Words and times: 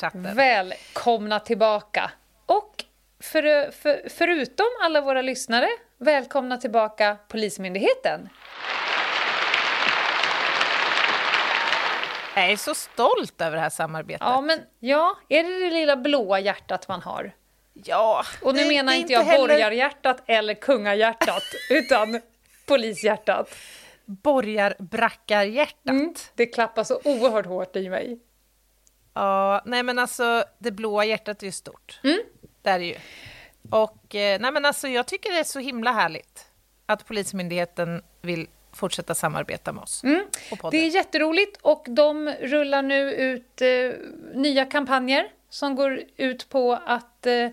Den. 0.00 0.34
Välkomna 0.36 1.40
tillbaka. 1.40 2.10
Och 2.46 2.84
för, 3.20 3.70
för, 3.70 4.08
förutom 4.08 4.66
alla 4.82 5.00
våra 5.00 5.22
lyssnare, 5.22 5.68
välkomna 5.98 6.56
tillbaka 6.56 7.16
Polismyndigheten. 7.28 8.28
Jag 12.34 12.50
är 12.52 12.56
så 12.56 12.74
stolt 12.74 13.40
över 13.40 13.56
det 13.56 13.62
här 13.62 13.70
samarbetet. 13.70 14.20
Ja, 14.26 14.40
men 14.40 14.60
ja, 14.78 15.16
är 15.28 15.42
det 15.44 15.58
det 15.64 15.70
lilla 15.70 15.96
blåa 15.96 16.40
hjärtat 16.40 16.88
man 16.88 17.02
har? 17.02 17.32
Ja, 17.72 18.24
Och 18.42 18.54
nu 18.54 18.62
det- 18.62 18.68
menar 18.68 18.92
det 18.92 18.98
inte 18.98 19.12
jag 19.12 19.22
heller 19.22 19.48
borgarhjärtat 19.48 20.22
eller 20.26 20.54
kungahjärtat, 20.54 21.42
utan 21.70 22.20
polishjärtat. 22.66 23.50
borgarbrackarhjärtat. 24.04 25.90
Mm, 25.90 26.14
det 26.34 26.46
klappar 26.46 26.84
så 26.84 27.00
oerhört 27.04 27.46
hårt 27.46 27.76
i 27.76 27.88
mig. 27.88 28.18
Ja, 29.14 29.62
nej 29.64 29.82
men 29.82 29.98
alltså 29.98 30.44
det 30.58 30.70
blåa 30.70 31.04
hjärtat 31.04 31.42
är 31.42 31.46
ju 31.46 31.52
stort. 31.52 32.00
Mm. 32.04 32.18
Det 32.62 32.70
är 32.70 32.78
det 32.78 32.84
ju. 32.84 32.94
Och 33.70 34.14
eh, 34.14 34.40
nej 34.40 34.52
men 34.52 34.64
alltså 34.64 34.88
jag 34.88 35.06
tycker 35.06 35.32
det 35.32 35.38
är 35.38 35.44
så 35.44 35.58
himla 35.58 35.92
härligt 35.92 36.46
att 36.86 37.06
Polismyndigheten 37.06 38.02
vill 38.22 38.46
fortsätta 38.72 39.14
samarbeta 39.14 39.72
med 39.72 39.82
oss. 39.82 40.04
Mm. 40.04 40.24
Det 40.70 40.76
är 40.76 40.88
jätteroligt 40.88 41.58
och 41.62 41.86
de 41.88 42.34
rullar 42.40 42.82
nu 42.82 43.12
ut 43.14 43.60
eh, 43.62 43.92
nya 44.34 44.64
kampanjer 44.64 45.28
som 45.48 45.76
går 45.76 46.02
ut 46.16 46.48
på 46.48 46.78
att 46.86 47.26
eh, 47.26 47.48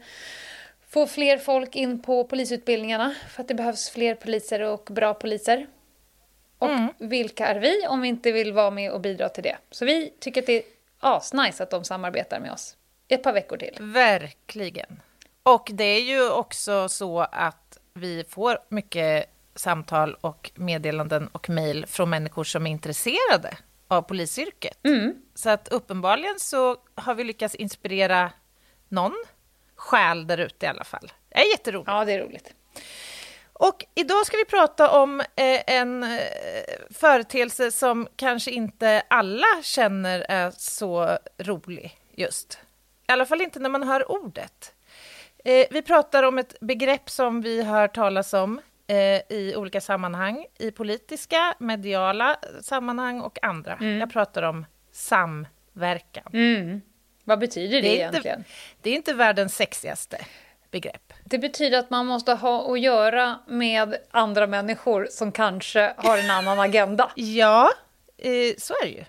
få 0.89 1.07
fler 1.07 1.37
folk 1.37 1.75
in 1.75 2.01
på 2.01 2.23
polisutbildningarna 2.23 3.15
för 3.29 3.41
att 3.41 3.47
det 3.47 3.53
behövs 3.53 3.89
fler 3.89 4.15
poliser 4.15 4.61
och 4.61 4.87
bra 4.91 5.13
poliser. 5.13 5.67
Och 6.57 6.69
Mm. 6.69 6.93
vilka 6.97 7.47
är 7.47 7.59
vi 7.59 7.87
om 7.87 8.01
vi 8.01 8.07
inte 8.07 8.31
vill 8.31 8.53
vara 8.53 8.71
med 8.71 8.91
och 8.91 9.01
bidra 9.01 9.29
till 9.29 9.43
det? 9.43 9.57
Så 9.71 9.85
vi 9.85 10.13
tycker 10.19 10.41
att 10.41 10.47
det 10.47 10.53
är 10.57 10.63
asnice 10.99 11.63
att 11.63 11.69
de 11.69 11.83
samarbetar 11.83 12.39
med 12.39 12.51
oss 12.51 12.77
ett 13.07 13.23
par 13.23 13.33
veckor 13.33 13.57
till. 13.57 13.77
Verkligen. 13.79 15.01
Och 15.43 15.69
det 15.73 15.83
är 15.83 16.01
ju 16.01 16.29
också 16.29 16.89
så 16.89 17.19
att 17.19 17.77
vi 17.93 18.23
får 18.29 18.59
mycket 18.69 19.25
samtal 19.55 20.17
och 20.21 20.51
meddelanden 20.55 21.27
och 21.27 21.49
mejl 21.49 21.85
från 21.85 22.09
människor 22.09 22.43
som 22.43 22.67
är 22.67 22.71
intresserade 22.71 23.57
av 23.87 24.01
polisyrket. 24.01 24.77
Mm. 24.83 25.15
Så 25.35 25.49
att 25.49 25.67
uppenbarligen 25.67 26.39
så 26.39 26.77
har 26.95 27.15
vi 27.15 27.23
lyckats 27.23 27.55
inspirera 27.55 28.31
någon 28.89 29.23
själ 29.75 30.27
där 30.27 30.37
ute 30.37 30.65
i 30.65 30.69
alla 30.69 30.83
fall. 30.83 31.11
Det 31.29 31.35
är 31.35 31.51
jätteroligt. 31.51 31.87
Ja, 31.87 32.05
det 32.05 32.13
är 32.13 32.19
roligt. 32.19 32.53
Och 33.59 33.85
idag 33.95 34.25
ska 34.25 34.37
vi 34.37 34.45
prata 34.45 34.89
om 34.91 35.19
eh, 35.19 35.61
en 35.67 36.03
eh, 36.03 36.09
företeelse 36.89 37.71
som 37.71 38.07
kanske 38.15 38.51
inte 38.51 39.03
alla 39.07 39.47
känner 39.63 40.19
är 40.29 40.51
så 40.57 41.17
rolig 41.37 41.97
just. 42.15 42.59
I 43.07 43.11
alla 43.11 43.25
fall 43.25 43.41
inte 43.41 43.59
när 43.59 43.69
man 43.69 43.83
hör 43.83 44.11
ordet. 44.11 44.73
Eh, 45.45 45.65
vi 45.71 45.81
pratar 45.81 46.23
om 46.23 46.37
ett 46.37 46.59
begrepp 46.61 47.09
som 47.09 47.41
vi 47.41 47.63
hör 47.63 47.87
talas 47.87 48.33
om 48.33 48.61
i 49.29 49.55
olika 49.55 49.81
sammanhang, 49.81 50.45
i 50.59 50.71
politiska, 50.71 51.55
mediala 51.59 52.37
sammanhang 52.61 53.21
och 53.21 53.43
andra. 53.43 53.77
Jag 53.99 54.11
pratar 54.13 54.43
om 54.43 54.65
samverkan. 54.91 56.29
Mm. 56.33 56.81
Vad 57.23 57.39
betyder 57.39 57.81
det, 57.81 57.81
Det 57.81 57.87
inte- 57.93 57.97
egentligen? 57.99 58.43
Det 58.81 58.89
är 58.89 58.93
inte 58.93 59.13
världens 59.13 59.55
sexigaste 59.55 60.25
begrepp. 60.71 61.06
Det 61.29 61.37
betyder 61.37 61.79
att 61.79 61.89
man 61.89 62.05
måste 62.05 62.33
ha 62.33 62.73
att 62.73 62.79
göra 62.79 63.39
med 63.47 63.95
andra 64.11 64.47
människor 64.47 65.07
som 65.11 65.31
kanske 65.31 65.93
har 65.97 66.17
en 66.17 66.31
annan 66.31 66.59
agenda. 66.59 67.11
Ja, 67.15 67.69
eh, 68.17 68.55
så 68.57 68.73
är 68.73 68.85
det 68.85 68.91
ju. 68.91 69.03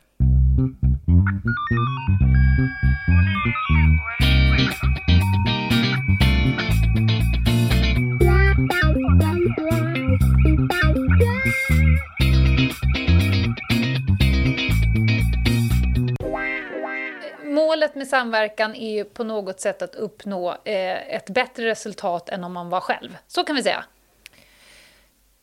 Målet 17.78 17.94
med 17.94 18.08
samverkan 18.08 18.74
är 18.74 18.90
ju 18.90 19.04
på 19.04 19.24
något 19.24 19.60
sätt 19.60 19.82
att 19.82 19.94
uppnå 19.94 20.50
eh, 20.50 21.14
ett 21.14 21.30
bättre 21.30 21.66
resultat 21.66 22.28
än 22.28 22.44
om 22.44 22.52
man 22.52 22.68
var 22.68 22.80
själv. 22.80 23.16
Så 23.26 23.44
kan 23.44 23.56
vi 23.56 23.62
säga. 23.62 23.84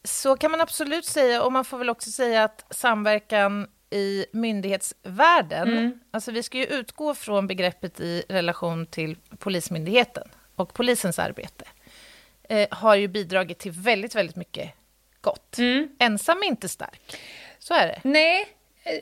Så 0.03 0.37
kan 0.37 0.51
man 0.51 0.61
absolut 0.61 1.05
säga, 1.05 1.43
och 1.43 1.51
man 1.51 1.65
får 1.65 1.77
väl 1.77 1.89
också 1.89 2.11
säga 2.11 2.43
att 2.43 2.65
samverkan 2.69 3.67
i 3.89 4.25
myndighetsvärlden, 4.31 5.99
alltså 6.11 6.31
vi 6.31 6.43
ska 6.43 6.57
ju 6.57 6.65
utgå 6.65 7.15
från 7.15 7.47
begreppet 7.47 7.99
i 7.99 8.23
relation 8.29 8.85
till 8.85 9.17
Polismyndigheten 9.39 10.27
och 10.55 10.73
polisens 10.73 11.19
arbete, 11.19 11.65
eh, 12.43 12.67
har 12.71 12.95
ju 12.95 13.07
bidragit 13.07 13.59
till 13.59 13.71
väldigt, 13.71 14.15
väldigt 14.15 14.35
mycket 14.35 14.71
gott. 15.21 15.57
Ensam 15.99 16.37
är 16.37 16.47
inte 16.47 16.69
stark. 16.69 17.17
Så 17.59 17.73
är 17.73 17.87
det. 17.87 17.99
Nej, 18.03 18.47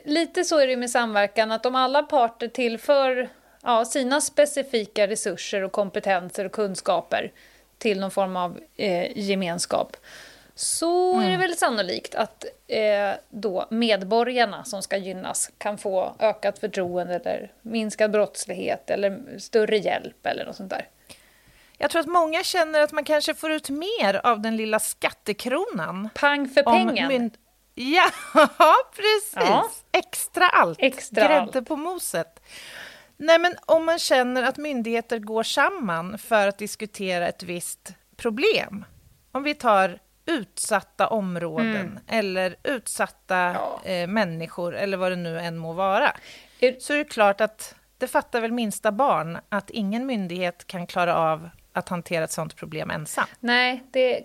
lite 0.04 0.44
så 0.44 0.58
är 0.58 0.66
det 0.66 0.76
med 0.76 0.90
samverkan 0.90 1.52
att 1.52 1.66
om 1.66 1.74
alla 1.74 2.02
parter 2.02 2.48
tillför 2.48 3.28
ja, 3.62 3.84
sina 3.84 4.20
specifika 4.20 5.06
resurser 5.06 5.62
och 5.62 5.72
kompetenser 5.72 6.44
och 6.44 6.52
kunskaper 6.52 7.32
till 7.78 8.00
någon 8.00 8.10
form 8.10 8.36
av 8.36 8.60
eh, 8.76 9.18
gemenskap 9.18 9.96
så 10.54 11.20
är 11.20 11.30
det 11.30 11.36
väl 11.36 11.56
sannolikt 11.56 12.14
att 12.14 12.44
eh, 12.66 13.10
då 13.30 13.66
medborgarna 13.70 14.64
som 14.64 14.82
ska 14.82 14.96
gynnas 14.96 15.50
kan 15.58 15.78
få 15.78 16.16
ökat 16.18 16.58
förtroende 16.58 17.14
eller 17.14 17.52
minskad 17.62 18.10
brottslighet 18.10 18.90
eller 18.90 19.38
större 19.38 19.76
hjälp 19.78 20.26
eller 20.26 20.44
något 20.44 20.56
sånt 20.56 20.70
där. 20.70 20.88
Jag 21.78 21.90
tror 21.90 22.00
att 22.00 22.06
många 22.06 22.42
känner 22.42 22.80
att 22.80 22.92
man 22.92 23.04
kanske 23.04 23.34
får 23.34 23.52
ut 23.52 23.70
mer 23.70 24.20
av 24.26 24.40
den 24.40 24.56
lilla 24.56 24.78
skattekronan. 24.78 26.08
Pang 26.14 26.48
för 26.48 26.62
pengen! 26.62 27.30
Ja, 27.74 28.10
precis. 28.96 29.34
Ja. 29.34 29.70
Extra 29.92 30.48
allt. 30.48 30.78
Extra 30.82 31.26
Grädde 31.28 31.62
på 31.62 31.76
moset. 31.76 32.40
Nej, 33.16 33.38
men 33.38 33.54
om 33.66 33.84
man 33.86 33.98
känner 33.98 34.42
att 34.42 34.56
myndigheter 34.56 35.18
går 35.18 35.42
samman 35.42 36.18
för 36.18 36.48
att 36.48 36.58
diskutera 36.58 37.28
ett 37.28 37.42
visst 37.42 37.94
problem. 38.16 38.84
Om 39.32 39.42
vi 39.42 39.54
tar 39.54 39.98
utsatta 40.26 41.08
områden 41.08 41.98
eller 42.08 42.56
utsatta 42.62 43.36
Mm. 43.36 43.54
Ja. 43.54 43.80
eh, 43.84 44.06
människor 44.08 44.74
eller 44.76 44.96
vad 44.96 45.12
det 45.12 45.16
nu 45.16 45.38
än 45.40 45.56
må 45.58 45.72
vara. 45.72 46.16
Är- 46.60 46.76
Så 46.80 46.92
är 46.92 46.98
det 46.98 47.04
klart 47.04 47.40
att 47.40 47.74
det 47.98 48.08
fattar 48.08 48.40
väl 48.40 48.52
minsta 48.52 48.92
barn 48.92 49.38
att 49.48 49.70
ingen 49.70 50.06
myndighet 50.06 50.66
kan 50.66 50.86
klara 50.86 51.16
av 51.16 51.48
att 51.72 51.88
hantera 51.88 52.24
ett 52.24 52.30
sådant 52.32 52.56
problem 52.56 52.90
ensam. 52.90 53.24
Nej, 53.40 53.82
det 53.90 54.24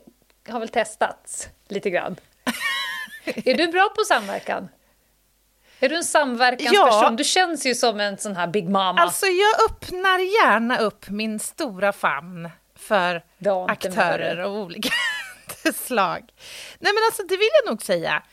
har 0.50 0.60
väl 0.60 0.70
testats 0.70 1.50
lite 1.68 1.90
grann. 1.90 2.16
Är 3.26 3.58
du 3.58 3.68
bra 3.68 3.90
på 3.90 4.04
samverkan? 4.08 4.70
Är 5.80 5.90
du 5.90 5.96
en 5.96 6.04
samverkansperson? 6.04 7.04
Ja. 7.04 7.10
Du 7.10 7.24
känns 7.24 7.66
ju 7.66 7.76
som 7.76 8.00
en 8.00 8.18
sån 8.18 8.36
här 8.36 8.48
big 8.48 8.70
mama. 8.70 9.02
Alltså 9.02 9.26
jag 9.26 9.70
öppnar 9.70 10.20
gärna 10.20 10.78
upp 10.78 11.10
min 11.10 11.40
stora 11.40 11.92
famn 11.92 12.50
för 12.76 13.24
aktörer 13.68 14.38
av 14.38 14.54
olika 14.56 14.90
slag. 15.74 16.34
Nej 16.80 16.94
men 16.94 17.04
alltså 17.08 17.24
det 17.24 17.38
vill 17.38 17.50
jag 17.64 17.72
nog 17.72 17.82
säga. 17.84 18.24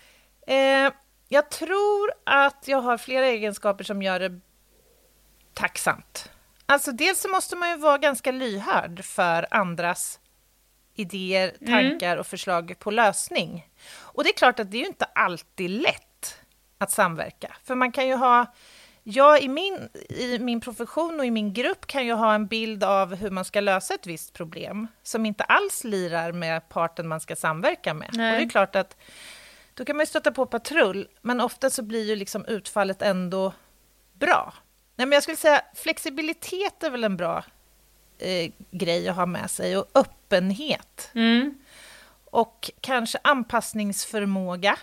Eh, 0.47 0.93
jag 1.29 1.51
tror 1.51 2.13
att 2.27 2.65
jag 2.67 2.81
har 2.81 2.99
flera 2.99 3.27
egenskaper 3.27 3.85
som 3.85 4.03
gör 4.03 4.21
det 4.21 4.41
tacksamt. 5.55 6.31
Alltså 6.67 6.93
dels 6.93 7.21
så 7.21 7.29
måste 7.29 7.57
man 7.57 7.71
ju 7.71 7.77
vara 7.77 7.99
ganska 7.99 8.33
lyhörd 8.33 9.05
för 9.05 9.47
andras 9.51 10.21
idéer, 10.95 11.53
tankar 11.67 12.17
och 12.17 12.27
förslag 12.27 12.75
på 12.79 12.91
lösning. 12.91 13.67
Och 14.17 14.25
det 14.25 14.31
är 14.31 14.37
klart 14.37 14.61
att 14.61 14.71
det 14.71 14.77
är 14.77 14.81
ju 14.81 14.87
inte 14.87 15.05
alltid 15.05 15.71
lätt 15.71 16.39
att 16.79 16.91
samverka. 16.91 17.57
För 17.65 17.75
man 17.75 17.93
kan 17.93 18.09
ju 18.09 18.15
ha... 18.15 18.55
Jag 19.03 19.43
i 19.43 19.49
min, 19.49 19.89
i 20.09 20.39
min 20.39 20.61
profession 20.61 21.21
och 21.21 21.27
i 21.27 21.31
min 21.31 21.53
grupp 21.53 21.87
kan 21.87 22.07
ju 22.07 22.13
ha 22.13 22.35
en 22.35 22.47
bild 22.47 22.85
av 22.85 23.15
hur 23.15 23.31
man 23.31 23.45
ska 23.45 23.61
lösa 23.61 23.95
ett 23.95 24.07
visst 24.07 24.33
problem 24.33 24.87
som 25.03 25.27
inte 25.27 25.45
alls 25.45 25.85
lirar 25.85 26.33
med 26.33 26.69
parten 26.69 27.09
man 27.09 27.21
ska 27.21 27.37
samverka 27.37 27.95
med. 27.95 28.11
Nej. 28.13 28.33
Och 28.33 28.39
det 28.39 28.45
är 28.45 28.49
klart 28.49 28.77
att 28.77 28.97
då 29.75 29.85
kan 29.85 29.97
man 29.97 30.03
ju 30.03 30.07
stöta 30.07 30.33
på 30.33 30.47
patrull, 30.47 31.09
men 31.23 31.41
ofta 31.41 31.71
så 31.71 31.83
blir 31.83 32.05
ju 32.05 32.17
liksom 32.17 32.45
utfallet 32.45 33.03
ändå 33.03 33.53
bra. 34.13 34.55
Nej, 34.97 35.07
men 35.07 35.13
jag 35.13 35.23
skulle 35.23 35.37
säga 35.37 35.63
flexibilitet 35.75 36.83
är 36.83 36.91
väl 36.91 37.05
en 37.05 37.17
bra 37.17 37.45
eh, 38.19 38.51
grej 38.71 39.09
att 39.09 39.17
ha 39.17 39.27
med 39.27 39.51
sig. 39.51 39.77
Och 39.77 39.87
öppenhet. 39.95 41.11
Mm. 41.15 41.55
Och 42.37 42.71
kanske 42.81 43.19
anpassningsförmåga. 43.23 44.77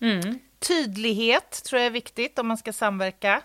Mm. 0.00 0.38
Tydlighet 0.58 1.64
tror 1.64 1.80
jag 1.80 1.86
är 1.86 1.90
viktigt 1.90 2.38
om 2.38 2.48
man 2.48 2.56
ska 2.56 2.72
samverka. 2.72 3.42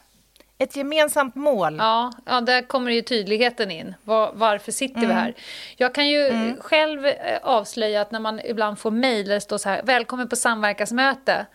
Ett 0.58 0.76
gemensamt 0.76 1.36
mål. 1.36 1.76
Ja, 1.80 2.12
ja, 2.26 2.42
där 2.42 2.62
kommer 2.62 2.92
ju 2.92 3.02
tydligheten 3.02 3.72
in. 3.72 3.96
Var, 4.04 4.32
varför 4.34 4.72
sitter 4.72 5.00
vi 5.00 5.14
här? 5.14 5.34
Jag 5.78 5.96
kan 5.96 6.08
ju 6.08 6.56
själv 6.60 7.06
eh, 7.06 7.40
avslöja 7.44 8.02
att 8.02 8.12
när 8.12 8.20
man 8.20 8.40
ibland 8.40 8.80
får 8.80 8.92
mejl 8.92 9.28
där 9.28 9.34
det 9.34 9.42
står 9.42 9.58
så 9.58 9.70
här, 9.70 9.82
välkommen 9.84 10.30
på 10.30 10.36
samverkansmöte. 10.36 11.46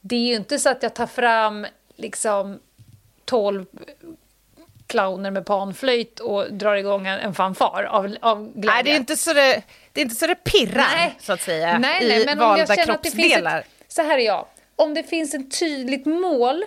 Det 0.00 0.16
är 0.16 0.28
ju 0.28 0.34
inte 0.34 0.58
så 0.58 0.68
att 0.68 0.82
jag 0.82 0.94
tar 0.94 1.06
fram 1.06 1.66
liksom 1.96 2.58
12 3.24 3.66
clowner 4.86 5.30
med 5.30 5.46
panflöjt 5.46 6.20
och 6.20 6.52
drar 6.52 6.74
igång 6.74 7.06
en, 7.06 7.18
en 7.18 7.34
fanfar 7.34 7.82
av, 7.82 8.16
av 8.20 8.52
glädje. 8.52 8.70
Nej, 8.70 8.82
det 8.84 8.92
är 8.92 8.96
inte 8.96 9.16
så 9.16 9.32
det, 9.32 9.62
det, 9.96 10.00
är 10.00 10.02
inte 10.02 10.14
så 10.16 10.26
det 10.26 10.34
pirrar, 10.34 10.96
Nej. 10.96 11.14
så 11.20 11.32
att 11.32 11.40
säga, 11.42 11.78
nej, 11.78 12.08
nej, 12.08 12.22
i 12.22 12.24
men 12.24 12.38
om 12.40 12.48
valda 12.48 12.58
jag 12.68 12.78
känner 12.78 12.94
att 12.94 13.02
det 13.02 13.10
finns 13.10 13.22
kroppsdelar. 13.24 13.58
ett, 13.58 13.66
Så 13.88 14.02
här 14.02 14.18
är 14.18 14.22
jag. 14.26 14.46
Om 14.76 14.94
det 14.94 15.02
finns 15.02 15.34
ett 15.34 15.58
tydligt 15.58 16.06
mål 16.06 16.64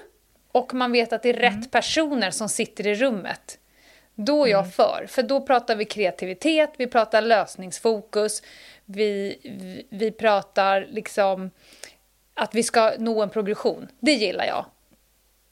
och 0.51 0.73
man 0.73 0.91
vet 0.91 1.13
att 1.13 1.23
det 1.23 1.29
är 1.29 1.33
rätt 1.33 1.53
Mm. 1.53 1.69
personer 1.69 2.31
som 2.31 2.49
sitter 2.49 2.87
i 2.87 2.95
rummet, 2.95 3.57
då 4.15 4.45
är 4.45 4.49
jag 4.51 4.59
Mm. 4.59 4.71
för. 4.71 5.05
För 5.09 5.23
då 5.23 5.41
pratar 5.41 5.75
vi 5.75 5.85
kreativitet, 5.85 6.73
vi 6.77 6.87
pratar 6.87 7.21
lösningsfokus, 7.21 8.41
vi, 8.85 9.39
vi, 9.43 9.87
vi 9.89 10.11
pratar 10.11 10.87
liksom 10.89 11.51
att 12.33 12.55
vi 12.55 12.63
ska 12.63 12.93
nå 12.97 13.21
en 13.23 13.29
progression. 13.29 13.87
Det 13.99 14.11
gillar 14.13 14.45
jag. 14.45 14.65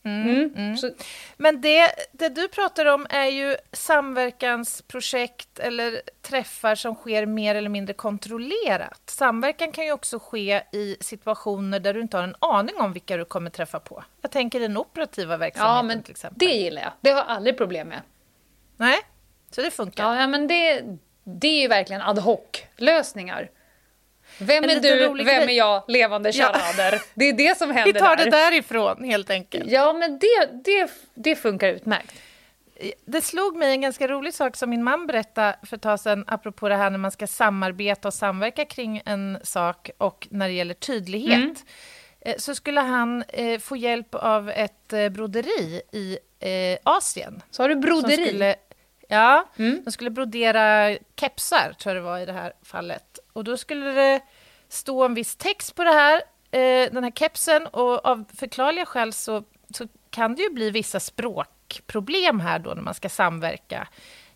Mm. 0.08 0.78
Så, 0.78 0.92
Men 1.38 1.62
det, 1.62 1.92
det 2.12 2.30
du 2.30 2.48
pratar 2.48 2.86
om 2.86 3.08
är 3.10 3.26
ju 3.26 3.56
samverkansprojekt 3.72 5.60
eller 5.60 6.02
träffar 6.22 6.76
som 6.76 6.96
sker 6.96 7.26
mer 7.26 7.56
eller 7.56 7.70
mindre 7.70 7.94
kontrollerat. 7.94 9.02
Samverkan 9.06 9.72
kan 9.72 9.86
ju 9.86 9.92
också 9.92 10.20
ske 10.20 10.64
i 10.72 10.98
situationer 11.00 11.80
där 11.80 11.94
du 11.94 12.02
inte 12.02 12.18
har 12.18 12.24
en 12.24 12.36
aning 12.40 12.76
om 12.80 12.94
vilka 12.94 13.18
du 13.18 13.26
kommer 13.26 13.50
träffa 13.50 13.80
på. 13.80 14.04
Jag 14.22 14.32
tänker 14.32 14.60
den 14.60 14.78
operativa 14.78 15.38
verksamheten 15.38 15.76
ja, 15.76 15.84
men 15.84 16.04
till 16.04 16.12
exempel. 16.12 16.48
det 16.48 16.54
gillar 16.54 16.82
jag. 16.82 16.92
Det 17.02 17.10
har 17.10 17.18
jag 17.18 17.28
aldrig 17.28 17.58
problem 17.58 17.88
med. 17.88 18.02
Nej, 18.78 18.98
så 19.52 19.62
det 19.62 19.72
funkar. 19.72 20.16
Ja 20.16 20.28
men 20.28 20.48
det, 20.48 20.84
det 21.24 21.48
är 21.48 21.62
ju 21.62 21.68
verkligen 21.68 22.02
ad 22.02 22.22
hoc-lösningar. 22.22 23.50
Vem 24.40 24.64
är 24.64 24.80
du, 24.80 25.24
vem 25.24 25.50
är 25.50 25.54
jag, 25.54 25.84
levande 25.88 26.30
Ja. 26.34 26.46
charader. 26.54 27.02
Det 27.14 27.26
är 27.30 27.34
det 27.34 27.58
som 27.58 27.72
händer 27.72 27.94
Vi 27.94 28.00
tar 28.00 28.16
där. 28.16 28.26
det 28.26 28.32
därifrån 28.32 29.04
helt 29.04 29.30
enkelt. 29.30 29.72
Ja, 29.72 29.94
men 29.94 30.20
det, 30.20 30.50
det, 30.64 30.90
det 31.14 31.36
funkar 31.36 31.68
utmärkt. 31.68 32.14
Det 33.06 33.22
slog 33.22 33.56
mig 33.58 33.72
en 33.72 33.82
ganska 33.82 34.08
rolig 34.08 34.34
sak 34.34 34.56
som 34.56 34.70
min 34.70 34.84
man 34.84 35.08
berättade 35.08 35.56
för 35.64 35.76
ett 35.76 35.82
tag 35.82 36.00
sedan, 36.00 36.24
apropå 36.28 36.70
det 36.70 36.76
här 36.76 36.90
när 36.90 36.98
man 36.98 37.12
ska 37.12 37.28
samarbeta 37.28 38.08
och 38.08 38.14
samverka 38.14 38.66
kring 38.66 39.02
en 39.06 39.38
sak 39.44 39.90
och 39.98 40.28
när 40.32 40.48
det 40.48 40.54
gäller 40.54 40.74
tydlighet. 40.74 41.34
Mm. 41.38 41.56
Eh, 42.22 42.36
Så 42.38 42.56
skulle 42.56 42.82
han 42.82 43.24
eh, 43.28 43.60
få 43.60 43.78
hjälp 43.78 44.16
av 44.16 44.50
ett 44.50 44.94
eh, 44.94 45.10
broderi 45.10 45.82
i 45.92 46.18
eh, 46.40 46.78
Asien. 46.84 47.42
Så 47.52 47.64
har 47.64 47.70
du 47.70 47.76
broderi. 47.76 48.28
skulle, 48.28 48.56
ja, 49.08 49.50
Mm. 49.58 49.82
de 49.86 49.92
skulle 49.92 50.10
brodera 50.10 50.98
kepsar, 51.20 51.74
tror 51.80 51.96
jag 51.96 52.04
det 52.04 52.10
var 52.10 52.20
i 52.20 52.26
det 52.26 52.34
här 52.34 52.54
fallet. 52.64 53.04
Och 53.38 53.44
då 53.44 53.58
skulle 53.58 53.92
det 53.92 54.22
stå 54.70 55.04
en 55.04 55.14
viss 55.14 55.36
text 55.36 55.76
på 55.76 55.84
det 55.84 55.94
här, 55.94 56.16
eh, 56.52 56.94
den 56.94 57.04
här 57.04 57.12
kepsen 57.12 57.68
och 57.68 58.06
av 58.06 58.26
förklarliga 58.36 58.86
skäl 58.86 59.14
så, 59.14 59.44
så 59.74 59.88
kan 60.10 60.36
det 60.36 60.42
ju 60.42 60.50
bli 60.50 60.72
vissa 60.72 61.00
språkproblem 61.00 62.40
här 62.40 62.60
då 62.60 62.70
när 62.70 62.82
man 62.82 62.94
ska 62.94 63.10
samverka 63.10 63.88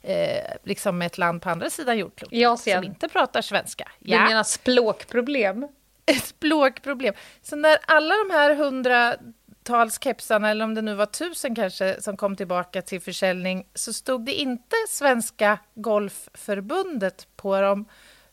eh, 0.01 0.53
liksom 0.63 0.97
med 0.97 1.05
ett 1.05 1.17
land 1.17 1.41
på 1.41 1.49
andra 1.49 1.69
sidan 1.69 1.97
jordklotet 1.97 2.59
som 2.59 2.83
inte 2.83 3.09
pratar 3.09 3.41
svenska. 3.41 3.91
Du 3.99 4.11
menar 4.11 4.43
språkproblem? 4.43 5.67
ett 6.05 6.25
språkproblem. 6.25 7.13
Så 7.41 7.55
när 7.55 7.77
alla 7.87 8.15
de 8.15 8.33
här 8.33 8.55
hundratals 8.55 10.03
kepsarna, 10.03 10.49
eller 10.49 10.65
om 10.65 10.73
det 10.73 10.81
nu 10.81 10.93
var 10.93 11.05
tusen 11.05 11.55
kanske, 11.55 12.01
som 12.01 12.17
kom 12.17 12.35
tillbaka 12.35 12.81
till 12.81 13.01
försäljning, 13.01 13.67
så 13.73 13.93
stod 13.93 14.25
det 14.25 14.33
inte 14.33 14.75
Svenska 14.89 15.59
Golfförbundet 15.75 17.27
på 17.35 17.61
dem, 17.61 17.85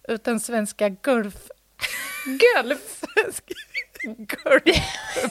utan 0.09 0.41
Svenska. 0.41 0.89
Gulf? 0.89 1.35
Gulf. 2.25 3.01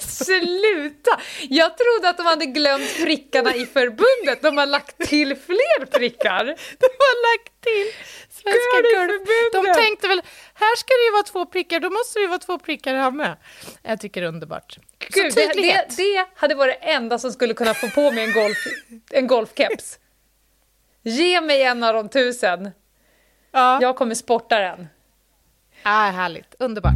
Sluta! 0.01 1.19
Jag 1.50 1.77
trodde 1.77 2.09
att 2.09 2.18
de 2.18 2.25
hade 2.25 2.45
glömt 2.45 2.97
prickarna 3.03 3.56
i 3.56 3.65
förbundet. 3.65 4.41
De 4.41 4.57
har 4.57 4.65
lagt 4.65 4.97
till 4.97 5.35
fler 5.35 5.85
prickar. 5.85 6.45
De 6.79 6.88
har 7.00 7.38
lagt 7.38 7.62
till 7.62 7.91
Svenska. 8.29 8.59
Golfförbundet. 8.74 9.53
De 9.53 9.81
tänkte 9.81 10.07
väl, 10.07 10.21
här 10.53 10.75
ska 10.75 10.94
det 10.94 11.06
ju 11.06 11.12
vara 11.12 11.23
två 11.23 11.45
prickar, 11.45 11.80
då 11.80 11.89
måste 11.89 12.19
det 12.19 12.23
ju 12.23 12.27
vara 12.27 12.39
två 12.39 12.59
prickar 12.59 12.95
här 12.95 13.12
med. 13.12 13.38
Jag 13.83 14.00
tycker 14.01 14.21
det 14.21 14.27
är 14.27 14.30
underbart. 14.30 14.77
Gud, 15.00 15.33
det, 15.35 15.53
det, 15.53 15.85
det 15.97 16.25
hade 16.35 16.56
varit 16.56 16.81
det 16.81 16.88
enda 16.88 17.19
som 17.19 17.31
skulle 17.31 17.53
kunna 17.53 17.73
få 17.73 17.89
på 17.89 18.12
mig 18.12 18.23
en, 18.23 18.33
golf, 18.33 18.57
en 19.12 19.27
golfkeps. 19.27 20.00
Ge 21.03 21.41
mig 21.41 21.63
en 21.63 21.83
av 21.83 21.94
de 21.94 22.09
tusen. 22.09 22.71
Ja. 23.51 23.81
Jag 23.81 23.95
kommer 23.95 24.15
sporta 24.15 24.59
den. 24.59 24.88
Ah, 25.83 26.09
härligt, 26.11 26.55
underbart. 26.59 26.94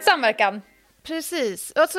Samverkan. 0.00 0.62
Precis. 1.02 1.72
Alltså, 1.74 1.98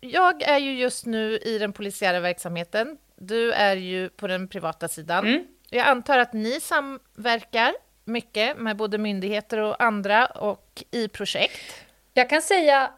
jag 0.00 0.42
är 0.42 0.58
ju 0.58 0.72
just 0.72 1.06
nu 1.06 1.38
i 1.38 1.58
den 1.58 1.72
polisiära 1.72 2.20
verksamheten. 2.20 2.98
Du 3.16 3.52
är 3.52 3.76
ju 3.76 4.08
på 4.08 4.26
den 4.26 4.48
privata 4.48 4.88
sidan. 4.88 5.26
Mm. 5.26 5.44
Jag 5.70 5.86
antar 5.86 6.18
att 6.18 6.32
ni 6.32 6.60
samverkar 6.60 7.74
mycket 8.04 8.58
med 8.58 8.76
både 8.76 8.98
myndigheter 8.98 9.58
och 9.58 9.82
andra 9.82 10.26
och 10.26 10.84
i 10.90 11.08
projekt. 11.08 11.84
Jag 12.14 12.30
kan 12.30 12.42
säga, 12.42 12.90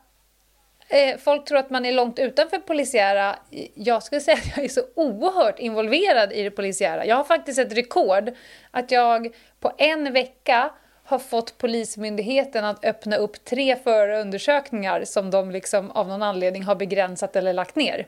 folk 1.24 1.44
tror 1.44 1.58
att 1.58 1.70
man 1.70 1.84
är 1.84 1.92
långt 1.92 2.18
utanför 2.18 2.58
polisiära. 2.58 3.36
Jag 3.74 4.02
skulle 4.02 4.20
säga 4.20 4.36
att 4.36 4.56
jag 4.56 4.64
är 4.64 4.68
så 4.68 4.82
oerhört 4.94 5.58
involverad 5.58 6.32
i 6.32 6.42
det 6.42 6.50
polisiära. 6.50 7.06
Jag 7.06 7.16
har 7.16 7.24
faktiskt 7.24 7.58
ett 7.58 7.72
rekord 7.72 8.30
att 8.70 8.90
jag 8.90 9.34
på 9.60 9.72
en 9.78 10.12
vecka 10.12 10.70
har 11.04 11.18
fått 11.18 11.58
Polismyndigheten 11.58 12.64
att 12.64 12.84
öppna 12.84 13.16
upp 13.16 13.44
tre 13.44 13.76
förundersökningar 13.76 15.04
som 15.04 15.30
de 15.30 15.50
liksom 15.50 15.90
av 15.90 16.08
någon 16.08 16.22
anledning 16.22 16.62
har 16.62 16.74
begränsat 16.74 17.36
eller 17.36 17.52
lagt 17.52 17.76
ner. 17.76 18.06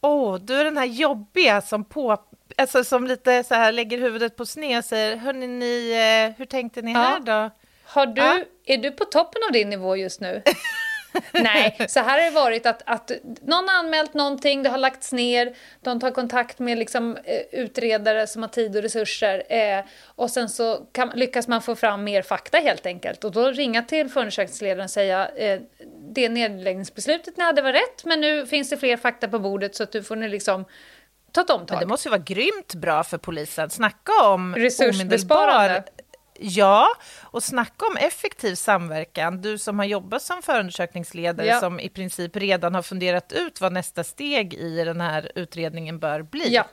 Åh, 0.00 0.38
du 0.38 0.60
är 0.60 0.64
den 0.64 0.76
här 0.76 0.84
jobbiga 0.86 1.60
som 1.60 1.84
på... 1.84 2.16
Alltså 2.56 2.84
som 2.84 3.06
lite 3.06 3.44
så 3.44 3.54
här 3.54 3.72
lägger 3.72 3.98
huvudet 3.98 4.36
på 4.36 4.46
sned 4.46 4.78
och 4.78 4.84
säger 4.84 5.16
Hörni, 5.16 5.46
ni, 5.46 5.90
eh, 6.30 6.38
hur 6.38 6.46
tänkte 6.46 6.82
ni 6.82 6.92
Ja. 6.92 6.98
här 6.98 7.20
då? 7.20 7.50
Har 7.84 8.06
du, 8.06 8.22
Ja. 8.22 8.40
Är 8.66 8.78
du 8.78 8.90
på 8.90 9.04
toppen 9.04 9.42
av 9.48 9.52
din 9.52 9.70
nivå 9.70 9.96
just 9.96 10.20
nu? 10.20 10.42
Nej, 11.32 11.76
så 11.88 12.00
här 12.00 12.18
har 12.18 12.24
det 12.24 12.30
varit 12.30 12.66
att, 12.66 12.82
att 12.86 13.10
någon 13.42 13.68
har 13.68 13.78
anmält 13.78 14.14
någonting, 14.14 14.62
det 14.62 14.68
har 14.68 14.78
lagts 14.78 15.12
ner, 15.12 15.54
de 15.80 16.00
tar 16.00 16.10
kontakt 16.10 16.58
med 16.58 16.78
liksom, 16.78 17.16
eh, 17.24 17.40
utredare 17.60 18.26
som 18.26 18.42
har 18.42 18.48
tid 18.48 18.76
och 18.76 18.82
resurser 18.82 19.42
eh, 19.48 19.84
och 20.06 20.30
sen 20.30 20.48
så 20.48 20.86
kan, 20.92 21.08
lyckas 21.14 21.48
man 21.48 21.62
få 21.62 21.76
fram 21.76 22.04
mer 22.04 22.22
fakta 22.22 22.58
helt 22.58 22.86
enkelt 22.86 23.24
och 23.24 23.32
då 23.32 23.50
ringa 23.50 23.82
till 23.82 24.08
förundersökningsledaren 24.08 24.84
och 24.84 24.90
säga 24.90 25.28
eh, 25.36 25.60
det 26.14 26.28
nedläggningsbeslutet 26.28 27.36
ni 27.36 27.44
hade 27.44 27.62
var 27.62 27.72
rätt 27.72 28.04
men 28.04 28.20
nu 28.20 28.46
finns 28.46 28.70
det 28.70 28.76
fler 28.76 28.96
fakta 28.96 29.28
på 29.28 29.38
bordet 29.38 29.74
så 29.76 29.82
att 29.82 29.92
du 29.92 30.02
får 30.02 30.16
nu 30.16 30.28
liksom 30.28 30.64
ta 31.32 31.40
ett 31.40 31.48
Men 31.48 31.60
omtag. 31.60 31.80
det 31.80 31.86
måste 31.86 32.08
ju 32.08 32.10
vara 32.10 32.22
grymt 32.26 32.74
bra 32.74 33.04
för 33.04 33.18
polisen. 33.18 33.70
Snacka 33.70 34.12
om 34.24 34.54
Resursbesparande. 34.54 35.74
omedelbar- 35.78 35.82
Ja, 36.44 36.88
och 37.22 37.42
snacka 37.42 37.86
om 37.86 37.96
effektiv 37.96 38.54
samverkan. 38.54 39.40
Du 39.42 39.58
som 39.58 39.78
har 39.78 39.86
jobbat 39.86 40.22
som 40.22 40.42
förundersökningsledare 40.42 41.46
Ja. 41.46 41.60
som 41.60 41.80
i 41.80 41.88
princip 41.88 42.36
redan 42.36 42.74
har 42.74 42.82
funderat 42.82 43.32
ut 43.32 43.60
vad 43.60 43.72
nästa 43.72 44.04
steg 44.04 44.54
i 44.54 44.84
den 44.84 45.00
här 45.00 45.32
utredningen 45.34 45.98
bör 45.98 46.22
bli. 46.22 46.54
Ja. 46.54 46.64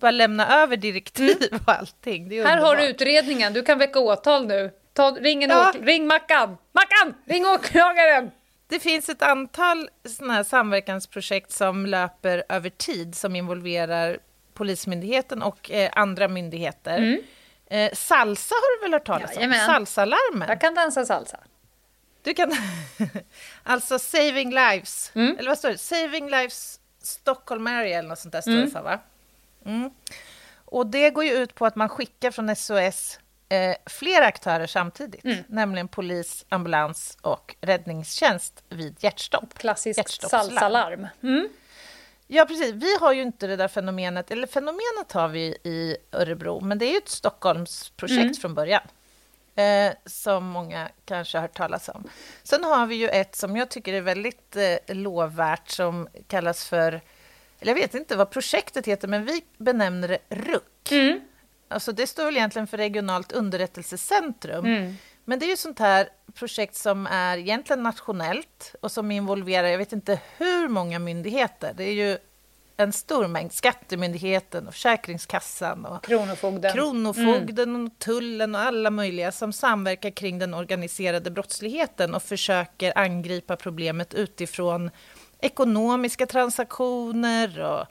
Bara 0.00 0.10
lämna 0.10 0.62
över 0.62 0.76
direktiv 0.76 1.36
och 1.66 1.74
allting. 1.74 2.44
Här 2.44 2.58
har 2.58 2.76
du 2.76 2.86
utredningen, 2.88 3.52
du 3.52 3.62
kan 3.62 3.78
väcka 3.78 3.98
åtal 4.00 4.46
nu. 4.46 4.70
Ta, 4.92 5.10
ring, 5.10 5.44
en 5.44 5.50
Ja. 5.50 5.72
ring 5.80 6.06
Mackan! 6.06 6.56
Mackan! 6.72 7.14
Ring 7.26 7.46
åklagaren! 7.46 8.30
Det 8.68 8.80
finns 8.80 9.08
ett 9.08 9.22
antal 9.22 9.88
såna 10.08 10.32
här 10.32 10.44
samverkansprojekt 10.44 11.52
som 11.52 11.86
löper 11.86 12.44
över 12.48 12.70
tid 12.70 13.14
som 13.14 13.36
involverar 13.36 14.18
Polismyndigheten 14.54 15.42
och 15.42 15.70
eh, 15.70 15.90
andra 15.92 16.28
myndigheter. 16.28 17.18
Eh, 17.70 17.92
salsa 17.92 18.54
har 18.54 18.76
du 18.76 18.82
väl 18.82 18.92
hört 18.92 19.06
talas 19.06 19.36
om? 19.36 19.42
Mm. 19.42 19.50
Jajamän. 19.52 19.74
Salsalarmen. 19.74 20.48
Jag 20.48 20.60
kan 20.60 20.74
dansa 20.74 21.04
salsa. 21.04 21.40
Du 22.22 22.34
kan... 22.34 22.52
alltså 23.62 23.98
Saving 23.98 24.50
Lives. 24.50 25.12
Mm. 25.14 25.38
Eller 25.38 25.48
vad 25.48 25.58
står 25.58 25.68
det? 25.68 25.78
Saving 25.78 26.30
Lives 26.30 26.80
Stockholm 27.02 27.66
Area 27.66 27.98
eller 27.98 28.08
något 28.08 28.18
sånt 28.18 28.32
där 28.32 28.40
står 28.40 28.52
det 28.52 28.70
för, 28.70 28.82
va? 28.82 28.98
Mm. 29.64 29.90
Och 30.64 30.86
det 30.86 31.10
går 31.10 31.24
ju 31.24 31.32
ut 31.32 31.54
på 31.54 31.66
att 31.66 31.76
man 31.76 31.88
skickar 31.88 32.30
från 32.30 32.56
SOS 32.56 33.18
eh, 33.48 33.76
flera 33.86 34.26
aktörer 34.26 34.66
samtidigt, 34.66 35.24
mm. 35.24 35.44
nämligen 35.48 35.88
polis, 35.88 36.44
ambulans 36.48 37.18
och 37.20 37.56
räddningstjänst 37.60 38.64
vid 38.68 38.96
hjärtstopp. 39.00 39.58
Klassiskt 39.58 40.28
salsalarm. 40.30 41.06
Mm. 41.22 41.48
Ja, 42.32 42.44
precis. 42.44 42.72
Vi 42.72 42.96
har 43.00 43.12
ju 43.12 43.22
inte 43.22 43.46
det 43.46 43.56
där 43.56 43.68
fenomenet, 43.68 44.30
eller 44.30 44.46
fenomenet 44.46 45.12
har 45.12 45.28
vi 45.28 45.56
i 45.64 45.96
Örebro, 46.12 46.60
men 46.60 46.78
det 46.78 46.84
är 46.84 46.90
ju 46.90 46.96
ett 46.96 47.08
Stockholmsprojekt 47.08 48.20
mm. 48.20 48.34
från 48.34 48.54
början. 48.54 48.82
Eh, 49.54 49.92
som 50.06 50.44
många 50.44 50.88
kanske 51.04 51.38
har 51.38 51.42
hört 51.42 51.56
talas 51.56 51.88
om. 51.88 52.08
Sen 52.42 52.64
har 52.64 52.86
vi 52.86 52.94
ju 52.94 53.08
ett 53.08 53.36
som 53.36 53.56
jag 53.56 53.68
tycker 53.68 53.92
är 53.92 54.00
väldigt 54.00 54.56
eh, 54.56 54.96
lovvärt 54.96 55.68
som 55.68 56.08
kallas 56.26 56.68
för, 56.68 57.00
eller 57.60 57.72
jag 57.72 57.74
vet 57.74 57.94
inte 57.94 58.16
vad 58.16 58.30
projektet 58.30 58.86
heter, 58.86 59.08
men 59.08 59.24
vi 59.24 59.44
benämner 59.58 60.08
det 60.08 60.18
RUC. 60.28 60.92
Mm. 60.92 61.20
Alltså 61.68 61.92
det 61.92 62.06
står 62.06 62.24
väl 62.24 62.36
egentligen 62.36 62.66
för 62.66 62.76
Regionalt 62.76 63.32
underrättelsecentrum. 63.32 64.64
Mm. 64.64 64.96
Men 65.30 65.38
det 65.38 65.46
är 65.46 65.50
ju 65.50 65.56
sånt 65.56 65.78
här 65.78 66.08
projekt 66.34 66.74
som 66.76 67.06
är 67.06 67.38
egentligen 67.38 67.82
nationellt 67.82 68.74
och 68.80 68.92
som 68.92 69.10
involverar, 69.10 69.68
jag 69.68 69.78
vet 69.78 69.92
inte 69.92 70.20
hur 70.36 70.68
många 70.68 70.98
myndigheter. 70.98 71.72
Det 71.76 71.84
är 71.84 71.92
ju 71.92 72.18
en 72.76 72.92
stor 72.92 73.28
mängd. 73.28 73.52
Skattemyndigheten 73.52 74.68
och 74.68 74.74
Försäkringskassan 74.74 75.86
och 75.86 76.04
Kronofogden, 76.04 76.72
Kronofogden 76.72 77.68
mm. 77.68 77.86
och 77.86 77.98
Tullen 77.98 78.54
och 78.54 78.60
alla 78.60 78.90
möjliga 78.90 79.32
som 79.32 79.52
samverkar 79.52 80.10
kring 80.10 80.38
den 80.38 80.54
organiserade 80.54 81.30
brottsligheten 81.30 82.14
och 82.14 82.22
försöker 82.22 82.98
angripa 82.98 83.56
problemet 83.56 84.14
utifrån 84.14 84.90
ekonomiska 85.40 86.26
transaktioner 86.26 87.60
och 87.60 87.86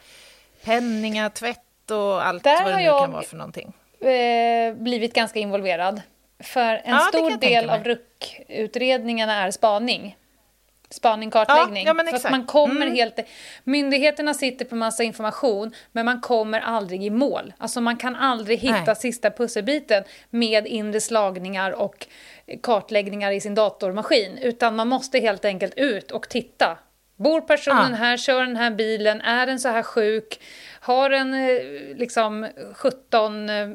penningtvätt 0.63 1.91
och 1.91 2.25
allt 2.25 2.43
Där 2.43 2.63
vad 2.63 2.72
det 2.72 2.77
nu 2.77 2.84
kan 2.86 3.12
vara 3.12 3.24
för 3.24 3.38
någonting. 3.38 3.74
Eh, 4.00 4.74
blivit 4.74 5.13
ganska 5.13 5.39
involverad. 5.39 6.01
För 6.43 6.81
en 6.84 6.93
ja, 6.93 7.00
stor 7.00 7.38
del 7.38 7.69
av 7.69 7.84
RUC-utredningarna 7.84 9.34
är 9.34 9.51
spaning. 9.51 10.17
Spaning, 10.91 11.31
kartläggning. 11.31 11.86
Ja, 11.86 11.93
ja, 11.98 12.03
för 12.03 12.15
att 12.15 12.31
man 12.31 12.46
kommer 12.46 12.81
mm. 12.81 12.96
helt... 12.96 13.19
Myndigheterna 13.63 14.34
sitter 14.34 14.65
på 14.65 14.75
massa 14.75 15.03
information, 15.03 15.72
men 15.91 16.05
man 16.05 16.22
kommer 16.22 16.60
aldrig 16.60 17.03
i 17.03 17.10
mål. 17.10 17.53
Alltså 17.58 17.81
man 17.81 17.98
kan 17.98 18.15
aldrig 18.15 18.60
hitta 18.60 18.84
Nej. 18.86 18.96
sista 18.96 19.31
pusselbiten 19.31 20.03
med 20.29 20.67
inre 20.67 21.01
slagningar 21.01 21.72
och 21.72 22.08
kartläggningar 22.63 23.31
i 23.31 23.41
sin 23.41 23.55
datormaskin, 23.55 24.38
utan 24.38 24.75
man 24.75 24.88
måste 24.88 25.19
helt 25.19 25.46
enkelt 25.46 25.74
ut 25.77 26.12
och 26.12 26.29
titta. 26.29 26.77
Bor 27.15 27.41
personen 27.41 27.91
ja. 27.91 27.98
här, 27.98 28.17
kör 28.17 28.46
den 28.46 28.55
här 28.55 28.72
bilen, 28.72 29.22
är 29.22 29.46
den 29.46 29.60
så 29.60 29.69
här 29.69 29.84
sjuk, 29.84 30.41
har 30.79 31.10
den 31.10 31.34
eh, 31.34 31.98
liksom 31.98 32.48
17, 32.74 33.50
eh, 33.50 33.69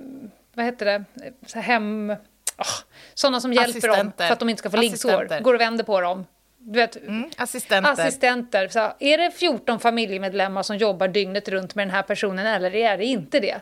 vad 0.55 0.65
heter 0.65 0.87
det, 0.87 1.05
så 1.47 1.59
hem... 1.59 2.13
Oh, 2.59 2.67
sådana 3.15 3.41
som 3.41 3.53
hjälper 3.53 3.89
dem 3.97 4.13
för 4.17 4.33
att 4.33 4.41
de 4.41 4.49
inte 4.49 4.61
ska 4.61 4.71
få 4.71 4.77
liggsår. 4.77 5.41
Går 5.41 5.55
och 5.55 5.61
vänder 5.61 5.85
på 5.85 6.01
dem. 6.01 6.27
Du 6.59 6.79
vet, 6.79 6.97
mm, 6.97 7.31
assistenter. 7.37 7.93
assistenter. 7.93 8.69
Så 8.69 8.93
är 8.99 9.19
det 9.19 9.31
14 9.31 9.81
familjemedlemmar 9.81 10.63
som 10.63 10.77
jobbar 10.77 11.09
dygnet 11.09 11.49
runt 11.49 11.75
med 11.75 11.87
den 11.87 11.95
här 11.95 12.03
personen 12.03 12.47
eller 12.47 12.75
är 12.75 12.99
det 12.99 13.05
inte 13.05 13.41
det? 13.41 13.61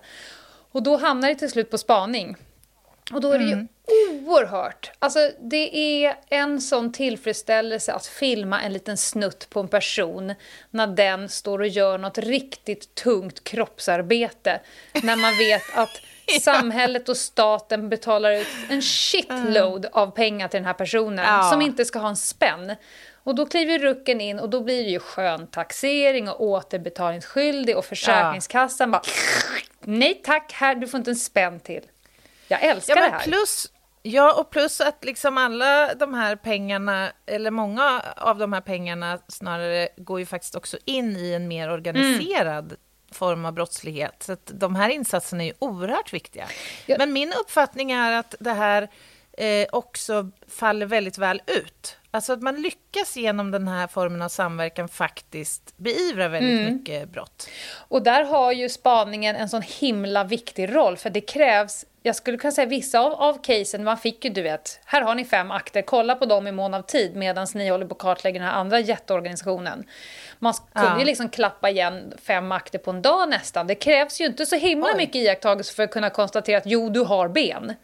Och 0.72 0.82
då 0.82 0.96
hamnar 0.96 1.28
det 1.28 1.34
till 1.34 1.50
slut 1.50 1.70
på 1.70 1.78
spaning. 1.78 2.36
Och 3.12 3.20
då 3.20 3.32
är 3.32 3.38
det 3.38 3.44
mm. 3.44 3.58
ju 3.58 4.26
oerhört... 4.26 4.90
Alltså, 4.98 5.30
det 5.40 5.76
är 6.04 6.16
en 6.28 6.60
sån 6.60 6.92
tillfredsställelse 6.92 7.92
att 7.92 8.06
filma 8.06 8.62
en 8.62 8.72
liten 8.72 8.96
snutt 8.96 9.50
på 9.50 9.60
en 9.60 9.68
person 9.68 10.34
när 10.70 10.86
den 10.86 11.28
står 11.28 11.58
och 11.58 11.66
gör 11.66 11.98
något 11.98 12.18
riktigt 12.18 12.94
tungt 12.94 13.44
kroppsarbete. 13.44 14.60
När 15.02 15.16
man 15.16 15.38
vet 15.38 15.62
att. 15.74 16.00
samhället 16.40 17.08
och 17.08 17.16
staten 17.16 17.88
betalar 17.88 18.32
ut 18.32 18.48
en 18.68 18.82
shitload 18.82 19.86
av 19.92 20.10
pengar 20.10 20.48
till 20.48 20.58
den 20.58 20.66
här 20.66 20.74
personen 20.74 21.24
ja. 21.24 21.50
som 21.50 21.62
inte 21.62 21.84
ska 21.84 21.98
ha 21.98 22.08
en 22.08 22.16
spänn. 22.16 22.76
Och 23.24 23.34
då 23.34 23.46
kliver 23.46 23.78
rucken 23.78 24.20
in 24.20 24.38
och 24.38 24.50
då 24.50 24.60
blir 24.60 24.84
det 24.84 24.90
ju 24.90 24.98
sköntaxering 24.98 26.28
och 26.28 26.40
återbetalningsskyldig 26.40 27.76
och 27.76 27.84
Försäkringskassan 27.84 28.92
ja. 28.92 28.92
bara 28.92 29.02
nej 29.80 30.20
tack, 30.24 30.52
här, 30.52 30.74
du 30.74 30.88
får 30.88 30.98
inte 30.98 31.10
en 31.10 31.16
spänn 31.16 31.60
till. 31.60 31.82
Jag 32.48 32.62
älskar 32.62 32.96
ja, 32.96 33.02
det 33.04 33.10
här. 33.10 33.20
Plus, 33.20 33.72
ja, 34.02 34.40
och 34.40 34.50
plus 34.50 34.80
att 34.80 35.04
liksom 35.04 35.38
alla 35.38 35.94
de 35.94 36.14
här 36.14 36.36
pengarna, 36.36 37.12
eller 37.26 37.50
många 37.50 38.02
av 38.16 38.38
de 38.38 38.52
här 38.52 38.60
pengarna 38.60 39.18
snarare, 39.28 39.88
går 39.96 40.20
ju 40.20 40.26
faktiskt 40.26 40.54
också 40.54 40.78
in 40.84 41.16
i 41.16 41.32
en 41.32 41.48
mer 41.48 41.70
organiserad 41.70 42.64
mm. 42.64 42.76
Form 43.12 43.44
av 43.44 43.52
brottslighet. 43.52 44.22
Så 44.22 44.36
de 44.44 44.76
här 44.76 44.88
insatserna 44.88 45.42
är 45.42 45.46
ju 45.46 45.54
oerhört 45.58 46.12
viktiga. 46.12 46.48
Ja. 46.86 46.96
Men 46.98 47.12
min 47.12 47.32
uppfattning 47.32 47.92
är 47.92 48.12
att 48.12 48.34
det 48.40 48.52
här 48.52 48.88
eh, 49.32 49.66
också 49.72 50.30
faller 50.48 50.86
väldigt 50.86 51.18
väl 51.18 51.42
ut. 51.46 51.96
Alltså 52.10 52.32
att 52.32 52.42
man 52.42 52.62
lyckas 52.62 53.16
genom 53.16 53.50
den 53.50 53.68
här 53.68 53.86
formen 53.86 54.22
av 54.22 54.28
samverkan 54.28 54.88
faktiskt 54.88 55.74
beivra 55.76 56.28
väldigt 56.28 56.60
mm. 56.60 56.74
mycket 56.74 57.08
brott. 57.08 57.48
Och 57.88 58.02
där 58.02 58.24
har 58.24 58.52
ju 58.52 58.68
spaningen 58.68 59.36
en 59.36 59.48
sån 59.48 59.62
himla 59.62 60.24
viktig 60.24 60.74
roll, 60.74 60.96
för 60.96 61.10
det 61.10 61.20
krävs 61.20 61.84
jag 62.02 62.16
skulle 62.16 62.38
kunna 62.38 62.52
säga 62.52 62.66
vissa 62.66 63.00
av, 63.00 63.12
av 63.12 63.42
casen, 63.42 63.84
man 63.84 63.98
fick 63.98 64.24
ju 64.24 64.30
du 64.30 64.42
vet, 64.42 64.80
här 64.84 65.02
har 65.02 65.14
ni 65.14 65.24
fem 65.24 65.50
akter, 65.50 65.82
kolla 65.82 66.14
på 66.14 66.26
dem 66.26 66.46
i 66.46 66.52
mån 66.52 66.74
av 66.74 66.82
tid 66.82 67.16
medan 67.16 67.46
ni 67.54 67.68
håller 67.68 67.86
på 67.86 67.94
att 67.94 68.00
kartlägga 68.00 68.38
den 68.38 68.48
här 68.48 68.54
andra 68.54 68.80
jätteorganisationen. 68.80 69.84
Man 70.38 70.54
kunde 70.72 70.88
ja. 70.88 70.98
ju 70.98 71.04
liksom 71.04 71.28
klappa 71.28 71.70
igen 71.70 72.14
fem 72.22 72.52
akter 72.52 72.78
på 72.78 72.90
en 72.90 73.02
dag 73.02 73.28
nästan. 73.28 73.66
Det 73.66 73.74
krävs 73.74 74.20
ju 74.20 74.26
inte 74.26 74.46
så 74.46 74.56
himla 74.56 74.86
Oj. 74.86 74.96
mycket 74.96 75.14
iakttagelse 75.14 75.74
för 75.74 75.82
att 75.82 75.90
kunna 75.90 76.10
konstatera 76.10 76.58
att 76.58 76.66
jo, 76.66 76.88
du 76.88 77.00
har 77.00 77.28
ben. 77.28 77.74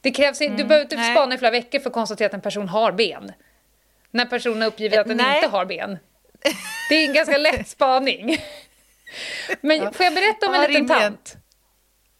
Det 0.00 0.10
krävs 0.10 0.40
mm, 0.40 0.56
Du 0.56 0.64
behöver 0.64 0.84
inte 0.84 1.12
spana 1.12 1.34
i 1.34 1.38
flera 1.38 1.52
veckor 1.52 1.78
för 1.78 1.90
att 1.90 1.94
konstatera 1.94 2.26
att 2.26 2.34
en 2.34 2.40
person 2.40 2.68
har 2.68 2.92
ben. 2.92 3.32
När 4.10 4.24
personen 4.24 4.62
uppgiver 4.62 5.00
att 5.00 5.08
den 5.08 5.16
nej. 5.16 5.36
inte 5.36 5.48
har 5.48 5.64
ben. 5.64 5.98
Det 6.88 6.94
är 6.94 7.08
en 7.08 7.14
ganska 7.14 7.38
lätt 7.38 7.68
spaning. 7.68 8.36
Men 9.60 9.76
ja. 9.76 9.92
får 9.92 10.04
jag 10.04 10.14
berätta 10.14 10.46
om 10.48 10.54
en 10.54 10.60
ja, 10.62 10.68
liten 10.68 10.88
tant? 10.88 11.36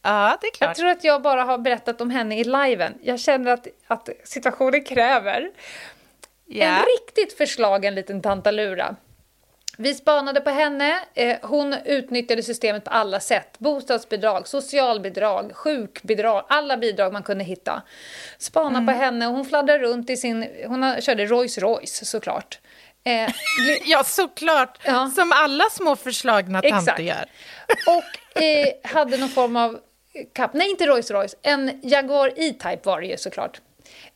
Ja, 0.05 0.37
det 0.41 0.47
är 0.47 0.51
klart. 0.51 0.67
Jag 0.67 0.75
tror 0.75 0.89
att 0.89 1.03
jag 1.03 1.21
bara 1.21 1.43
har 1.43 1.57
berättat 1.57 2.01
om 2.01 2.09
henne 2.09 2.39
i 2.39 2.43
liven. 2.43 2.93
Jag 3.01 3.19
känner 3.19 3.51
att, 3.51 3.67
att 3.87 4.09
situationen 4.23 4.83
kräver 4.83 5.51
yeah. 6.47 6.79
en 6.79 6.85
riktigt 6.85 7.37
förslagen 7.37 7.95
liten 7.95 8.21
tantalura. 8.21 8.95
Vi 9.77 9.93
spanade 9.93 10.41
på 10.41 10.49
henne. 10.49 10.99
Eh, 11.13 11.37
hon 11.41 11.75
utnyttjade 11.85 12.43
systemet 12.43 12.83
på 12.83 12.89
alla 12.89 13.19
sätt. 13.19 13.59
Bostadsbidrag, 13.59 14.47
socialbidrag, 14.47 15.55
sjukbidrag, 15.55 16.45
alla 16.47 16.77
bidrag 16.77 17.13
man 17.13 17.23
kunde 17.23 17.43
hitta. 17.43 17.81
Spana 18.37 18.79
mm. 18.79 18.85
på 18.85 18.91
henne. 18.91 19.25
Hon 19.25 19.45
fladdrade 19.45 19.83
runt 19.83 20.09
i 20.09 20.17
sin... 20.17 20.47
Hon 20.67 21.01
körde 21.01 21.25
Rolls 21.25 21.57
Royce 21.57 22.05
såklart. 22.05 22.59
Eh, 23.03 23.29
ja, 23.85 24.03
såklart. 24.03 24.79
Ja. 24.83 25.11
Som 25.15 25.31
alla 25.35 25.63
små 25.71 25.95
förslagna 25.95 26.61
tanter 26.61 27.03
gör. 27.03 27.25
Och 27.87 28.41
eh, 28.41 28.67
hade 28.83 29.17
någon 29.17 29.29
form 29.29 29.55
av 29.55 29.79
Cup. 30.33 30.53
Nej, 30.53 30.69
inte 30.69 30.85
Rolls 30.85 31.11
Royce. 31.11 31.35
En 31.41 31.79
Jaguar 31.83 32.31
E-Type 32.35 32.79
var 32.83 33.01
det 33.01 33.07
ju 33.07 33.17
såklart. 33.17 33.61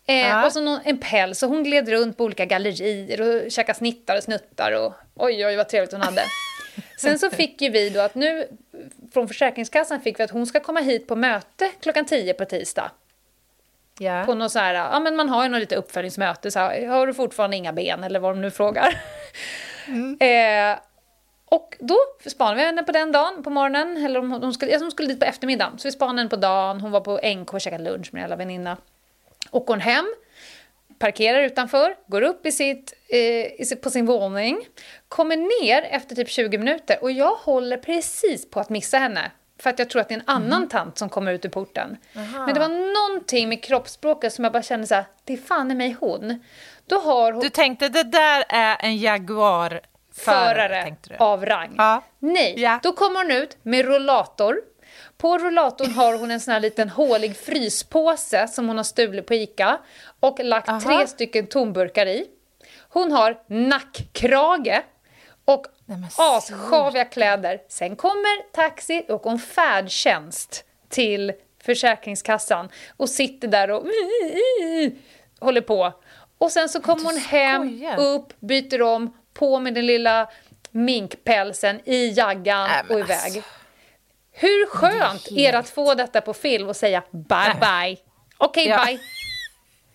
Eh, 0.08 0.46
Och 0.46 0.52
så 0.52 0.62
någon, 0.62 0.80
en 0.84 0.98
päls. 0.98 1.44
Och 1.44 1.50
hon 1.50 1.64
gled 1.64 1.90
runt 1.90 2.18
på 2.18 2.24
olika 2.24 2.46
gallerier 2.46 3.22
och 3.22 3.52
käkade 3.52 3.78
snittar 3.78 4.18
och 4.18 4.24
snuttar. 4.24 4.72
Och, 4.72 4.94
oj, 5.16 5.46
oj, 5.46 5.56
vad 5.56 5.70
trevligt 5.70 5.92
hon 5.92 6.02
hade. 6.02 6.22
Sen 6.98 7.20
så 7.20 7.30
fick 7.30 7.62
ju 7.62 7.70
vi 7.70 7.90
då 7.90 8.00
att 8.00 8.16
nu, 8.16 8.48
från 9.14 9.28
Försäkringskassan 9.28 10.02
fick 10.02 10.20
vi 10.20 10.24
att 10.24 10.32
hon 10.32 10.46
ska 10.46 10.60
komma 10.60 10.80
hit 10.80 11.08
på 11.08 11.16
möte 11.16 11.72
klockan 11.82 12.06
10 12.06 12.34
på 12.34 12.46
tisdag. 12.46 12.92
Yeah. 14.02 14.26
På 14.26 14.34
något 14.34 14.52
så 14.52 14.60
här, 14.60 14.74
ja 14.74 15.00
men 15.00 15.16
man 15.16 15.30
har 15.30 15.44
ju 15.44 15.50
något 15.50 15.60
lite 15.60 15.76
uppföljningsmöte, 15.76 16.52
så 16.52 16.60
här, 16.60 16.88
har 16.88 17.08
du 17.08 17.14
fortfarande 17.14 17.58
inga 17.58 17.74
ben 17.74 18.04
eller 18.04 18.20
vad 18.20 18.32
de 18.32 18.42
nu 18.42 18.52
frågar. 18.52 19.02
Mm. 19.88 20.18
eh, 20.74 20.80
och 21.50 21.78
då 21.80 21.98
spanade 22.26 22.56
vi 22.56 22.62
henne 22.62 22.84
på 22.84 22.92
den 22.92 23.12
dagen, 23.12 23.44
på 23.44 23.50
morgonen. 23.50 24.06
Eller 24.06 24.20
om 24.20 24.32
hon 24.32 24.54
skulle, 24.54 24.80
hon 24.80 24.92
skulle 24.92 25.08
dit 25.08 25.20
på 25.20 25.26
eftermiddagen. 25.26 25.80
Så 25.80 25.88
vi 25.88 25.92
spanade 25.92 26.20
henne 26.20 26.30
på 26.30 26.36
dagen. 26.36 26.82
Hon 26.82 26.92
var 26.92 27.02
på 27.02 27.20
NK 27.24 27.54
och 27.54 27.62
käkade 27.62 27.84
lunch 27.84 28.14
med 28.14 28.32
en 28.32 28.38
väninna. 28.38 28.78
Åker 29.52 29.74
hon 29.74 29.82
hem, 29.82 30.06
parkerar 31.00 31.42
utanför, 31.42 31.96
går 32.08 32.22
upp 32.22 32.46
i 32.46 32.52
sitt, 32.52 32.94
eh, 33.08 33.78
på 33.78 33.90
sin 33.90 34.06
våning, 34.06 34.68
kommer 35.08 35.64
ner 35.64 35.82
efter 35.82 36.16
typ 36.16 36.30
20 36.30 36.58
minuter 36.58 36.98
och 37.02 37.12
jag 37.12 37.36
håller 37.36 37.78
precis 37.78 38.50
på 38.50 38.60
att 38.60 38.70
missa 38.70 38.98
henne. 38.98 39.32
För 39.60 39.70
att 39.70 39.80
jag 39.80 39.90
tror 39.90 40.02
att 40.02 40.10
det 40.10 40.14
är 40.14 40.20
en 40.20 40.30
annan 40.30 40.54
mm. 40.54 40.70
tant 40.70 40.98
som 40.98 41.10
kommer 41.10 41.34
ut 41.34 41.46
ur 41.46 41.50
porten. 41.50 41.98
Aha. 42.16 42.46
Men 42.46 42.54
det 42.54 42.60
var 42.60 43.10
någonting 43.10 43.50
med 43.50 43.64
kroppsspråket 43.64 44.34
som 44.34 44.44
jag 44.44 44.54
bara 44.54 44.64
kände 44.64 44.88
så 44.88 44.96
här, 44.96 45.06
det 45.24 45.34
är 45.34 45.38
fan 45.38 45.72
i 45.72 45.76
mig 45.76 45.96
hon. 46.00 46.44
Då 46.86 47.00
har 47.00 47.32
hon... 47.32 47.42
Du 47.42 47.50
tänkte 47.50 47.90
det 47.90 48.04
där 48.04 48.44
är 48.50 48.78
en 48.80 48.98
Jaguar 48.98 49.82
förare 50.20 50.96
av 51.20 51.46
rang. 51.46 51.76
Ja. 51.78 52.04
Nej, 52.20 52.54
ja. 52.58 52.80
då 52.84 52.94
kommer 52.94 53.20
hon 53.20 53.32
ut 53.32 53.58
med 53.64 53.86
rullator. 53.86 54.62
På 55.18 55.38
rullatorn 55.38 55.92
har 55.92 56.18
hon 56.18 56.32
en 56.32 56.40
sån 56.40 56.54
här 56.54 56.60
liten 56.60 56.90
hålig 56.90 57.38
fryspåse 57.38 58.48
som 58.48 58.68
hon 58.68 58.78
har 58.78 58.84
stulit 58.84 59.26
på 59.28 59.34
Ica 59.34 59.78
och 60.20 60.40
lagt 60.40 60.70
Aha. 60.70 60.80
tre 60.80 61.08
stycken 61.08 61.48
tomburkar 61.48 62.06
i. 62.06 62.26
Hon 62.90 63.12
har 63.12 63.38
nackkrage 63.48 64.82
och 65.46 65.66
assjaviga 66.18 67.06
kläder. 67.06 67.62
Sen 67.68 67.96
kommer 67.96 68.52
taxi 68.52 69.06
och 69.10 69.22
hon 69.22 69.40
färdtjänst 69.40 70.64
till 70.90 71.34
Försäkringskassan 71.64 72.70
och 72.98 73.10
sitter 73.10 73.48
där 73.48 73.72
och 73.72 73.84
håller 75.40 75.62
på. 75.62 75.94
Och 76.38 76.52
sen 76.52 76.70
så 76.70 76.82
kommer 76.82 77.04
hon 77.04 77.18
hem, 77.18 77.84
upp, 78.00 78.34
byter 78.40 78.82
om, 78.82 79.18
på 79.40 79.60
med 79.60 79.74
den 79.74 79.86
lilla 79.86 80.30
minkpälsen 80.72 81.82
i 81.86 82.10
jaggan 82.10 82.70
äh, 82.70 82.92
och 82.92 83.00
iväg. 83.00 83.12
Alltså. 83.24 83.42
Hur 84.32 84.66
skönt 84.66 85.28
är, 85.28 85.40
är 85.40 85.52
det 85.52 85.58
att 85.58 85.70
få 85.70 85.94
detta 85.94 86.22
på 86.22 86.34
film 86.34 86.68
och 86.68 86.76
säga 86.76 87.04
bye 87.12 87.56
bye? 87.60 87.98
Okej, 88.38 88.64
okay, 88.64 88.66
ja. 88.68 88.86
bye. 88.86 89.00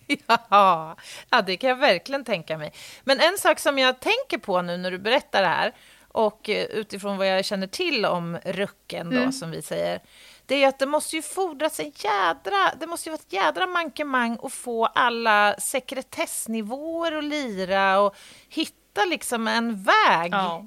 Ja, 0.49 0.97
ja, 1.29 1.41
det 1.41 1.57
kan 1.57 1.69
jag 1.69 1.77
verkligen 1.77 2.23
tänka 2.25 2.57
mig. 2.57 2.73
Men 3.03 3.19
en 3.19 3.37
sak 3.37 3.59
som 3.59 3.79
jag 3.79 3.99
tänker 3.99 4.37
på 4.37 4.61
nu 4.61 4.77
när 4.77 4.91
du 4.91 4.99
berättar 4.99 5.41
det 5.41 5.47
här 5.47 5.73
och 6.07 6.49
eh, 6.49 6.65
utifrån 6.65 7.17
vad 7.17 7.27
jag 7.27 7.45
känner 7.45 7.67
till 7.67 8.05
om 8.05 8.37
rucken 8.45 9.09
då, 9.09 9.17
mm. 9.17 9.31
som 9.31 9.51
vi 9.51 9.61
säger, 9.61 9.99
det 10.45 10.63
är 10.63 10.67
att 10.67 10.79
det 10.79 10.85
måste 10.85 11.15
ju 11.15 11.21
fordras 11.21 11.79
en 11.79 11.91
jädra, 11.95 12.73
det 12.79 12.87
måste 12.87 13.09
ju 13.09 13.11
vara 13.11 13.21
ett 13.21 13.33
jädra 13.33 13.67
mankemang 13.67 14.37
att 14.43 14.53
få 14.53 14.85
alla 14.85 15.55
sekretessnivåer 15.59 17.11
att 17.11 17.23
lira 17.23 17.99
och 17.99 18.15
hitta 18.49 18.84
liksom 19.05 19.47
en 19.47 19.83
väg 19.83 20.31
ja. 20.31 20.65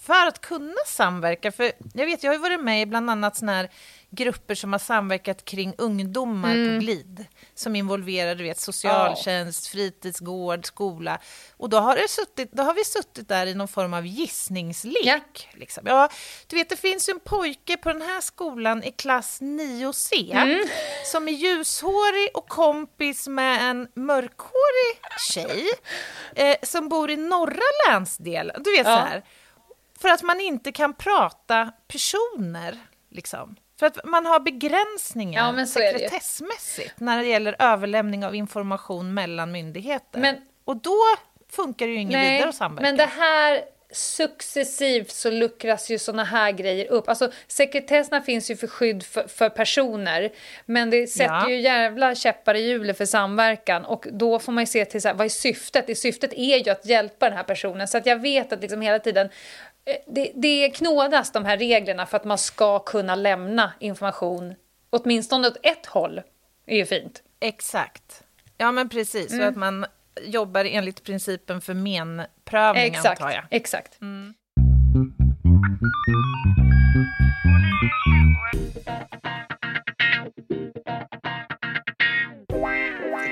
för 0.00 0.26
att 0.26 0.40
kunna 0.40 0.74
samverka. 0.86 1.52
För 1.52 1.72
jag 1.94 2.06
vet, 2.06 2.22
jag 2.22 2.30
har 2.30 2.34
ju 2.34 2.42
varit 2.42 2.60
med 2.60 2.82
i 2.82 2.86
bland 2.86 3.10
annat 3.10 3.36
såna 3.36 3.52
här 3.52 3.70
grupper 4.16 4.54
som 4.54 4.72
har 4.72 4.78
samverkat 4.78 5.44
kring 5.44 5.74
ungdomar 5.78 6.54
mm. 6.54 6.78
på 6.78 6.84
glid 6.84 7.26
som 7.54 7.76
involverar 7.76 8.34
du 8.34 8.44
vet, 8.44 8.60
socialtjänst, 8.60 9.66
ja. 9.66 9.72
fritidsgård, 9.72 10.66
skola. 10.66 11.18
Och 11.56 11.68
då 11.68 11.78
har, 11.78 11.96
det 11.96 12.08
suttit, 12.08 12.52
då 12.52 12.62
har 12.62 12.74
vi 12.74 12.84
suttit 12.84 13.28
där 13.28 13.46
i 13.46 13.54
någon 13.54 13.68
form 13.68 13.94
av 13.94 14.06
gissningslek. 14.06 15.02
Ja. 15.04 15.20
Liksom. 15.52 15.84
Ja, 15.86 16.08
du 16.46 16.56
vet, 16.56 16.68
det 16.68 16.76
finns 16.76 17.08
en 17.08 17.20
pojke 17.20 17.76
på 17.76 17.92
den 17.92 18.02
här 18.02 18.20
skolan 18.20 18.82
i 18.82 18.92
klass 18.92 19.40
9C 19.40 20.34
mm. 20.34 20.68
som 21.04 21.28
är 21.28 21.32
ljushårig 21.32 22.30
och 22.34 22.48
kompis 22.48 23.28
med 23.28 23.70
en 23.70 23.88
mörkhårig 23.94 25.00
tjej 25.32 25.66
eh, 26.34 26.56
som 26.62 26.88
bor 26.88 27.10
i 27.10 27.16
norra 27.16 27.88
länsdelen. 27.88 28.62
Du 28.62 28.70
vet 28.70 28.86
ja. 28.86 28.96
så 28.96 29.04
här. 29.04 29.24
För 30.00 30.08
att 30.08 30.22
man 30.22 30.40
inte 30.40 30.72
kan 30.72 30.94
prata 30.94 31.72
personer, 31.88 32.78
liksom. 33.10 33.56
För 33.78 33.86
att 33.86 34.04
man 34.04 34.26
har 34.26 34.40
begränsningar 34.40 35.58
ja, 35.58 35.66
sekretessmässigt 35.66 37.00
när 37.00 37.18
det 37.18 37.28
gäller 37.28 37.56
överlämning 37.58 38.24
av 38.24 38.34
information 38.34 39.14
mellan 39.14 39.52
myndigheter. 39.52 40.20
Men, 40.20 40.36
och 40.64 40.76
då 40.76 40.98
funkar 41.50 41.86
det 41.86 41.92
ju 41.92 41.98
inget 41.98 42.32
vidare 42.32 42.48
att 42.48 42.54
samverka. 42.54 42.82
Men 42.82 42.96
det 42.96 43.06
här 43.06 43.64
successivt 43.90 45.10
så 45.10 45.30
luckras 45.30 45.90
ju 45.90 45.98
såna 45.98 46.24
här 46.24 46.52
grejer 46.52 46.86
upp. 46.86 47.08
Alltså 47.08 47.30
sekretesserna 47.46 48.20
finns 48.20 48.50
ju 48.50 48.56
för 48.56 48.66
skydd 48.66 49.02
för, 49.02 49.28
för 49.28 49.48
personer, 49.48 50.32
men 50.66 50.90
det 50.90 51.06
sätter 51.06 51.34
ja. 51.34 51.50
ju 51.50 51.60
jävla 51.60 52.14
käppar 52.14 52.54
i 52.54 52.68
hjulet 52.68 52.98
för 52.98 53.04
samverkan 53.04 53.84
och 53.84 54.06
då 54.10 54.38
får 54.38 54.52
man 54.52 54.62
ju 54.62 54.66
se 54.66 54.84
till 54.84 55.02
så 55.02 55.08
här, 55.08 55.14
vad 55.14 55.24
är 55.24 55.28
syftet? 55.28 55.86
Det 55.86 55.94
syftet 55.94 56.32
är 56.32 56.56
ju 56.56 56.70
att 56.70 56.86
hjälpa 56.86 57.28
den 57.28 57.36
här 57.36 57.44
personen 57.44 57.88
så 57.88 57.98
att 57.98 58.06
jag 58.06 58.16
vet 58.16 58.52
att 58.52 58.60
liksom 58.60 58.80
hela 58.80 58.98
tiden 58.98 59.28
det, 60.06 60.32
det 60.34 60.70
knådas 60.70 61.32
de 61.32 61.44
här 61.44 61.56
reglerna 61.56 62.06
för 62.06 62.16
att 62.16 62.24
man 62.24 62.38
ska 62.38 62.78
kunna 62.78 63.14
lämna 63.14 63.72
information 63.80 64.54
åtminstone 64.90 65.48
åt 65.48 65.56
ett 65.62 65.86
håll. 65.86 66.22
är 66.66 66.76
ju 66.76 66.86
fint. 66.86 67.22
Exakt. 67.40 68.22
Ja, 68.58 68.72
men 68.72 68.88
precis. 68.88 69.32
Mm. 69.32 69.44
Så 69.44 69.48
att 69.48 69.56
man 69.56 69.86
jobbar 70.22 70.64
enligt 70.64 71.04
principen 71.04 71.60
för 71.60 71.74
menprövning, 71.74 72.84
exakt, 72.84 73.20
antar 73.20 73.34
jag. 73.34 73.44
Exakt. 73.50 74.00
Mm. 74.00 74.34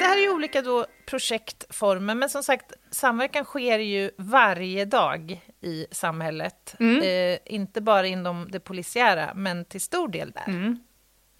Det 0.04 0.08
här 0.08 0.16
är 0.16 0.23
ju 0.23 0.30
olika 0.30 0.62
då 0.62 0.87
projektformer, 1.06 2.14
men 2.14 2.28
som 2.28 2.42
sagt, 2.42 2.73
samverkan 2.90 3.44
sker 3.44 3.78
ju 3.78 4.11
varje 4.16 4.84
dag 4.84 5.40
i 5.61 5.87
samhället. 5.90 6.75
Mm. 6.80 7.02
Eh, 7.02 7.38
inte 7.45 7.80
bara 7.80 8.06
inom 8.06 8.50
det 8.50 8.60
polisiära, 8.60 9.32
men 9.34 9.64
till 9.64 9.80
stor 9.80 10.08
del 10.08 10.30
där. 10.30 10.45
Mm. 10.47 10.78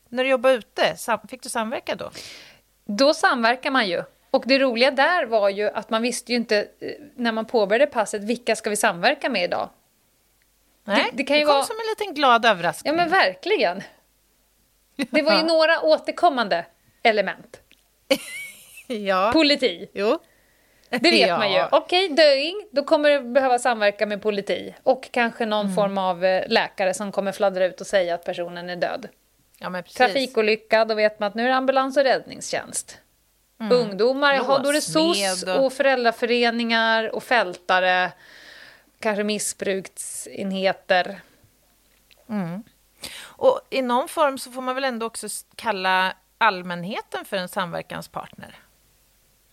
När 0.09 0.25
du 0.25 0.31
jobbade 0.31 0.55
ute, 0.55 0.97
fick 1.29 1.43
du 1.43 1.49
samverka 1.49 1.95
då? 1.95 2.11
Då 2.85 3.15
samverkar 3.15 3.71
man 3.71 3.89
ju. 3.89 4.03
Och 4.31 4.45
det 4.47 4.59
roliga 4.59 4.91
där 4.91 5.27
var 5.27 5.49
ju 5.49 5.71
att 5.71 5.91
man 5.91 6.03
visste 6.03 6.33
ju 6.33 6.37
inte 6.37 6.59
eh, 6.59 6.91
när 7.17 7.33
man 7.33 7.45
påbörjade 7.45 7.87
passet, 7.87 8.25
vilka 8.25 8.57
ska 8.57 8.71
vi 8.71 8.77
samverka 8.77 9.29
med 9.29 9.45
idag? 9.45 9.71
Nej, 10.85 11.11
det, 11.11 11.17
det, 11.17 11.25
kan 11.25 11.37
ju 11.37 11.41
det 11.41 11.47
kom 11.47 11.55
vara... 11.55 11.65
som 11.65 11.77
en 11.77 11.87
liten 11.99 12.15
glad 12.15 12.47
överraskning. 12.47 12.93
Ja, 12.93 12.97
men 12.97 13.09
verkligen. 13.09 13.83
Det 15.11 15.23
var 15.23 15.37
ju 15.37 15.43
några 15.43 15.81
återkommande 15.81 16.67
element. 17.03 17.61
ja. 19.07 19.31
Politi. 19.33 19.89
Jo. 19.93 20.19
Det 20.91 21.11
vet 21.11 21.29
ja. 21.29 21.39
man 21.39 21.53
ju. 21.53 21.63
Okej, 21.73 22.05
okay, 22.05 22.17
döing, 22.17 22.67
då 22.71 22.85
kommer 22.85 23.11
det 23.11 23.21
behöva 23.21 23.59
samverka 23.59 24.07
med 24.07 24.23
politi. 24.23 24.75
Och 24.83 25.09
kanske 25.13 25.47
någon 25.47 25.65
mm. 25.65 25.75
form 25.75 25.99
av 25.99 26.25
eh, 26.25 26.49
läkare 26.49 26.95
som 26.95 27.13
kommer 27.13 27.33
fladdra 27.33 27.65
ut 27.65 27.81
och 27.81 27.87
säga 27.87 28.15
att 28.15 28.25
personen 28.25 28.71
är 28.71 28.77
död. 28.77 29.09
Ja, 29.59 29.71
men 29.71 29.83
precis. 29.83 29.97
Trafikolycka, 29.97 30.85
då 30.85 30.95
vet 30.95 31.21
man 31.21 31.27
att 31.27 31.35
nu 31.35 31.45
är 31.45 31.49
det 31.49 31.55
ambulans 31.55 31.97
och 31.97 32.03
räddningstjänst. 32.03 32.99
Mm. 33.61 33.73
Ungdomar, 33.73 34.35
ja, 34.35 34.61
då 34.63 34.69
är 34.69 34.73
det 34.73 34.81
SOS 34.81 35.43
och 35.43 35.73
föräldraföreningar 35.73 37.15
och 37.15 37.23
fältare. 37.23 38.13
Kanske 39.01 39.25
missbruksenheter. 39.25 41.21
Mm. 42.29 42.63
Och 43.23 43.61
i 43.71 43.83
någon 43.83 44.09
form 44.09 44.39
så 44.39 44.51
får 44.51 44.63
man 44.63 44.75
väl 44.75 44.85
ändå 44.85 45.07
också 45.07 45.29
kalla 45.57 46.17
allmänheten 46.39 47.25
för 47.25 47.37
en 47.37 47.49
samverkanspartner? 47.49 48.57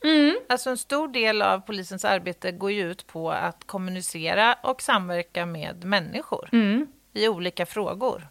Mm. 0.03 0.39
Alltså 0.49 0.69
en 0.69 0.77
stor 0.77 1.07
del 1.07 1.41
av 1.41 1.59
polisens 1.59 2.05
arbete 2.05 2.51
går 2.51 2.71
ju 2.71 2.91
ut 2.91 3.07
på 3.07 3.31
att 3.31 3.67
kommunicera 3.67 4.53
och 4.53 4.81
samverka 4.81 5.45
med 5.45 5.83
människor 5.83 6.49
mm. 6.51 6.87
i 7.13 7.27
olika 7.27 7.65
frågor. 7.65 8.27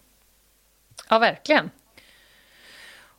Ja, 1.09 1.19
verkligen. 1.19 1.71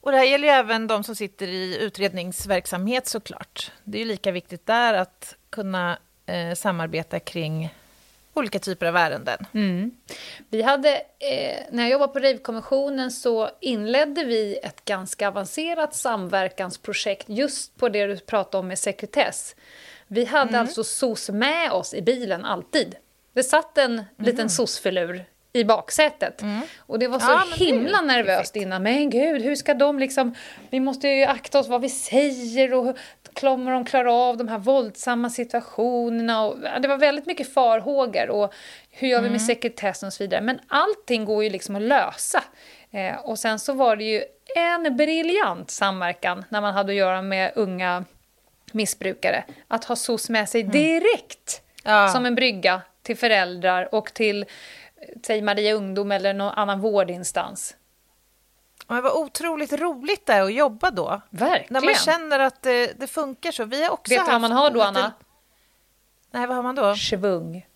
Och 0.02 0.12
det 0.12 0.18
här 0.18 0.24
gäller 0.24 0.48
ju 0.48 0.54
även 0.54 0.86
de 0.86 1.04
som 1.04 1.16
sitter 1.16 1.48
i 1.48 1.78
utredningsverksamhet 1.80 3.06
såklart. 3.06 3.72
Det 3.84 3.98
är 3.98 4.02
ju 4.02 4.08
lika 4.08 4.32
viktigt 4.32 4.66
där 4.66 4.94
att 4.94 5.36
kunna 5.50 5.98
eh, 6.26 6.54
samarbeta 6.54 7.20
kring 7.20 7.74
olika 8.34 8.58
typer 8.58 8.86
av 8.86 8.96
ärenden. 8.96 9.46
Mm. 9.54 9.90
Vi 10.50 10.62
hade, 10.62 10.94
eh, 11.18 11.58
när 11.70 11.82
jag 11.82 11.90
jobbade 11.90 12.12
på 12.12 12.18
RIV-kommissionen 12.18 13.10
så 13.10 13.50
inledde 13.60 14.24
vi 14.24 14.58
ett 14.62 14.84
ganska 14.84 15.28
avancerat 15.28 15.94
samverkansprojekt 15.94 17.28
just 17.28 17.76
på 17.76 17.88
det 17.88 18.06
du 18.06 18.18
pratade 18.18 18.58
om 18.58 18.68
med 18.68 18.78
sekretess. 18.78 19.56
Vi 20.06 20.24
hade 20.24 20.48
mm. 20.48 20.60
alltså 20.60 20.84
SOS 20.84 21.30
med 21.30 21.72
oss 21.72 21.94
i 21.94 22.02
bilen 22.02 22.44
alltid. 22.44 22.94
Det 23.32 23.42
satt 23.42 23.78
en 23.78 23.92
mm. 23.92 24.04
liten 24.18 24.50
SOS-filur 24.50 25.24
i 25.52 25.64
baksätet. 25.64 26.42
Mm. 26.42 26.60
Och 26.78 26.98
det 26.98 27.08
var 27.08 27.18
så 27.18 27.30
ja, 27.30 27.44
himla 27.56 28.00
nervöst 28.00 28.56
innan. 28.56 28.82
Men 28.82 29.10
gud, 29.10 29.42
hur 29.42 29.54
ska 29.56 29.74
de 29.74 29.98
liksom... 29.98 30.34
Vi 30.70 30.80
måste 30.80 31.08
ju 31.08 31.24
akta 31.24 31.58
oss 31.58 31.68
vad 31.68 31.80
vi 31.80 31.88
säger 31.88 32.74
och 32.74 32.96
kommer 33.34 33.72
de 33.72 33.84
klara 33.84 34.12
av 34.12 34.36
de 34.36 34.48
här 34.48 34.58
våldsamma 34.58 35.30
situationerna? 35.30 36.44
Och, 36.44 36.58
det 36.80 36.88
var 36.88 36.98
väldigt 36.98 37.26
mycket 37.26 37.54
farhågor 37.54 38.30
och 38.30 38.54
hur 38.90 39.08
gör 39.08 39.18
vi 39.18 39.22
med 39.22 39.28
mm. 39.28 39.46
sekretessen 39.46 40.06
och 40.06 40.12
så 40.12 40.24
vidare. 40.24 40.40
Men 40.40 40.60
allting 40.68 41.24
går 41.24 41.44
ju 41.44 41.50
liksom 41.50 41.76
att 41.76 41.82
lösa. 41.82 42.44
Eh, 42.90 43.16
och 43.16 43.38
sen 43.38 43.58
så 43.58 43.72
var 43.72 43.96
det 43.96 44.04
ju 44.04 44.22
en 44.56 44.96
briljant 44.96 45.70
samverkan 45.70 46.44
när 46.48 46.60
man 46.60 46.74
hade 46.74 46.92
att 46.92 46.96
göra 46.96 47.22
med 47.22 47.52
unga 47.54 48.04
missbrukare. 48.72 49.44
Att 49.68 49.84
ha 49.84 49.96
SOS 49.96 50.28
med 50.28 50.48
sig 50.48 50.60
mm. 50.60 50.72
direkt 50.72 51.62
ja. 51.84 52.08
som 52.08 52.26
en 52.26 52.34
brygga 52.34 52.82
till 53.02 53.16
föräldrar 53.16 53.94
och 53.94 54.14
till 54.14 54.44
säg 55.26 55.42
Maria 55.42 55.74
Ungdom 55.74 56.12
eller 56.12 56.34
någon 56.34 56.52
annan 56.52 56.80
vårdinstans. 56.80 57.76
Det 58.96 59.02
var 59.02 59.16
otroligt 59.16 59.72
roligt 59.72 60.26
där 60.26 60.42
att 60.42 60.52
jobba 60.52 60.90
då. 60.90 61.22
Verkligen. 61.30 61.66
När 61.70 61.80
man 61.80 61.94
känner 61.94 62.38
att 62.38 62.62
det, 62.62 63.00
det 63.00 63.06
funkar 63.06 63.52
så. 63.52 63.64
Vi 63.64 63.84
har 63.84 63.90
också 63.90 64.14
Vet 64.14 64.26
du 64.26 64.32
vad 64.32 64.40
man 64.40 64.52
har 64.52 64.70
då, 64.70 64.76
lite... 64.76 64.88
Anna? 64.88 65.12
Nej, 66.30 66.46
vad 66.46 66.56
har 66.56 66.62
man 66.62 66.74
då? 66.74 66.96
Svung. 66.96 67.66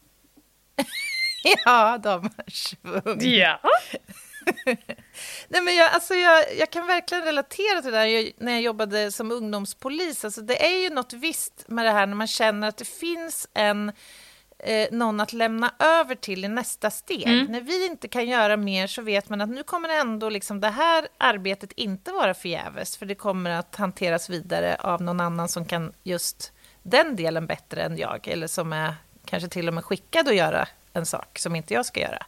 ja, 1.65 1.99
de 1.99 2.23
har 2.23 2.51
svung. 2.51 3.19
Ja. 3.21 3.61
Nej, 5.49 5.63
men 5.63 5.75
jag, 5.75 5.91
alltså 5.91 6.15
jag, 6.15 6.45
jag 6.59 6.71
kan 6.71 6.87
verkligen 6.87 7.25
relatera 7.25 7.83
till 7.83 7.93
det 7.93 7.99
där 7.99 8.05
jag, 8.05 8.33
när 8.37 8.53
jag 8.53 8.61
jobbade 8.61 9.13
som 9.13 9.31
ungdomspolis. 9.31 10.25
Alltså 10.25 10.41
det 10.41 10.67
är 10.67 10.79
ju 10.83 10.91
något 10.91 11.13
visst 11.13 11.65
med 11.69 11.85
det 11.85 11.91
här 11.91 12.07
när 12.07 12.15
man 12.15 12.27
känner 12.27 12.69
att 12.69 12.77
det 12.77 12.89
finns 12.89 13.49
en 13.55 13.93
eh, 14.59 14.89
någon 14.91 15.21
att 15.21 15.33
lämna 15.33 15.75
över 15.79 16.15
till 16.15 16.45
i 16.45 16.49
nästa 16.49 16.91
steg. 16.91 17.27
Mm. 17.27 17.47
När 17.47 17.61
vi 17.61 17.87
inte 17.87 18.09
kan 18.09 18.29
göra 18.29 18.57
mer 18.57 18.87
så 18.87 19.03
vet 19.03 19.29
man 19.29 19.41
att 19.41 19.49
nu 19.49 19.63
kommer 19.63 19.89
ändå 19.89 20.29
liksom 20.29 20.61
det 20.61 20.69
här 20.69 21.09
arbetet 21.19 21.73
inte 21.73 22.13
vara 22.13 22.35
förgäves, 22.35 22.97
för 22.97 23.07
det 23.07 23.15
kommer 23.15 23.51
att 23.51 23.77
hanteras 23.77 24.31
vidare 24.31 24.77
av 24.81 25.03
någon 25.03 25.21
annan 25.21 25.49
som 25.49 25.65
kan 25.65 25.93
just 26.03 26.53
den 26.83 27.17
delen 27.17 27.47
bättre 27.47 27.83
än 27.83 27.97
jag, 27.97 28.29
eller 28.29 28.47
som 28.47 28.73
är 28.73 28.95
kanske 29.25 29.49
till 29.49 29.69
och 29.69 29.75
med 29.75 29.85
skickad 29.85 30.29
att 30.29 30.37
göra 30.37 30.69
en 30.97 31.07
sak 31.07 31.39
som 31.39 31.57
inte 31.57 31.75
jag 31.75 31.87
ska 31.87 32.01
göra. 32.01 32.27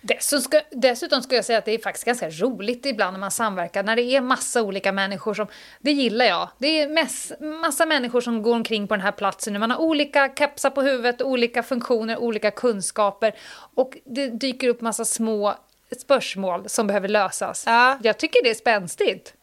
Dessutom 0.00 0.40
ska, 0.42 0.60
dessutom 0.70 1.22
ska 1.22 1.34
jag 1.36 1.44
säga 1.44 1.58
att 1.58 1.64
det 1.64 1.72
är 1.72 1.78
faktiskt 1.78 2.04
ganska 2.06 2.30
roligt 2.30 2.86
ibland 2.86 3.12
när 3.12 3.20
man 3.20 3.30
samverkar, 3.30 3.82
när 3.82 3.96
det 3.96 4.02
är 4.02 4.20
massa 4.20 4.62
olika 4.62 4.92
människor 4.92 5.34
som... 5.34 5.46
Det 5.80 5.92
gillar 5.92 6.24
jag. 6.24 6.48
Det 6.58 6.66
är 6.82 6.88
mess, 6.88 7.32
massa 7.40 7.86
människor 7.86 8.20
som 8.20 8.42
går 8.42 8.54
omkring 8.54 8.88
på 8.88 8.94
den 8.94 9.00
här 9.00 9.12
platsen. 9.12 9.60
Man 9.60 9.70
har 9.70 9.78
olika 9.78 10.32
kepsar 10.38 10.70
på 10.70 10.82
huvudet, 10.82 11.22
olika 11.22 11.62
funktioner, 11.62 12.16
olika 12.18 12.50
kunskaper. 12.50 13.34
Och 13.74 13.98
det 14.04 14.28
dyker 14.28 14.68
upp 14.68 14.80
massa 14.80 15.04
små 15.04 15.54
spörsmål 16.00 16.68
som 16.68 16.86
behöver 16.86 17.08
lösas. 17.08 17.62
Ja. 17.66 17.98
Jag 18.02 18.18
tycker 18.18 18.42
det 18.42 18.50
är 18.50 18.54
spänstigt. 18.54 19.34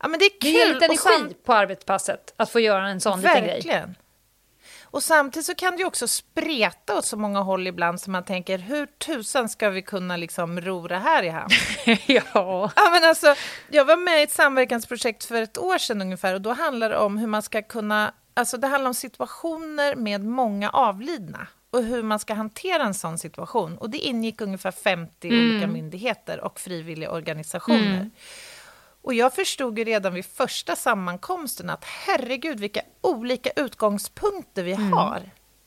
Ja, 0.00 0.08
men 0.08 0.18
det 0.20 0.24
är 0.26 0.30
Det 0.40 0.48
ger 0.48 0.64
kul. 0.64 0.74
lite 0.74 0.84
energi 0.86 1.02
sam- 1.02 1.34
på 1.44 1.52
arbetspasset 1.54 2.34
att 2.36 2.50
få 2.50 2.60
göra 2.60 2.88
en 2.88 3.00
sån 3.00 3.20
liten 3.20 3.44
grej. 3.44 3.60
Och 4.90 5.02
samtidigt 5.02 5.46
så 5.46 5.54
kan 5.54 5.72
det 5.72 5.78
ju 5.78 5.86
också 5.86 6.08
spreta 6.08 6.98
åt 6.98 7.04
så 7.04 7.16
många 7.16 7.40
håll 7.40 7.66
ibland 7.66 8.00
som 8.00 8.12
man 8.12 8.24
tänker, 8.24 8.58
hur 8.58 8.86
tusan 8.86 9.48
ska 9.48 9.70
vi 9.70 9.82
kunna 9.82 10.16
liksom 10.16 10.60
ro 10.60 10.88
det 10.88 10.96
här 10.98 11.22
i 11.22 11.28
hamn? 11.28 11.50
ja. 12.06 12.70
Ja, 12.76 12.90
men 12.92 13.04
alltså, 13.04 13.34
jag 13.70 13.84
var 13.84 13.96
med 13.96 14.20
i 14.20 14.22
ett 14.22 14.30
samverkansprojekt 14.32 15.24
för 15.24 15.42
ett 15.42 15.58
år 15.58 15.78
sedan 15.78 16.02
ungefär 16.02 16.34
och 16.34 16.40
då 16.40 16.52
handlar 16.52 16.90
det 16.90 16.96
om 16.96 17.18
hur 17.18 17.26
man 17.26 17.42
ska 17.42 17.62
kunna... 17.62 18.12
Alltså 18.34 18.56
det 18.56 18.66
handlar 18.66 18.88
om 18.88 18.94
situationer 18.94 19.96
med 19.96 20.24
många 20.24 20.70
avlidna 20.70 21.46
och 21.70 21.82
hur 21.82 22.02
man 22.02 22.18
ska 22.18 22.34
hantera 22.34 22.82
en 22.82 22.94
sån 22.94 23.18
situation. 23.18 23.78
Och 23.78 23.90
det 23.90 23.98
ingick 23.98 24.40
ungefär 24.40 24.70
50 24.70 25.28
olika 25.28 25.66
myndigheter 25.66 26.40
och 26.40 26.60
frivilliga 26.60 27.10
organisationer. 27.10 28.10
Och 29.08 29.14
jag 29.14 29.34
förstod 29.34 29.78
ju 29.78 29.84
redan 29.84 30.14
vid 30.14 30.24
första 30.24 30.76
sammankomsten 30.76 31.70
att 31.70 31.84
herregud 31.84 32.60
vilka 32.60 32.80
olika 33.00 33.50
utgångspunkter 33.56 34.62
vi 34.62 34.72
har 34.72 35.22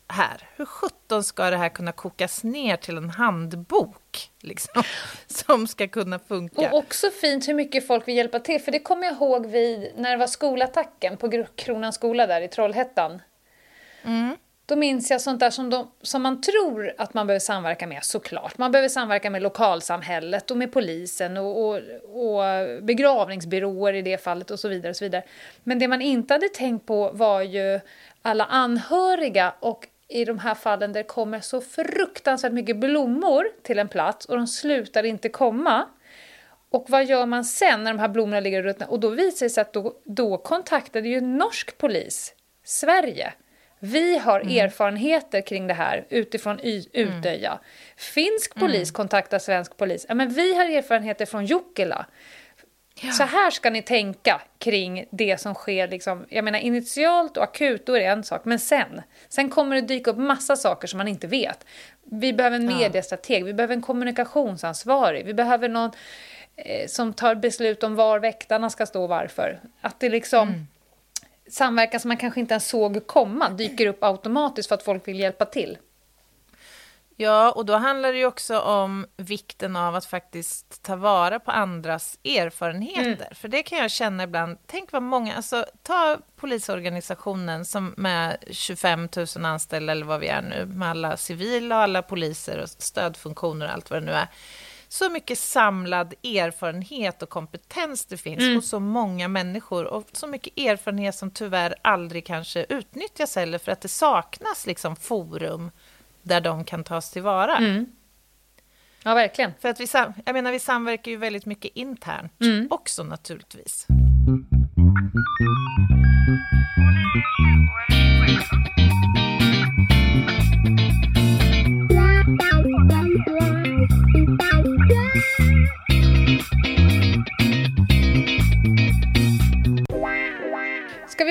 här. 0.08 0.50
Hur 0.56 0.66
sjutton 0.66 1.24
ska 1.24 1.50
det 1.50 1.58
här 1.58 1.70
kunna 1.70 1.92
kokas 1.92 2.44
ner 2.44 2.78
till 2.78 2.98
en 2.98 3.10
handbok 3.10 4.32
liksom, 4.42 4.84
som 5.28 5.68
ska 5.68 5.88
kunna 5.88 6.20
funka? 6.20 6.70
Och 6.72 6.78
också 6.78 7.10
fint 7.10 7.48
hur 7.48 7.54
mycket 7.54 7.88
folk 7.88 8.08
vill 8.08 8.16
hjälpa 8.16 8.40
till, 8.40 8.62
för 8.62 8.72
det 8.72 8.80
kommer 8.80 9.08
jag 9.08 9.14
ihåg 9.14 9.46
vid, 9.46 9.92
när 9.96 10.12
det 10.12 10.18
var 10.18 10.28
skolattacken 10.28 11.18
på 11.18 11.46
Kronans 11.56 11.96
skola 11.96 12.28
där 12.28 12.42
i 12.42 12.48
Trollhättan. 12.48 13.22
Då 14.66 14.76
minns 14.76 15.12
jag 15.12 15.22
sånt 15.22 15.40
där 15.40 15.50
som, 15.50 15.70
de, 15.70 15.92
som 16.02 16.22
man 16.22 16.42
tror 16.42 16.94
att 16.98 17.14
man 17.14 17.28
behöver 17.28 17.40
samverka 17.40 17.88
med, 17.88 18.04
såklart. 18.04 18.58
Man 18.58 18.72
behöver 18.72 18.90
samverka 18.90 19.30
med 19.30 19.42
lokalsamhället 19.42 20.52
och 20.52 20.58
med 20.58 20.72
polisen 20.74 21.38
och, 21.38 21.66
och, 21.66 21.76
och 22.06 22.44
begravningsbyråer 22.84 23.94
i 23.94 24.02
det 24.02 24.24
fallet 24.24 24.52
och 24.52 24.60
så 24.60 24.68
vidare. 24.68 24.90
och 24.90 24.96
så 24.96 25.06
vidare. 25.06 25.24
Men 25.64 25.80
det 25.80 25.88
man 25.88 26.02
inte 26.02 26.34
hade 26.34 26.50
tänkt 26.50 26.86
på 26.86 27.12
var 27.12 27.42
ju 27.42 27.80
alla 28.22 28.46
anhöriga 28.46 29.54
och 29.60 29.88
i 30.08 30.26
de 30.26 30.40
här 30.40 30.56
fallen 30.56 30.94
där 30.94 31.00
det 31.00 31.08
kommer 31.08 31.40
så 31.40 31.62
fruktansvärt 31.62 32.52
mycket 32.54 32.78
blommor 32.78 33.48
till 33.64 33.80
en 33.80 33.88
plats 33.88 34.26
och 34.26 34.38
de 34.38 34.48
slutar 34.48 35.04
inte 35.04 35.30
komma. 35.30 35.88
Och 36.70 36.86
vad 36.90 37.06
gör 37.06 37.26
man 37.26 37.46
sen 37.46 37.84
när 37.84 37.94
de 37.94 38.00
här 38.00 38.08
blommorna 38.08 38.40
ligger 38.40 38.60
och 38.60 38.64
ruttnar? 38.64 38.92
Och 38.92 39.00
då 39.00 39.10
visar 39.10 39.46
det 39.46 39.50
sig 39.50 39.62
att 39.62 39.74
då, 39.74 39.94
då 40.04 40.38
kontaktade 40.38 41.10
ju 41.10 41.22
norsk 41.22 41.78
polis 41.78 42.34
Sverige. 42.64 43.34
Vi 43.84 44.18
har 44.18 44.40
erfarenheter 44.40 45.42
kring 45.42 45.68
det 45.68 45.74
här 45.74 46.06
utifrån 46.10 46.60
y- 46.64 46.86
Utöja. 46.94 47.60
Finsk 47.98 48.56
polis 48.56 48.92
kontaktar 48.92 49.40
svensk 49.40 49.78
polis. 49.78 50.06
Ja, 50.10 50.16
men 50.16 50.30
vi 50.30 50.56
har 50.56 50.66
erfarenheter 50.66 51.26
från 51.26 51.46
Jokela. 51.46 52.06
Så 53.18 53.24
här 53.24 53.52
ska 53.52 53.70
ni 53.70 53.82
tänka 53.82 54.42
kring 54.58 55.06
det 55.12 55.38
som 55.42 55.54
sker. 55.54 55.88
Liksom, 55.88 56.26
jag 56.30 56.44
menar 56.46 56.60
initialt 56.60 57.38
och 57.38 57.44
akut, 57.44 57.86
då 57.86 57.94
är 57.94 58.00
det 58.00 58.06
en 58.06 58.24
sak. 58.24 58.46
Men 58.46 58.60
sen, 58.60 59.02
sen 59.30 59.50
kommer 59.50 59.76
det 59.76 59.82
dyka 59.82 60.12
upp 60.12 60.18
massa 60.18 60.56
saker 60.56 60.88
som 60.88 60.98
man 60.98 61.08
inte 61.08 61.28
vet. 61.28 61.66
Vi 62.04 62.34
behöver 62.34 62.56
en 62.56 62.66
mediestrateg, 62.66 63.46
vi 63.46 63.54
behöver 63.54 63.76
en 63.76 63.82
kommunikationsansvarig, 63.82 65.26
vi 65.26 65.34
behöver 65.34 65.70
någon 65.70 65.92
eh, 66.56 66.88
som 66.88 67.14
tar 67.14 67.36
beslut 67.36 67.84
om 67.84 67.96
var 67.96 68.20
väktarna 68.20 68.70
ska 68.70 68.86
stå 68.86 69.04
och 69.04 69.10
varför. 69.10 69.60
Att 69.82 70.00
det 70.00 70.10
liksom 70.10 70.68
samverkan 71.50 72.00
som 72.00 72.08
man 72.08 72.18
kanske 72.18 72.40
inte 72.40 72.54
ens 72.54 72.68
såg 72.68 73.08
komma 73.08 73.50
dyker 73.50 73.88
upp 73.88 74.04
automatiskt 74.04 74.68
för 74.70 74.76
att 74.76 74.84
folk 74.84 75.08
vill 75.08 75.20
hjälpa 75.20 75.46
till. 75.46 75.78
Ja, 77.22 77.52
och 77.52 77.66
då 77.66 77.74
handlar 77.74 78.12
det 78.12 78.18
ju 78.18 78.26
också 78.26 78.60
om 78.60 79.06
vikten 79.18 79.76
av 79.76 79.96
att 79.96 80.06
faktiskt 80.06 80.84
ta 80.84 80.96
vara 80.96 81.40
på 81.40 81.52
andras 81.52 82.20
erfarenheter. 82.24 83.34
För 83.36 83.48
det 83.48 83.64
kan 83.64 83.78
jag 83.78 83.92
känna 83.92 84.24
ibland, 84.24 84.58
tänk 84.66 84.92
vad 84.92 85.04
många, 85.04 85.36
alltså 85.36 85.66
ta 85.84 86.18
polisorganisationen 86.36 87.66
som 87.66 87.94
med 87.98 88.38
25 88.52 89.10
000 89.36 89.46
anställda 89.46 89.92
eller 89.92 90.06
vad 90.06 90.20
vi 90.20 90.28
är 90.28 90.42
nu, 90.42 90.66
med 90.66 90.90
alla 90.90 91.18
civila 91.18 91.76
och 91.76 91.82
alla 91.82 92.02
poliser 92.02 92.60
och 92.62 92.70
stödfunktioner 92.70 93.66
och 93.66 93.74
allt 93.74 93.90
vad 93.90 94.02
det 94.02 94.06
nu 94.06 94.12
är. 94.12 94.28
Så 94.92 95.10
mycket 95.10 95.40
samlad 95.40 96.14
erfarenhet 96.24 97.22
och 97.22 97.30
kompetens 97.30 98.06
det 98.06 98.18
finns 98.18 98.56
hos 98.56 98.70
så 98.70 98.80
många 98.80 99.28
människor 99.28 99.86
och 99.86 100.10
så 100.12 100.28
mycket 100.28 100.60
erfarenhet 100.60 101.16
som 101.16 101.32
tyvärr 101.32 101.76
aldrig 101.82 102.26
kanske 102.26 102.66
utnyttjas 102.70 103.36
heller 103.36 103.58
för 103.58 103.72
att 103.72 103.82
det 103.82 103.88
saknas 103.88 104.68
liksom 104.68 104.96
forum 104.96 105.72
där 106.22 106.42
de 106.42 106.66
kan 106.66 106.84
tas 106.84 107.12
tillvara. 107.12 107.86
Ja, 109.04 109.14
verkligen. 109.14 109.54
För 109.60 109.70
att 109.70 109.80
vi, 109.80 109.88
jag 110.26 110.34
menar, 110.34 110.52
vi 110.52 110.60
samverkar 110.60 111.12
ju 111.12 111.18
väldigt 111.18 111.46
mycket 111.46 111.72
internt 111.76 112.34
också 112.70 113.04
naturligtvis. 113.04 113.88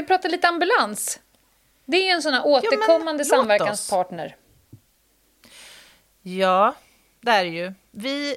Vi 0.01 0.07
prata 0.07 0.29
lite 0.29 0.49
ambulans? 0.49 1.21
Det 1.85 1.97
är 1.97 2.03
ju 2.05 2.11
en 2.11 2.23
sån 2.23 2.35
här 2.35 2.47
återkommande 2.47 3.23
oss. 3.23 3.29
samverkanspartner. 3.29 4.37
Ja, 6.23 6.75
det 7.21 7.31
är 7.31 7.45
det 7.45 7.51
ju. 7.51 7.73
Vi, 7.91 8.37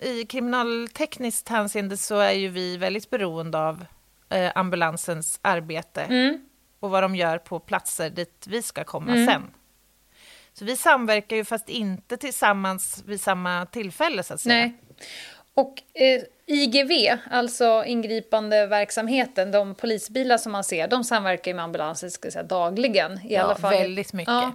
eh, 0.00 0.06
I 0.08 0.26
kriminaltekniskt 0.26 1.48
hänseende 1.48 1.96
så 1.96 2.18
är 2.18 2.32
ju 2.32 2.48
vi 2.48 2.76
väldigt 2.76 3.10
beroende 3.10 3.58
av 3.58 3.84
eh, 4.28 4.52
ambulansens 4.54 5.38
arbete 5.42 6.02
Mm. 6.02 6.40
och 6.80 6.90
vad 6.90 7.02
de 7.02 7.16
gör 7.16 7.38
på 7.38 7.60
platser 7.60 8.10
dit 8.10 8.44
vi 8.48 8.62
ska 8.62 8.84
komma 8.84 9.12
sen. 9.26 9.50
Så 10.52 10.64
vi 10.64 10.76
samverkar 10.76 11.36
ju 11.36 11.44
fast 11.44 11.68
inte 11.68 12.16
tillsammans 12.16 13.02
vid 13.06 13.20
samma 13.20 13.66
tillfälle 13.66 14.22
så 14.22 14.34
att 14.34 14.40
säga. 14.40 14.54
Nej. 14.54 14.74
Och 15.54 15.82
eh, 15.94 16.22
IGV, 16.50 17.18
alltså 17.30 17.84
ingripande 17.86 18.66
verksamheten, 18.66 19.50
de 19.50 19.74
polisbilar 19.74 20.38
som 20.38 20.52
man 20.52 20.64
ser, 20.64 20.88
de 20.88 21.04
samverkar 21.04 21.50
ju 21.50 21.54
med 21.54 21.64
ambulansen 21.64 22.10
ska 22.10 22.26
jag 22.26 22.32
säga, 22.32 22.42
dagligen. 22.42 23.12
I 23.24 23.34
Ja, 23.34 23.42
alla 23.42 23.54
fall. 23.54 23.72
väldigt 23.72 24.12
mycket. 24.12 24.32
Ja. 24.34 24.52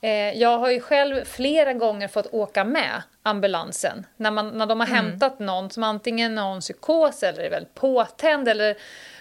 Eh, 0.00 0.10
jag 0.38 0.58
har 0.58 0.70
ju 0.70 0.80
själv 0.80 1.24
flera 1.24 1.72
gånger 1.72 2.08
fått 2.08 2.26
åka 2.34 2.64
med 2.64 3.02
ambulansen 3.22 4.06
när, 4.16 4.30
man, 4.30 4.48
när 4.48 4.66
de 4.66 4.80
har 4.80 4.86
Mm. 4.86 5.04
hämtat 5.06 5.38
någon 5.38 5.70
som 5.70 5.82
antingen 5.82 6.38
har 6.38 6.54
en 6.54 6.60
psykos 6.60 7.22
eller 7.22 7.42
är 7.42 7.50
väldigt 7.50 7.74
påtänd 7.74 8.48
eller 8.48 8.76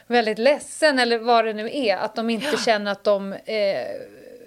väldigt 0.07 0.39
ledsen 0.39 0.99
eller 0.99 1.17
vad 1.17 1.45
det 1.45 1.53
nu 1.53 1.69
är. 1.73 1.97
Att 1.97 2.15
de 2.15 2.29
inte 2.29 2.57
känner 2.65 2.91
att 2.91 3.03
de 3.03 3.33
eh, 3.33 3.87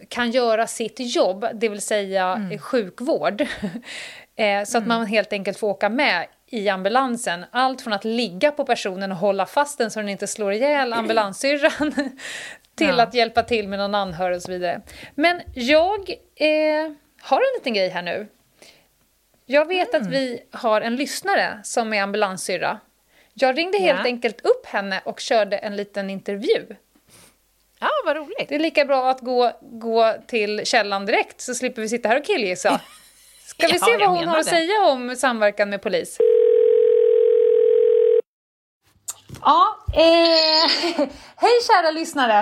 kan 0.09 0.30
göra 0.30 0.66
sitt 0.66 0.96
jobb, 1.16 1.46
det 1.54 1.68
vill 1.68 1.80
säga 1.80 2.33
Mm. 2.33 2.59
sjukvård. 2.59 3.40
eh, 4.37 4.64
så 4.66 4.78
att 4.78 4.87
man 4.87 5.06
helt 5.06 5.33
enkelt 5.33 5.59
får 5.59 5.68
åka 5.68 5.88
med 5.88 6.26
i 6.50 6.68
ambulansen. 6.68 7.44
Allt 7.50 7.82
från 7.82 7.92
att 7.92 8.04
ligga 8.04 8.50
på 8.50 8.64
personen 8.64 9.12
och 9.12 9.18
hålla 9.18 9.46
fast 9.46 9.78
den 9.78 9.90
så 9.90 10.00
den 10.00 10.08
inte 10.08 10.26
slår 10.26 10.52
ihjäl 10.52 10.92
ambulanssyrran 10.92 11.92
till 12.74 12.86
Ja. 12.96 13.02
att 13.02 13.14
hjälpa 13.14 13.42
till 13.42 13.68
med 13.68 13.78
någon 13.78 13.94
anhörig 13.94 14.36
och 14.36 14.42
så 14.42 14.52
vidare. 14.52 14.80
Men 15.14 15.40
jag 15.54 16.10
eh, 16.36 16.92
har 17.22 17.36
en 17.36 17.52
liten 17.58 17.74
grej 17.74 17.88
här 17.88 18.02
nu. 18.02 18.26
Jag 19.46 19.68
vet 19.68 19.94
Mm. 19.94 20.06
att 20.06 20.12
vi 20.12 20.40
har 20.52 20.80
en 20.80 20.96
lyssnare 20.96 21.60
som 21.64 21.92
är 21.92 22.02
ambulanssyrra. 22.02 22.78
Jag 23.34 23.58
ringde 23.58 23.78
helt 23.78 23.98
Ja. 23.98 24.04
enkelt 24.04 24.40
upp 24.40 24.66
henne 24.66 25.00
och 25.04 25.20
körde 25.20 25.56
en 25.58 25.76
liten 25.76 26.10
intervju. 26.10 26.66
Ja, 27.80 27.88
vad 28.04 28.16
roligt. 28.16 28.48
Det 28.48 28.54
är 28.54 28.58
lika 28.58 28.84
bra 28.84 29.10
att 29.10 29.20
gå, 29.20 29.52
gå 29.60 30.14
till 30.26 30.60
källan 30.66 31.06
direkt 31.06 31.40
så 31.40 31.54
slipper 31.54 31.82
vi 31.82 31.88
sitta 31.88 32.08
här 32.08 32.18
och 32.18 32.24
killgissa. 32.24 32.80
Ska 33.46 33.66
vi 33.66 33.72
Ja, 33.72 33.78
se 33.86 33.96
vad 33.96 34.08
hon 34.08 34.28
har 34.28 34.38
att 34.38 34.44
det. 34.44 34.50
säga 34.50 34.82
om 34.82 35.16
samverkan 35.16 35.70
med 35.70 35.82
polis? 35.82 36.18
Ja, 39.40 39.78
eh, 39.92 40.70
hej 41.36 41.52
kära 41.66 41.90
lyssnare. 41.90 42.38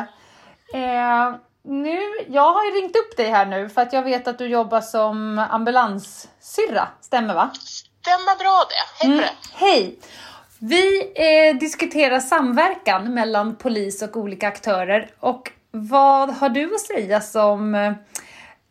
Eh, 0.74 1.34
nu, 1.64 2.00
jag 2.28 2.52
har 2.52 2.64
ju 2.64 2.70
ringt 2.70 2.96
upp 2.96 3.16
dig 3.16 3.28
här 3.28 3.46
nu 3.46 3.68
för 3.68 3.82
att 3.82 3.92
jag 3.92 4.02
vet 4.02 4.28
att 4.28 4.38
du 4.38 4.46
jobbar 4.46 4.80
som 4.80 5.38
ambulanssyrra, 5.38 6.88
stämmer 7.00 7.34
va? 7.34 7.50
Stämmer 7.54 8.38
bra 8.38 8.64
det. 8.68 9.06
Hej 9.06 9.18
på 9.18 9.22
det. 9.22 9.64
Hej! 9.66 9.98
Vi 10.60 11.12
eh, 11.14 11.56
diskuterar 11.56 12.20
samverkan 12.20 13.14
mellan 13.14 13.56
polis 13.56 14.02
och 14.02 14.16
olika 14.16 14.48
aktörer. 14.48 15.10
Och 15.20 15.52
vad 15.70 16.30
har 16.30 16.48
du 16.48 16.74
att 16.74 16.80
säga 16.80 17.20
som 17.20 17.74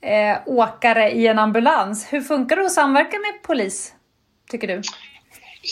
eh, 0.02 0.38
åkare 0.46 1.12
i 1.12 1.28
en 1.28 1.40
ambulans. 1.40 2.14
Hur 2.14 2.22
funkar 2.22 2.56
det 2.56 2.66
att 2.66 2.72
samverka 2.72 3.18
med 3.20 3.42
polis, 3.44 3.94
tycker 4.50 4.68
du? 4.68 4.82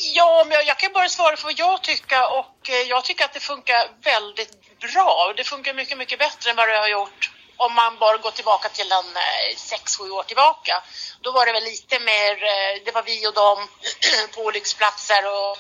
Ja, 0.04 0.46
men 0.48 0.58
jag 0.68 0.80
kan 0.80 0.94
bara 0.94 1.10
svara 1.10 1.38
för 1.38 1.44
vad 1.44 1.60
jag 1.60 1.82
tycker 1.82 2.34
och 2.40 2.70
eh, 2.70 2.82
jag 2.82 3.06
tycker 3.06 3.26
att 3.26 3.34
det 3.34 3.40
funkar 3.40 3.88
väldigt 4.04 4.80
bra. 4.80 5.34
Det 5.38 5.44
funkar 5.44 5.74
mycket, 5.74 5.98
mycket 5.98 6.20
bättre 6.20 6.50
än 6.50 6.56
vad 6.56 6.70
det 6.70 6.78
har 6.78 6.88
gjort 6.88 7.32
om 7.58 7.74
man 7.74 7.98
bara 8.00 8.18
går 8.18 8.32
tillbaka 8.32 8.70
till 8.70 8.92
en 8.92 9.18
eh, 9.18 9.56
6-7 9.56 10.10
år 10.10 10.24
tillbaka. 10.24 10.84
Då 11.22 11.32
var 11.32 11.46
det 11.46 11.52
väl 11.52 11.64
lite 11.64 12.00
mer, 12.00 12.44
eh, 12.44 12.84
det 12.86 12.92
var 12.92 13.04
vi 13.04 13.28
och 13.28 13.34
dem 13.34 13.68
på 14.36 14.42
olycksplatser 14.42 15.22
och 15.26 15.58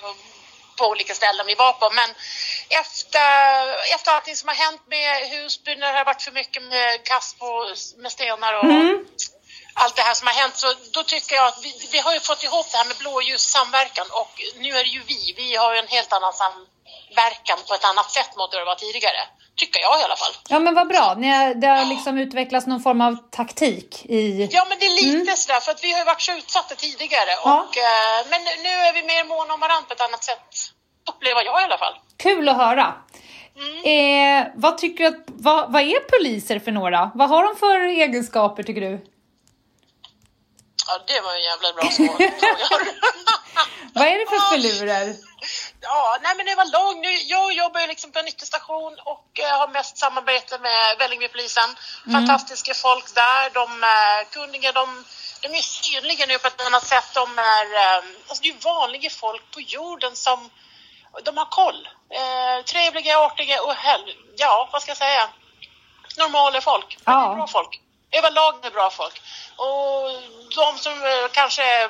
på 0.77 0.85
olika 0.85 1.13
ställen 1.13 1.45
vi 1.47 1.55
var 1.55 1.73
på. 1.73 1.89
Men 1.89 2.09
efter, 2.69 3.93
efter 3.95 4.11
allting 4.11 4.35
som 4.35 4.47
har 4.47 4.55
hänt 4.55 4.81
med 4.87 5.29
Husby, 5.29 5.75
när 5.75 5.91
det 5.91 5.97
har 5.97 6.05
varit 6.05 6.21
för 6.21 6.31
mycket 6.31 6.63
med 6.63 7.03
kast 7.03 7.39
på, 7.39 7.75
med 7.97 8.11
stenar 8.11 8.53
och 8.53 8.63
mm 8.63 9.05
allt 9.81 9.95
det 9.95 10.01
här 10.01 10.13
som 10.19 10.27
har 10.27 10.33
hänt, 10.33 10.55
så 10.63 10.67
då 10.95 11.01
tycker 11.03 11.35
jag 11.35 11.47
att 11.47 11.59
vi, 11.65 11.71
vi 11.91 11.99
har 12.05 12.13
ju 12.13 12.19
fått 12.19 12.43
ihop 12.43 12.67
det 12.71 12.77
här 12.77 12.88
med 12.91 12.97
blåljus 13.03 13.43
samverkan 13.55 14.07
och 14.21 14.33
nu 14.63 14.69
är 14.79 14.83
det 14.88 14.93
ju 14.97 15.01
vi, 15.11 15.19
vi 15.38 15.55
har 15.55 15.73
ju 15.73 15.79
en 15.79 15.93
helt 15.97 16.13
annan 16.17 16.33
samverkan 16.41 17.57
på 17.67 17.73
ett 17.73 17.85
annat 17.91 18.09
sätt 18.17 18.31
mot 18.38 18.51
det 18.51 18.59
det 18.59 18.65
var 18.65 18.75
tidigare. 18.75 19.21
Tycker 19.61 19.79
jag 19.81 19.99
i 20.01 20.03
alla 20.03 20.15
fall. 20.15 20.33
Ja 20.49 20.59
men 20.59 20.73
vad 20.79 20.88
bra, 20.88 21.15
Ni 21.17 21.27
har, 21.27 21.53
det 21.53 21.67
har 21.67 21.85
liksom 21.85 22.17
utvecklats 22.17 22.67
någon 22.67 22.81
form 22.88 23.01
av 23.01 23.13
taktik 23.39 24.05
i... 24.05 24.49
Ja 24.51 24.65
men 24.69 24.79
det 24.79 24.85
är 24.85 24.95
lite 25.03 25.31
mm. 25.31 25.35
sådär, 25.35 25.59
för 25.59 25.71
att 25.71 25.83
vi 25.83 25.91
har 25.91 25.99
ju 25.99 26.05
varit 26.05 26.21
så 26.21 26.31
utsatta 26.31 26.75
tidigare. 26.75 27.31
Ja. 27.43 27.51
Och, 27.61 27.77
eh, 27.77 28.19
men 28.31 28.41
nu 28.63 28.73
är 28.88 28.93
vi 28.93 29.03
mer 29.03 29.23
måna 29.23 29.53
om 29.53 29.59
varandra 29.59 29.88
på 29.88 29.93
ett 29.93 30.01
annat 30.01 30.23
sätt 30.23 30.49
upplever 31.09 31.45
jag 31.45 31.61
i 31.61 31.63
alla 31.63 31.77
fall. 31.77 31.93
Kul 32.17 32.49
att 32.49 32.57
höra. 32.57 32.93
Mm. 33.55 33.77
Eh, 33.93 34.47
vad 34.55 34.77
tycker 34.77 35.03
du 35.03 35.07
att, 35.07 35.23
vad, 35.27 35.71
vad 35.71 35.81
är 35.81 35.99
poliser 35.99 36.59
för 36.59 36.71
några? 36.71 37.11
Vad 37.15 37.29
har 37.29 37.43
de 37.43 37.55
för 37.55 37.79
egenskaper 37.79 38.63
tycker 38.63 38.81
du? 38.81 39.14
Ja, 40.87 40.99
det 41.07 41.21
var 41.21 41.35
en 41.35 41.43
jävla 41.43 41.73
bra 41.73 41.89
fråga. 41.89 42.31
vad 43.93 44.07
är 44.07 44.17
det 44.19 44.25
för 44.29 44.51
filurer? 44.51 45.15
Ja, 45.81 46.17
nej 46.23 46.33
men 46.37 46.45
det 46.45 46.55
var 46.55 46.65
lång. 46.65 47.01
Nu, 47.01 47.11
jag 47.11 47.53
jobbar 47.53 47.79
ju 47.81 47.87
liksom 47.87 48.11
på 48.11 48.19
en 48.19 48.27
ytterstation 48.27 48.93
och 49.05 49.27
uh, 49.39 49.59
har 49.59 49.67
mest 49.67 49.97
samarbete 49.97 50.59
med 50.59 50.97
Vällingbypolisen. 50.99 51.69
Mm. 52.07 52.13
Fantastiska 52.13 52.73
folk 52.73 53.15
där. 53.15 53.49
De 53.49 53.83
är 53.83 54.23
kunniga, 54.23 54.71
de, 54.71 55.05
de 55.41 55.47
är 55.47 55.61
synliga 55.61 56.25
nu 56.25 56.37
på 56.37 56.47
ett 56.47 56.65
annat 56.65 56.85
sätt. 56.85 57.09
De 57.13 57.39
är, 57.39 57.65
um, 57.65 58.15
alltså 58.27 58.43
det 58.43 58.49
är 58.49 58.63
vanliga 58.63 59.09
folk 59.09 59.51
på 59.51 59.61
jorden 59.61 60.15
som 60.15 60.49
de 61.23 61.37
har 61.37 61.45
koll. 61.45 61.87
Eh, 62.09 62.63
trevliga, 62.65 63.19
artiga 63.19 63.61
och 63.61 63.75
hel 63.75 64.15
ja, 64.37 64.69
vad 64.71 64.81
ska 64.81 64.89
jag 64.89 64.97
säga? 64.97 65.29
Normala 66.17 66.61
folk. 66.61 66.97
Ja. 67.05 67.35
Bra 67.35 67.47
folk. 67.47 67.81
Överlag 68.11 68.53
är 68.65 68.71
bra 68.71 68.89
folk. 68.89 69.21
Och 69.55 70.11
de 70.55 70.77
som 70.77 70.93
eh, 70.93 71.27
kanske 71.31 71.89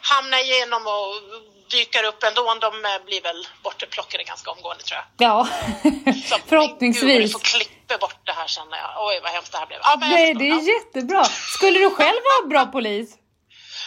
hamnar 0.00 0.38
igenom 0.38 0.82
och 0.86 1.12
dyker 1.70 2.04
upp 2.04 2.22
ändå, 2.22 2.54
de 2.60 2.84
eh, 2.84 3.04
blir 3.06 3.22
väl 3.22 3.48
bortplockade 3.62 4.24
ganska 4.24 4.50
omgående 4.50 4.82
tror 4.84 5.00
jag. 5.00 5.28
Ja, 5.28 5.48
Så, 6.28 6.36
förhoppningsvis. 6.46 7.18
Gud, 7.18 7.32
får 7.32 7.38
klippa 7.38 7.98
bort 7.98 8.20
det 8.24 8.32
här 8.32 8.46
känner 8.46 8.76
jag. 8.76 8.90
Oj, 9.06 9.20
vad 9.22 9.32
hemskt 9.32 9.52
det 9.52 9.58
här 9.58 9.66
blev. 9.66 9.78
Ja, 9.82 9.96
men 10.00 10.10
Nej, 10.10 10.34
det 10.34 10.48
är 10.48 10.48
ja. 10.48 10.74
jättebra. 10.74 11.24
Skulle 11.24 11.78
du 11.78 11.90
själv 11.90 12.20
vara 12.32 12.48
bra 12.48 12.72
polis? 12.72 13.14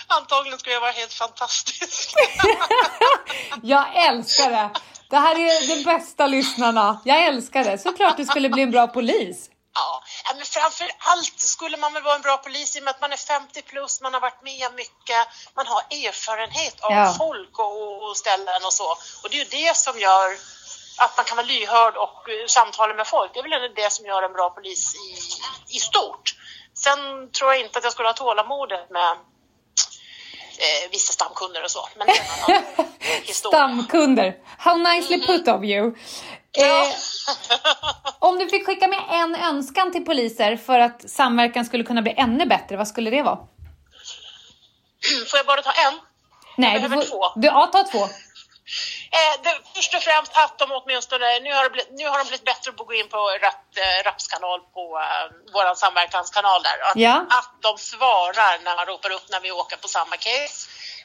Antagligen 0.07 0.59
skulle 0.59 0.73
jag 0.73 0.81
vara 0.81 0.91
helt 0.91 1.13
fantastisk. 1.13 2.13
jag 3.63 4.05
älskar 4.07 4.49
det. 4.49 4.69
Det 5.09 5.17
här 5.17 5.35
är 5.35 5.75
de 5.75 5.83
bästa 5.83 6.27
lyssnarna. 6.27 7.01
Jag 7.05 7.25
älskar 7.25 7.63
det. 7.63 7.77
Såklart 7.77 8.17
du 8.17 8.25
skulle 8.25 8.49
bli 8.49 8.63
en 8.63 8.71
bra 8.71 8.87
polis. 8.87 9.49
Ja, 9.77 10.03
men 10.35 10.45
framför 10.45 10.87
allt 10.97 11.39
skulle 11.39 11.77
man 11.77 11.93
väl 11.93 12.03
vara 12.03 12.15
en 12.15 12.21
bra 12.21 12.37
polis 12.37 12.75
i 12.75 12.79
och 12.79 12.83
med 12.83 12.91
att 12.91 13.01
man 13.01 13.13
är 13.13 13.17
50 13.17 13.61
plus, 13.61 14.01
man 14.01 14.13
har 14.13 14.21
varit 14.21 14.43
med 14.43 14.73
mycket, 14.75 15.21
man 15.55 15.67
har 15.67 15.81
erfarenhet 16.07 16.77
av 16.81 16.91
ja. 16.91 17.15
folk 17.17 17.59
och, 17.59 18.03
och, 18.03 18.17
ställen 18.17 18.61
och 18.65 18.73
så. 18.73 18.89
Och 19.21 19.29
det 19.29 19.35
är 19.39 19.43
ju 19.45 19.51
det 19.59 19.77
som 19.77 19.99
gör 19.99 20.29
att 20.97 21.17
man 21.17 21.25
kan 21.25 21.37
vara 21.37 21.47
lyhörd 21.47 21.95
och 21.95 22.29
uh, 22.29 22.45
samtala 22.47 22.93
med 22.93 23.07
folk. 23.07 23.33
Det 23.33 23.39
är 23.39 23.43
väl 23.43 23.73
det 23.75 23.93
som 23.93 24.05
gör 24.05 24.23
en 24.23 24.33
bra 24.33 24.49
polis 24.49 24.95
i, 24.95 25.09
i 25.77 25.79
stort. 25.79 26.35
Sen 26.73 27.31
tror 27.31 27.53
jag 27.53 27.61
inte 27.61 27.77
att 27.77 27.83
jag 27.83 27.93
skulle 27.93 28.09
ha 28.09 28.13
tålamodet 28.13 28.89
med 28.89 29.11
eh, 30.57 30.91
vissa 30.91 31.13
stamkunder 31.13 31.63
och 31.63 31.71
så. 31.71 31.89
Men 31.97 32.07
Stamkunder, 33.33 34.35
how 34.57 34.77
nicely 34.77 35.27
put 35.27 35.47
of 35.47 35.63
you. 35.63 35.95
Eh, 36.57 36.87
om 38.19 38.39
du 38.39 38.49
fick 38.49 38.65
skicka 38.65 38.87
med 38.87 38.99
en 39.09 39.35
önskan 39.35 39.91
till 39.91 40.05
poliser 40.05 40.57
för 40.57 40.79
att 40.79 41.09
samverkan 41.09 41.65
skulle 41.65 41.83
kunna 41.83 42.01
bli 42.01 42.13
ännu 42.17 42.45
bättre, 42.45 42.77
vad 42.77 42.87
skulle 42.87 43.09
det 43.09 43.21
vara? 43.21 43.37
Får 45.31 45.37
jag 45.37 45.45
bara 45.45 45.61
ta 45.61 45.71
en? 45.71 45.99
Nej, 46.57 46.73
jag 46.73 46.91
du 46.91 46.95
får, 46.95 47.03
två. 47.03 47.31
Du, 47.35 47.47
ja, 47.47 47.69
ta 47.71 47.83
två. 47.83 48.03
Eh, 49.17 49.35
det, 49.43 49.53
först 49.75 49.93
och 49.95 50.01
främst 50.01 50.31
att 50.43 50.57
de 50.59 50.65
åtminstone, 50.71 51.39
nu 51.39 51.53
har, 51.53 51.63
det 51.63 51.69
blivit, 51.69 51.91
nu 51.99 52.05
har 52.07 52.17
de 52.17 52.23
blivit 52.23 52.45
bättre 52.45 52.71
på 52.71 52.83
att 52.83 52.87
gå 52.87 52.93
in 52.93 53.09
på 53.09 53.21
Rapp, 53.45 53.65
eh, 54.05 54.13
kanal 54.33 54.59
på 54.75 54.83
uh, 54.97 55.25
vår 55.53 55.75
samverkanskanal 55.75 56.63
där. 56.63 56.77
Att, 56.87 56.97
ja. 57.07 57.25
att 57.39 57.51
de 57.61 57.77
svarar 57.77 58.53
när 58.65 58.75
man 58.75 58.85
ropar 58.85 59.11
upp 59.11 59.27
när 59.29 59.39
vi 59.39 59.51
åker 59.51 59.77
på 59.77 59.87
samma 59.87 60.15
case. 60.17 60.57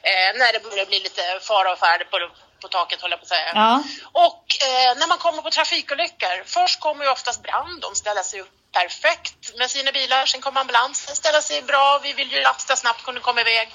Eh, 0.09 0.29
när 0.39 0.53
det 0.53 0.63
börjar 0.63 0.85
bli 0.85 0.99
lite 0.99 1.23
fara 1.41 1.71
och 1.71 1.79
färde 1.79 2.05
på, 2.05 2.17
på 2.63 2.67
taket 2.67 3.01
håller 3.01 3.13
jag 3.13 3.19
på 3.19 3.27
att 3.29 3.35
säga. 3.37 3.51
Ja. 3.53 3.83
Och 4.27 4.43
eh, 4.67 4.91
när 4.99 5.07
man 5.07 5.17
kommer 5.17 5.41
på 5.41 5.51
trafikolyckor, 5.51 6.35
först 6.45 6.79
kommer 6.79 7.05
ju 7.05 7.11
oftast 7.11 7.43
brand, 7.47 7.81
de 7.81 7.95
ställer 7.95 8.23
sig 8.23 8.41
upp 8.41 8.53
perfekt 8.79 9.41
med 9.59 9.71
sina 9.75 9.91
bilar, 9.91 10.25
sen 10.25 10.41
kommer 10.41 10.61
ambulansen, 10.61 11.15
ställer 11.15 11.41
sig 11.41 11.61
bra, 11.61 11.99
vi 12.03 12.13
vill 12.13 12.31
ju 12.31 12.43
att 12.43 12.79
snabbt 12.79 13.03
kunna 13.03 13.19
komma 13.19 13.41
iväg 13.41 13.67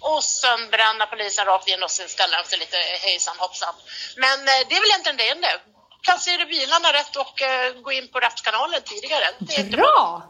och 0.00 0.24
sen 0.24 0.60
bränner 0.70 1.06
polisen 1.06 1.44
rakt 1.44 1.68
in 1.68 1.82
och 1.82 1.90
sen 1.90 2.08
ställer 2.08 2.42
de 2.42 2.48
sig 2.50 2.58
lite 2.58 2.76
hejsan 2.76 3.36
hoppsan. 3.38 3.74
Men 4.16 4.38
eh, 4.40 4.60
det 4.68 4.74
är 4.76 4.80
väl 4.80 4.90
egentligen 4.90 5.16
det 5.16 5.28
enda. 5.28 5.48
Placera 6.02 6.44
bilarna 6.44 6.92
rätt 6.92 7.16
och 7.16 7.42
eh, 7.42 7.72
gå 7.72 7.92
in 7.92 8.08
på 8.12 8.20
rapskanalen 8.20 8.82
tidigare. 8.82 9.26
Det 9.38 9.56
är 9.56 9.64
Bra! 9.64 10.22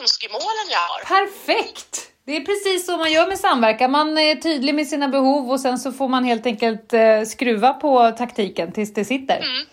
önskemålen 0.00 0.66
jag 0.70 0.78
har. 0.78 1.00
Perfekt! 1.00 2.15
Det 2.26 2.36
är 2.36 2.40
precis 2.40 2.86
så 2.86 2.96
man 2.96 3.12
gör 3.12 3.28
med 3.28 3.38
samverkan. 3.38 3.90
Man 3.90 4.18
är 4.18 4.34
tydlig 4.34 4.74
med 4.74 4.86
sina 4.86 5.08
behov 5.08 5.50
och 5.50 5.60
sen 5.60 5.78
så 5.78 5.92
får 5.92 6.08
man 6.08 6.24
helt 6.24 6.46
enkelt 6.46 6.92
eh, 6.92 7.22
skruva 7.22 7.72
på 7.74 8.10
taktiken 8.10 8.72
tills 8.72 8.94
det 8.94 9.04
sitter. 9.04 9.36
Mm. 9.36 9.66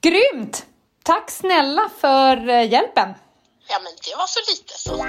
Grymt! 0.00 0.66
Tack 1.02 1.30
snälla 1.30 1.90
för 2.00 2.48
eh, 2.48 2.70
hjälpen. 2.72 3.14
Ja, 3.68 3.78
men 3.82 3.92
det 4.04 4.16
var 4.16 4.26
så 4.26 4.40
lite 4.50 4.78
så. 4.78 5.04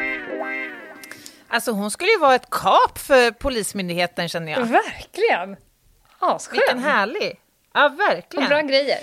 Alltså 1.48 1.72
hon 1.72 1.92
skulle 1.92 2.12
ju 2.12 2.20
vara 2.20 2.36
ett 2.36 2.50
kap 2.50 2.98
för 2.98 3.32
Polismyndigheten 3.32 4.30
känner 4.30 4.52
jag. 4.52 4.66
Verkligen! 4.66 5.58
Asskön. 6.20 6.60
Vilken 6.60 6.80
härlig! 6.80 7.40
Ja, 7.74 7.90
verkligen. 7.90 8.44
Och 8.44 8.50
bra 8.50 8.62
grejer. 8.62 9.00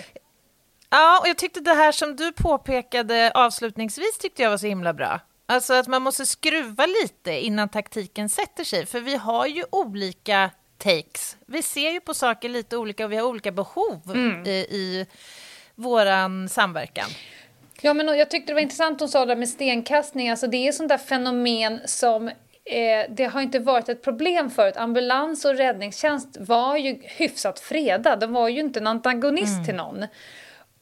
Ja, 0.90 1.20
och 1.20 1.28
jag 1.28 1.38
tyckte 1.38 1.60
det 1.60 1.74
här 1.74 1.92
som 1.92 2.16
du 2.16 2.32
påpekade 2.32 3.32
avslutningsvis 3.34 4.18
tyckte 4.18 4.42
jag 4.42 4.50
var 4.50 4.58
så 4.58 4.66
himla 4.66 4.92
bra. 4.94 5.20
Alltså 5.50 5.74
att 5.74 5.86
man 5.86 6.02
måste 6.02 6.26
skruva 6.26 6.86
lite 6.86 7.32
innan 7.32 7.68
taktiken 7.68 8.28
sätter 8.28 8.64
sig, 8.64 8.86
för 8.86 9.00
vi 9.00 9.16
har 9.16 9.46
ju 9.46 9.64
olika 9.70 10.50
takes. 10.78 11.36
Vi 11.46 11.62
ser 11.62 11.90
ju 11.90 12.00
på 12.00 12.14
saker 12.14 12.48
lite 12.48 12.76
olika 12.76 13.04
och 13.04 13.12
vi 13.12 13.16
har 13.16 13.28
olika 13.28 13.52
behov 13.52 14.02
mm. 14.06 14.46
i, 14.46 14.50
i 14.50 15.06
våran 15.74 16.48
samverkan. 16.48 17.08
Ja, 17.80 17.94
men 17.94 18.18
jag 18.18 18.30
tyckte 18.30 18.50
det 18.50 18.54
var 18.54 18.60
intressant 18.60 19.00
hon 19.00 19.08
sa 19.08 19.26
det 19.26 19.36
med 19.36 19.48
stenkastning. 19.48 20.30
Alltså 20.30 20.46
det 20.46 20.68
är 20.68 20.72
sånt 20.72 20.88
där 20.88 20.98
fenomen 20.98 21.80
som 21.84 22.28
eh, 22.28 23.10
det 23.10 23.24
har 23.24 23.40
inte 23.40 23.58
varit 23.58 23.88
ett 23.88 24.02
problem 24.02 24.50
förut. 24.50 24.76
Ambulans 24.76 25.44
och 25.44 25.56
räddningstjänst 25.56 26.36
var 26.40 26.76
ju 26.76 27.02
hyfsat 27.02 27.60
fredad. 27.60 28.20
De 28.20 28.32
var 28.32 28.48
ju 28.48 28.60
inte 28.60 28.80
en 28.80 28.86
antagonist 28.86 29.54
mm. 29.54 29.64
till 29.64 29.74
någon. 29.74 30.06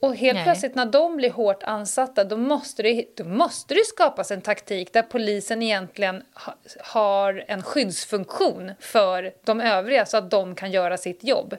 Och 0.01 0.17
helt 0.17 0.35
Nej. 0.35 0.45
plötsligt 0.45 0.75
när 0.75 0.87
de 0.87 1.17
blir 1.17 1.31
hårt 1.31 1.63
ansatta 1.63 2.25
då 2.25 2.37
måste, 2.37 2.83
det, 2.83 3.05
då 3.17 3.25
måste 3.25 3.75
det 3.75 3.87
skapas 3.87 4.31
en 4.31 4.41
taktik 4.41 4.93
där 4.93 5.03
polisen 5.03 5.63
egentligen 5.63 6.23
ha, 6.35 6.55
har 6.85 7.45
en 7.49 7.63
skyddsfunktion 7.63 8.73
för 8.81 9.33
de 9.45 9.61
övriga 9.61 10.07
så 10.07 10.17
att 10.17 10.31
de 10.31 10.55
kan 10.55 10.71
göra 10.71 10.97
sitt 10.97 11.25
jobb. 11.25 11.57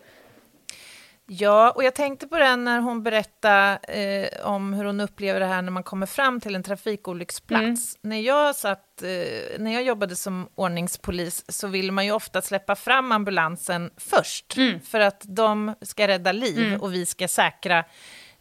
Ja, 1.29 1.71
och 1.71 1.83
jag 1.83 1.95
tänkte 1.95 2.27
på 2.27 2.37
den 2.37 2.63
när 2.63 2.79
hon 2.79 3.03
berättade 3.03 3.79
eh, 3.87 4.47
om 4.47 4.73
hur 4.73 4.85
hon 4.85 4.99
upplever 4.99 5.39
det 5.39 5.45
här 5.45 5.61
när 5.61 5.71
man 5.71 5.83
kommer 5.83 6.05
fram 6.05 6.41
till 6.41 6.55
en 6.55 6.63
trafikolycksplats. 6.63 7.63
Mm. 7.63 7.79
När, 8.01 8.19
jag 8.21 8.55
satt, 8.55 9.03
eh, 9.03 9.59
när 9.59 9.73
jag 9.73 9.83
jobbade 9.83 10.15
som 10.15 10.49
ordningspolis 10.55 11.45
så 11.47 11.67
vill 11.67 11.91
man 11.91 12.05
ju 12.05 12.11
ofta 12.11 12.41
släppa 12.41 12.75
fram 12.75 13.11
ambulansen 13.11 13.89
först, 13.97 14.57
mm. 14.57 14.79
för 14.81 14.99
att 14.99 15.21
de 15.23 15.75
ska 15.81 16.07
rädda 16.07 16.31
liv 16.31 16.67
mm. 16.67 16.81
och 16.81 16.93
vi 16.93 17.05
ska 17.05 17.27
säkra 17.27 17.85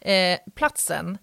eh, 0.07 0.39
platsen. 0.55 1.17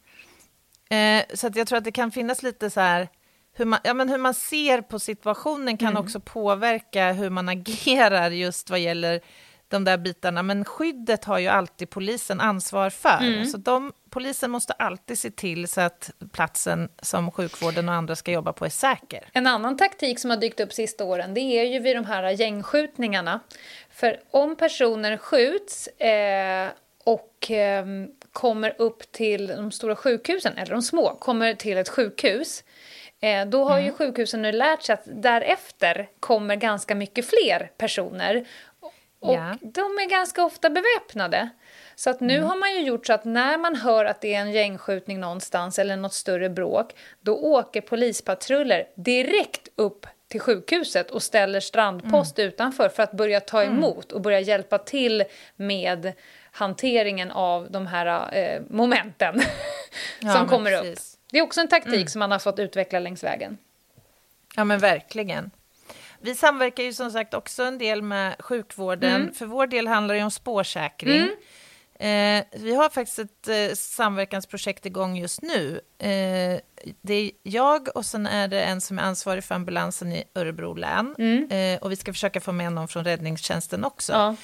Eh, 0.90 1.22
så 1.34 1.46
att 1.46 1.56
jag 1.56 1.66
tror 1.66 1.78
att 1.78 1.84
det 1.84 1.92
kan 1.92 2.10
finnas 2.10 2.42
lite 2.42 2.70
så 2.70 2.80
här, 2.80 3.08
hur 3.56 3.64
man, 3.64 3.78
ja, 3.84 3.94
men 3.94 4.08
hur 4.08 4.18
man 4.18 4.34
ser 4.34 4.80
på 4.80 4.98
situationen 4.98 5.76
kan 5.76 5.88
mm. 5.88 6.02
också 6.02 6.20
påverka 6.20 7.12
hur 7.12 7.30
man 7.30 7.48
agerar 7.48 8.30
just 8.30 8.70
vad 8.70 8.80
gäller 8.80 9.20
de 9.68 9.84
där 9.84 9.98
bitarna, 9.98 10.42
men 10.42 10.64
skyddet 10.64 11.24
har 11.24 11.38
ju 11.38 11.48
alltid 11.48 11.90
polisen 11.90 12.40
ansvar 12.40 12.90
för. 12.90 13.18
Mm. 13.20 13.44
Så 13.44 13.56
de, 13.56 13.92
polisen 14.10 14.50
måste 14.50 14.72
alltid 14.72 15.18
se 15.18 15.30
till 15.30 15.68
så 15.68 15.80
att 15.80 16.10
platsen 16.32 16.88
som 17.02 17.30
sjukvården 17.30 17.88
och 17.88 17.94
andra 17.94 18.16
ska 18.16 18.32
jobba 18.32 18.52
på 18.52 18.64
är 18.64 18.70
säker. 18.70 19.28
En 19.32 19.46
annan 19.46 19.76
taktik 19.76 20.18
som 20.18 20.30
har 20.30 20.36
dykt 20.36 20.60
upp 20.60 20.72
sista 20.72 21.04
åren, 21.04 21.34
det 21.34 21.40
är 21.40 21.64
ju 21.64 21.78
vid 21.78 21.96
de 21.96 22.04
här 22.04 22.30
gängskjutningarna. 22.30 23.40
För 23.90 24.20
om 24.30 24.56
personer 24.56 25.16
skjuts 25.16 25.86
eh, 25.86 26.68
och 27.04 27.50
eh, 27.50 27.86
kommer 28.34 28.74
upp 28.78 29.12
till 29.12 29.46
de 29.46 29.72
stora 29.72 29.96
sjukhusen, 29.96 30.58
eller 30.58 30.72
de 30.72 30.82
små, 30.82 31.14
kommer 31.14 31.54
till 31.54 31.76
ett 31.76 31.88
sjukhus, 31.88 32.64
eh, 33.20 33.46
då 33.46 33.64
har 33.64 33.76
mm. 33.76 33.86
ju 33.86 33.92
sjukhusen 33.92 34.42
nu 34.42 34.52
lärt 34.52 34.82
sig 34.82 34.92
att 34.92 35.04
därefter 35.06 36.08
kommer 36.20 36.56
ganska 36.56 36.94
mycket 36.94 37.26
fler 37.26 37.70
personer. 37.78 38.46
Och 39.20 39.34
ja. 39.34 39.58
de 39.60 39.80
är 39.80 40.10
ganska 40.10 40.44
ofta 40.44 40.70
beväpnade. 40.70 41.48
Så 41.94 42.10
att 42.10 42.20
nu 42.20 42.34
mm. 42.34 42.48
har 42.48 42.56
man 42.56 42.72
ju 42.72 42.80
gjort 42.80 43.06
så 43.06 43.12
att 43.12 43.24
när 43.24 43.58
man 43.58 43.76
hör 43.76 44.04
att 44.04 44.20
det 44.20 44.34
är 44.34 44.40
en 44.40 44.52
gängskjutning 44.52 45.20
någonstans 45.20 45.78
eller 45.78 45.96
något 45.96 46.14
större 46.14 46.50
bråk, 46.50 46.94
då 47.20 47.36
åker 47.36 47.80
polispatruller 47.80 48.86
direkt 48.96 49.68
upp 49.76 50.06
till 50.28 50.40
sjukhuset 50.40 51.10
och 51.10 51.22
ställer 51.22 51.60
strandpost 51.60 52.38
mm. 52.38 52.48
utanför 52.48 52.88
för 52.88 53.02
att 53.02 53.12
börja 53.12 53.40
ta 53.40 53.62
mm. 53.62 53.76
emot 53.76 54.12
och 54.12 54.20
börja 54.20 54.40
hjälpa 54.40 54.78
till 54.78 55.24
med 55.56 56.12
hanteringen 56.54 57.30
av 57.30 57.70
de 57.70 57.86
här 57.86 58.34
eh, 58.34 58.62
momenten 58.70 59.40
som 60.20 60.30
ja, 60.30 60.46
kommer 60.48 60.72
upp. 60.72 60.98
Det 61.30 61.38
är 61.38 61.42
också 61.42 61.60
en 61.60 61.68
taktik 61.68 61.94
mm. 61.94 62.06
som 62.06 62.18
man 62.18 62.30
har 62.30 62.38
fått 62.38 62.58
utveckla 62.58 62.98
längs 62.98 63.24
vägen. 63.24 63.58
Ja, 64.56 64.64
men 64.64 64.78
verkligen. 64.78 65.50
Vi 66.20 66.34
samverkar 66.34 66.82
ju 66.82 66.92
som 66.92 67.10
sagt 67.10 67.34
också 67.34 67.62
en 67.62 67.78
del 67.78 68.02
med 68.02 68.34
sjukvården. 68.38 69.22
Mm. 69.22 69.34
För 69.34 69.46
vår 69.46 69.66
del 69.66 69.86
handlar 69.86 70.14
det 70.14 70.24
om 70.24 70.30
spårsäkring. 70.30 71.16
Mm. 71.16 71.34
Eh, 71.98 72.44
vi 72.60 72.74
har 72.74 72.88
faktiskt 72.88 73.18
ett 73.18 73.48
eh, 73.48 73.74
samverkansprojekt 73.74 74.86
igång 74.86 75.16
just 75.16 75.42
nu. 75.42 75.80
Eh, 75.98 76.60
det 77.02 77.14
är 77.14 77.30
jag 77.42 77.88
och 77.96 78.06
sen 78.06 78.26
är 78.26 78.48
det 78.48 78.62
en 78.62 78.80
som 78.80 78.98
är 78.98 79.02
ansvarig 79.02 79.44
för 79.44 79.54
ambulansen 79.54 80.12
i 80.12 80.24
Örebro 80.34 80.74
län. 80.74 81.14
Mm. 81.18 81.50
Eh, 81.50 81.82
och 81.82 81.92
vi 81.92 81.96
ska 81.96 82.12
försöka 82.12 82.40
få 82.40 82.52
med 82.52 82.72
någon 82.72 82.88
från 82.88 83.04
räddningstjänsten 83.04 83.84
också. 83.84 84.12
Ja. 84.12 84.36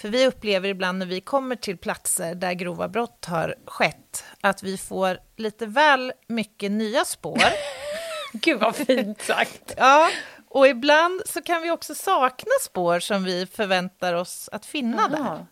För 0.00 0.08
vi 0.08 0.26
upplever 0.26 0.68
ibland 0.68 0.98
när 0.98 1.06
vi 1.06 1.20
kommer 1.20 1.56
till 1.56 1.78
platser 1.78 2.34
där 2.34 2.52
grova 2.52 2.88
brott 2.88 3.24
har 3.24 3.54
skett, 3.66 4.24
att 4.40 4.62
vi 4.62 4.78
får 4.78 5.18
lite 5.36 5.66
väl 5.66 6.12
mycket 6.26 6.70
nya 6.70 7.04
spår. 7.04 7.42
Gud 8.32 8.60
vad 8.60 8.76
fint 8.76 9.22
sagt. 9.22 9.74
ja, 9.76 10.10
och 10.48 10.68
ibland 10.68 11.22
så 11.26 11.42
kan 11.42 11.62
vi 11.62 11.70
också 11.70 11.94
sakna 11.94 12.50
spår 12.62 13.00
som 13.00 13.24
vi 13.24 13.46
förväntar 13.46 14.14
oss 14.14 14.48
att 14.52 14.66
finna 14.66 15.02
Aha. 15.02 15.08
där. 15.08 15.46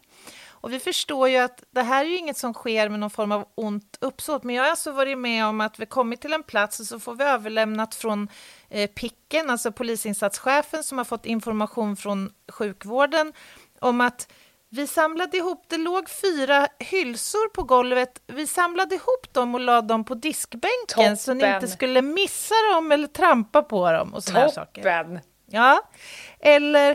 Och 0.64 0.72
vi 0.72 0.80
förstår 0.80 1.28
ju 1.28 1.37
att 1.37 1.64
det 1.70 1.83
här 1.83 2.04
är 2.04 2.09
ju 2.09 2.16
inget 2.16 2.37
som 2.37 2.54
sker 2.54 2.88
med 2.88 3.00
någon 3.00 3.11
form 3.11 3.33
av 3.33 3.48
ont 3.54 3.98
uppsåt, 4.00 4.44
men 4.44 4.54
jag 4.54 4.62
har 4.62 4.70
alltså 4.70 4.92
varit 4.92 5.18
med 5.18 5.46
om 5.46 5.61
att 5.61 5.78
vi 5.78 5.87
kommit 5.87 6.20
till 6.20 6.33
en 6.33 6.42
plats 6.42 6.80
och 6.80 6.87
så 6.87 7.00
får 7.00 7.14
vi 7.14 7.24
överlämnat 7.24 7.94
från 7.94 8.28
eh, 8.68 8.90
Picken, 8.90 9.50
alltså 9.50 9.72
polisinsatschefen 9.72 10.85
som 10.85 10.98
har 10.98 11.04
fått 11.04 11.26
information 11.26 11.96
från 11.96 12.30
sjukvården 12.52 13.33
om 13.80 14.00
att 14.00 14.32
vi 14.68 14.87
samlade 14.87 15.37
ihop, 15.37 15.64
det 15.68 15.76
låg 15.76 16.08
fyra 16.10 16.68
hylsor 16.78 17.48
på 17.48 17.62
golvet, 17.62 18.22
vi 18.26 18.46
samlade 18.46 18.94
ihop 18.94 19.32
dem 19.32 19.54
och 19.54 19.60
lade 19.60 19.88
dem 19.88 20.04
på 20.04 20.14
diskbänken 20.14 20.70
Toppen. 20.88 21.16
så 21.16 21.34
ni 21.34 21.40
inte 21.54 21.68
skulle 21.68 22.02
missa 22.02 22.54
dem 22.74 22.92
eller 22.92 23.06
trampa 23.06 23.62
på 23.62 23.92
dem 23.92 24.14
och 24.14 24.24
sådana 24.24 24.48
saker. 24.54 24.82
Ja, 25.46 25.90
eller 26.40 26.90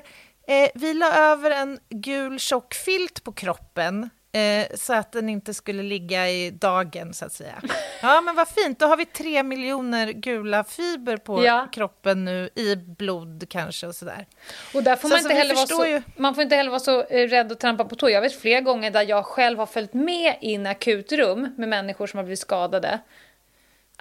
eh, 0.48 0.70
vi 0.76 0.94
la 0.94 1.14
över 1.14 1.52
en 1.52 1.80
gul 1.90 2.40
tjock 2.40 2.74
filt 2.74 3.24
på 3.24 3.32
kroppen 3.32 4.10
Eh, 4.32 4.76
så 4.76 4.94
att 4.94 5.12
den 5.12 5.30
inte 5.30 5.54
skulle 5.54 5.84
ligga 5.84 6.30
i 6.30 6.52
dagen, 6.52 7.14
så 7.14 7.26
att 7.26 7.34
säga. 7.34 7.62
Ja, 8.02 8.22
men 8.22 8.36
vad 8.36 8.48
fint. 8.48 8.80
Då 8.80 8.86
har 8.86 8.98
vi 8.98 9.06
tre 9.06 9.44
miljoner 9.44 10.12
gula 10.12 10.64
fiber 10.64 11.18
på 11.18 11.44
ja. 11.44 11.68
kroppen 11.72 12.26
nu, 12.26 12.50
i 12.56 12.76
blod 12.76 13.46
kanske 13.50 13.88
och 13.88 13.96
sådär. 13.96 14.26
Och 14.74 14.84
där 14.84 14.96
får 14.96 15.10
så 15.10 15.16
man, 15.16 15.20
inte 15.22 15.34
heller 15.34 15.56
vara 15.56 15.68
så, 15.68 15.86
ju... 15.86 16.02
man 16.16 16.36
får 16.36 16.44
inte 16.44 16.56
heller 16.56 16.70
vara 16.70 16.80
så 16.80 17.04
eh, 17.04 17.28
rädd 17.28 17.52
att 17.52 17.60
trampa 17.60 17.86
på 17.86 17.96
tå. 17.96 18.10
Jag 18.10 18.22
vet 18.22 18.42
flera 18.42 18.62
gånger 18.62 18.92
där 18.92 19.10
jag 19.10 19.26
själv 19.26 19.60
har 19.60 19.66
följt 19.66 19.94
med 19.94 20.38
in 20.42 20.68
akutrum 20.68 21.54
med 21.58 21.70
människor 21.70 22.08
som 22.08 22.18
har 22.18 22.24
blivit 22.24 22.40
skadade. 22.40 23.00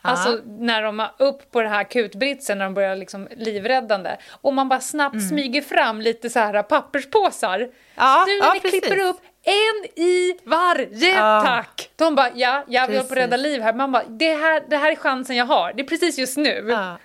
Alltså 0.02 0.40
när 0.44 0.82
de 0.82 0.98
har 0.98 1.14
upp 1.18 1.50
på 1.50 1.62
det 1.62 1.68
här 1.68 1.80
akutbritsen 1.80 2.58
när 2.58 2.64
de 2.64 2.74
börjar 2.74 2.96
liksom 2.96 3.28
livräddande. 3.36 4.16
Och 4.40 4.54
man 4.54 4.68
bara 4.68 4.80
snabbt 4.80 5.14
mm. 5.14 5.28
smyger 5.28 5.62
fram 5.62 6.00
lite 6.00 6.30
så 6.30 6.38
här 6.38 6.62
papperspåsar. 6.62 7.68
Ja, 7.94 8.24
du, 8.26 8.36
ja, 8.36 8.50
vi 8.54 8.60
precis. 8.60 8.80
klipper 8.80 9.04
upp 9.04 9.20
en 9.42 10.02
i 10.02 10.38
varje, 10.44 11.16
ja. 11.16 11.42
tack! 11.46 11.90
De 11.96 12.14
bara, 12.14 12.30
ja, 12.34 12.64
ja 12.68 12.86
vi 12.88 12.96
håller 12.96 13.08
på 13.08 13.14
att 13.14 13.18
rädda 13.18 13.36
liv 13.36 13.62
här. 13.62 13.72
Man 13.72 13.92
bara, 13.92 14.04
det 14.08 14.34
här, 14.34 14.62
det 14.68 14.76
här 14.76 14.92
är 14.92 14.96
chansen 14.96 15.36
jag 15.36 15.46
har. 15.46 15.72
Det 15.72 15.82
är 15.82 15.86
precis 15.86 16.18
just 16.18 16.36
nu. 16.36 16.66
Ja. 16.68 16.98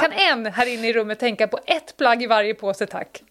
Kan 0.00 0.12
en 0.12 0.46
här 0.46 0.66
inne 0.66 0.88
i 0.88 0.92
rummet 0.92 1.18
tänka 1.18 1.48
på 1.48 1.58
ett 1.66 1.96
plagg 1.96 2.22
i 2.22 2.26
varje 2.26 2.54
påse, 2.54 2.86
tack? 2.86 3.22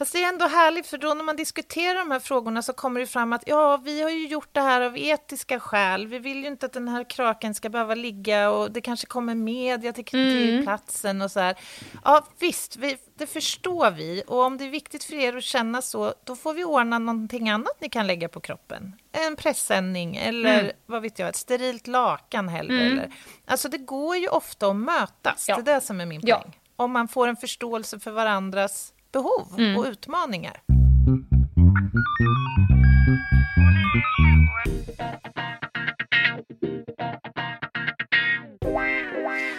Fast 0.00 0.12
det 0.12 0.24
är 0.24 0.28
ändå 0.28 0.46
härligt, 0.46 0.86
för 0.86 0.98
då 0.98 1.14
när 1.14 1.24
man 1.24 1.36
diskuterar 1.36 1.98
de 1.98 2.10
här 2.10 2.20
frågorna 2.20 2.62
så 2.62 2.72
kommer 2.72 3.00
det 3.00 3.06
fram 3.06 3.32
att 3.32 3.42
ja, 3.46 3.76
vi 3.76 4.02
har 4.02 4.10
ju 4.10 4.26
gjort 4.26 4.48
det 4.52 4.60
här 4.60 4.80
av 4.80 4.98
etiska 4.98 5.60
skäl. 5.60 6.06
Vi 6.06 6.18
vill 6.18 6.40
ju 6.40 6.46
inte 6.46 6.66
att 6.66 6.72
den 6.72 6.88
här 6.88 7.10
kraken 7.10 7.54
ska 7.54 7.68
behöva 7.68 7.94
ligga 7.94 8.50
och 8.50 8.72
det 8.72 8.80
kanske 8.80 9.06
kommer 9.06 9.34
media 9.34 9.92
till, 9.92 10.04
mm. 10.14 10.62
platsen 10.62 11.22
och 11.22 11.30
så 11.30 11.40
här. 11.40 11.56
Ja, 12.04 12.26
visst, 12.38 12.76
vi, 12.76 12.96
det 13.18 13.26
förstår 13.26 13.90
vi. 13.90 14.22
Och 14.26 14.44
om 14.44 14.58
det 14.58 14.64
är 14.64 14.70
viktigt 14.70 15.04
för 15.04 15.14
er 15.14 15.36
att 15.36 15.44
känna 15.44 15.82
så, 15.82 16.14
då 16.24 16.36
får 16.36 16.54
vi 16.54 16.64
ordna 16.64 16.98
någonting 16.98 17.48
annat 17.48 17.80
ni 17.80 17.88
kan 17.88 18.06
lägga 18.06 18.28
på 18.28 18.40
kroppen. 18.40 18.92
En 19.12 19.36
pressändning 19.36 20.16
eller 20.16 20.60
mm. 20.60 20.72
vad 20.86 21.02
vet 21.02 21.18
jag, 21.18 21.28
ett 21.28 21.36
sterilt 21.36 21.86
lakan 21.86 22.48
hellre. 22.48 22.80
Mm. 22.80 22.92
Eller. 22.92 23.12
Alltså 23.46 23.68
det 23.68 23.78
går 23.78 24.16
ju 24.16 24.28
ofta 24.28 24.66
att 24.66 24.76
mötas, 24.76 25.48
ja. 25.48 25.56
det 25.56 25.70
är 25.70 25.74
det 25.74 25.80
som 25.80 26.00
är 26.00 26.06
min 26.06 26.20
poäng. 26.20 26.30
Ja. 26.30 26.52
Om 26.76 26.92
man 26.92 27.08
får 27.08 27.28
en 27.28 27.36
förståelse 27.36 28.00
för 28.00 28.10
varandras 28.10 28.92
behov 29.12 29.46
mm. 29.58 29.78
och 29.78 29.84
utmaningar. 29.84 30.60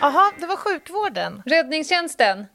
Jaha, 0.02 0.32
det 0.40 0.46
var 0.46 0.56
sjukvården. 0.56 1.44
Räddningstjänsten. 1.46 2.46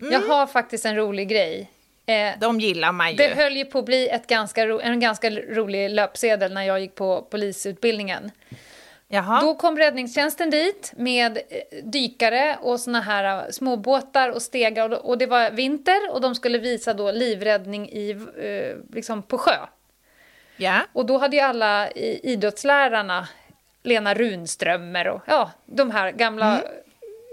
Mm. 0.00 0.12
Jag 0.12 0.20
har 0.20 0.46
faktiskt 0.46 0.84
en 0.84 0.96
rolig 0.96 1.28
grej. 1.28 1.70
Eh, 2.06 2.38
De 2.40 2.60
gillar 2.60 2.92
man 2.92 3.10
ju. 3.10 3.16
Det 3.16 3.34
höll 3.34 3.56
ju 3.56 3.64
på 3.64 3.78
att 3.78 3.84
bli 3.84 4.08
ett 4.08 4.26
ganska 4.26 4.62
en 4.62 5.00
ganska 5.00 5.30
rolig 5.30 5.90
löpsedel 5.90 6.52
när 6.52 6.62
jag 6.62 6.80
gick 6.80 6.94
på 6.94 7.22
polisutbildningen. 7.22 8.30
Jaha. 9.08 9.40
Då 9.40 9.54
kom 9.54 9.78
räddningstjänsten 9.78 10.50
dit 10.50 10.92
med 10.96 11.36
eh, 11.36 11.84
dykare 11.84 12.58
och 12.62 12.80
såna 12.80 13.00
här 13.00 13.44
eh, 13.44 13.50
småbåtar 13.50 14.28
och 14.28 14.42
stegar 14.42 15.06
och 15.06 15.18
det 15.18 15.26
var 15.26 15.50
vinter 15.50 16.12
och 16.12 16.20
de 16.20 16.34
skulle 16.34 16.58
visa 16.58 16.94
då 16.94 17.10
livräddning 17.12 17.88
i, 17.88 18.10
eh, 18.38 18.94
liksom 18.94 19.22
på 19.22 19.38
sjö. 19.38 19.56
Ja. 20.56 20.80
Och 20.92 21.06
då 21.06 21.18
hade 21.18 21.36
ju 21.36 21.42
alla 21.42 21.90
idrottslärarna, 21.90 23.28
Lena 23.82 24.14
Runströmer 24.14 25.08
och 25.08 25.20
ja, 25.26 25.50
de 25.66 25.90
här 25.90 26.10
gamla 26.10 26.58
mm. 26.58 26.72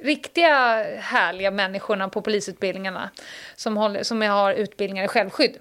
riktiga 0.03 0.85
härliga 0.99 1.51
människorna 1.51 2.09
på 2.09 2.21
polisutbildningarna 2.21 3.09
som, 3.55 3.77
håller, 3.77 4.03
som 4.03 4.21
har 4.21 4.53
utbildningar 4.53 5.05
i 5.05 5.07
självskydd. 5.07 5.57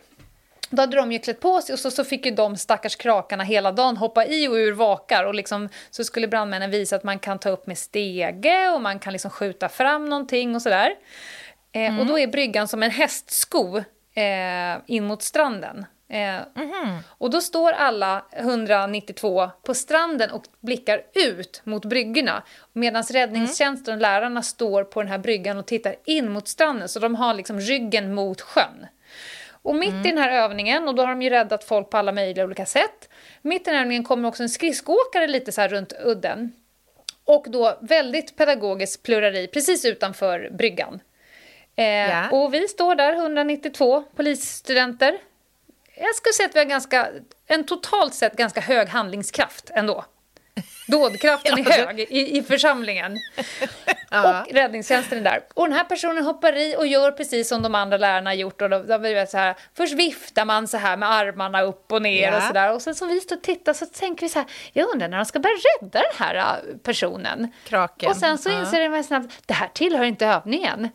Då 0.71 0.83
hade 0.83 0.97
de 0.97 1.13
ju 1.13 1.19
klätt 1.19 1.41
på 1.41 1.61
sig 1.61 1.73
och 1.73 1.79
så, 1.79 1.91
så 1.91 2.05
fick 2.05 2.27
ju 2.27 2.33
de 2.33 2.57
stackars 2.57 2.97
krakarna 2.97 3.45
hela 3.45 3.73
dagen 3.73 3.97
hoppa 3.97 4.27
i 4.27 4.49
och 4.49 4.55
ur 4.55 4.73
vakar 4.73 5.25
och 5.25 5.35
liksom, 5.35 5.69
så 5.91 6.05
skulle 6.05 6.29
brandmännen 6.29 6.71
visa 6.71 6.97
att 6.97 7.05
man 7.05 7.19
kan 7.19 7.39
ta 7.39 7.51
upp 7.51 7.67
med 7.67 7.79
stege 7.79 8.71
och 8.75 8.81
man 8.81 8.99
kan 8.99 9.13
liksom 9.13 9.31
skjuta 9.31 9.69
fram 9.69 10.09
någonting 10.09 10.55
och 10.55 10.63
sådär. 10.63 10.91
Eh, 11.73 11.87
mm. 11.87 12.01
Och 12.01 12.07
då 12.07 12.19
är 12.19 12.27
bryggan 12.27 12.69
som 12.69 12.83
en 12.83 12.91
hästsko 12.91 13.77
eh, 14.15 14.79
in 14.87 15.05
mot 15.05 15.23
stranden. 15.23 15.87
Eh, 16.09 16.63
mm. 16.63 16.99
Och 17.09 17.31
då 17.31 17.41
står 17.41 17.73
alla 17.73 18.25
192 18.33 19.51
på 19.63 19.75
stranden 19.75 20.31
och 20.31 20.45
blickar 20.61 21.03
ut 21.15 21.61
mot 21.65 21.85
bryggorna 21.85 22.43
medan 22.73 23.03
räddningstjänsten 23.03 23.95
och 23.95 24.01
lärarna 24.01 24.43
står 24.43 24.85
på 24.85 25.03
den 25.03 25.11
här 25.11 25.19
bryggan 25.19 25.59
och 25.59 25.67
tittar 25.67 25.95
in 26.05 26.33
mot 26.33 26.49
stranden 26.49 26.89
så 26.89 26.99
de 26.99 27.15
har 27.15 27.35
liksom 27.35 27.61
ryggen 27.61 28.15
mot 28.15 28.41
sjön. 28.41 28.87
Och 29.63 29.75
mitt 29.75 29.91
mm. 29.91 30.07
i 30.07 30.09
den 30.09 30.19
här 30.19 30.31
övningen, 30.31 30.89
och 30.89 30.95
då 30.95 31.03
har 31.03 31.09
de 31.09 31.23
ju 31.23 31.31
räddat 31.31 31.65
folk 31.65 31.91
på 31.91 31.97
alla 31.97 32.13
möjliga 32.13 32.45
olika 32.45 32.67
sätt, 32.67 33.09
mitt 33.43 33.61
i 33.61 33.65
den 33.65 33.75
här 33.75 33.83
övningen 33.83 34.05
kommer 34.05 34.29
också 34.29 34.43
en 34.43 34.49
skridskoåkare 34.49 35.27
lite 35.27 35.53
så 35.53 35.61
här 35.61 35.69
runt 35.69 35.93
udden. 36.05 36.53
Och 37.25 37.47
då 37.49 37.79
väldigt 37.81 38.37
pedagogiskt 38.37 39.03
plurrar 39.03 39.37
i 39.37 39.47
precis 39.47 39.85
utanför 39.85 40.51
bryggan. 40.51 41.01
Eh, 41.77 41.85
ja. 41.85 42.31
Och 42.31 42.55
vi 42.55 42.69
står 42.69 42.95
där, 42.95 43.13
192 43.13 44.05
polisstudenter. 44.17 45.19
Jag 45.95 46.15
skulle 46.15 46.33
säga 46.33 46.49
att 46.49 46.55
vi 46.55 46.59
har 46.59 46.67
ganska, 46.67 47.09
en 47.47 47.65
totalt 47.65 48.15
sett 48.15 48.37
ganska 48.37 48.61
hög 48.61 48.89
handlingskraft 48.89 49.71
ändå. 49.75 50.05
Dådkraften 50.91 51.59
är 51.59 51.65
hög 51.87 52.01
i, 52.01 52.39
i 52.39 52.43
församlingen. 52.43 53.17
Ja. 54.13 54.41
Och 54.41 54.53
räddningstjänsten 54.53 55.19
är 55.19 55.23
där. 55.23 55.43
Och 55.55 55.69
den 55.69 55.77
här 55.77 55.85
personen 55.85 56.25
hoppar 56.25 56.57
i 56.57 56.77
och 56.77 56.87
gör 56.87 57.11
precis 57.13 57.49
som 57.49 57.63
de 57.63 57.75
andra 57.75 57.97
lärarna 57.97 58.35
gjort. 58.35 58.63
Och 58.63 58.71
då, 58.71 58.83
då 58.83 58.99
vet 58.99 59.31
så 59.31 59.39
här, 59.39 59.55
först 59.77 59.95
viftar 59.95 60.45
man 60.45 60.69
så 60.69 60.77
här 60.77 60.97
med 60.97 61.11
armarna 61.11 61.63
upp 61.63 61.93
och 61.93 62.03
ner 62.03 62.29
ja. 62.29 62.37
och 62.37 62.43
sådär. 62.43 62.73
Och 62.75 62.83
sen 62.83 62.95
så 62.95 63.07
vi 63.07 63.21
står 63.21 63.37
och 63.37 63.43
tittar 63.43 63.73
så 63.73 63.87
tänker 63.87 64.27
vi 64.27 64.29
så 64.29 64.39
här, 64.39 64.49
jag 64.73 64.93
undrar 64.93 65.09
när 65.09 65.17
de 65.17 65.25
ska 65.25 65.39
börja 65.39 65.55
rädda 65.81 65.99
den 65.99 66.27
här 66.27 66.35
äh, 66.35 66.77
personen. 66.83 67.53
Kraken. 67.65 68.11
Och 68.11 68.17
sen 68.17 68.39
så 68.39 68.51
inser 68.51 68.81
ja. 68.81 68.89
de 68.89 69.03
snabbt, 69.03 69.43
det 69.47 69.55
här 69.55 69.69
tillhör 69.75 70.05
inte 70.05 70.27
övningen. 70.27 70.89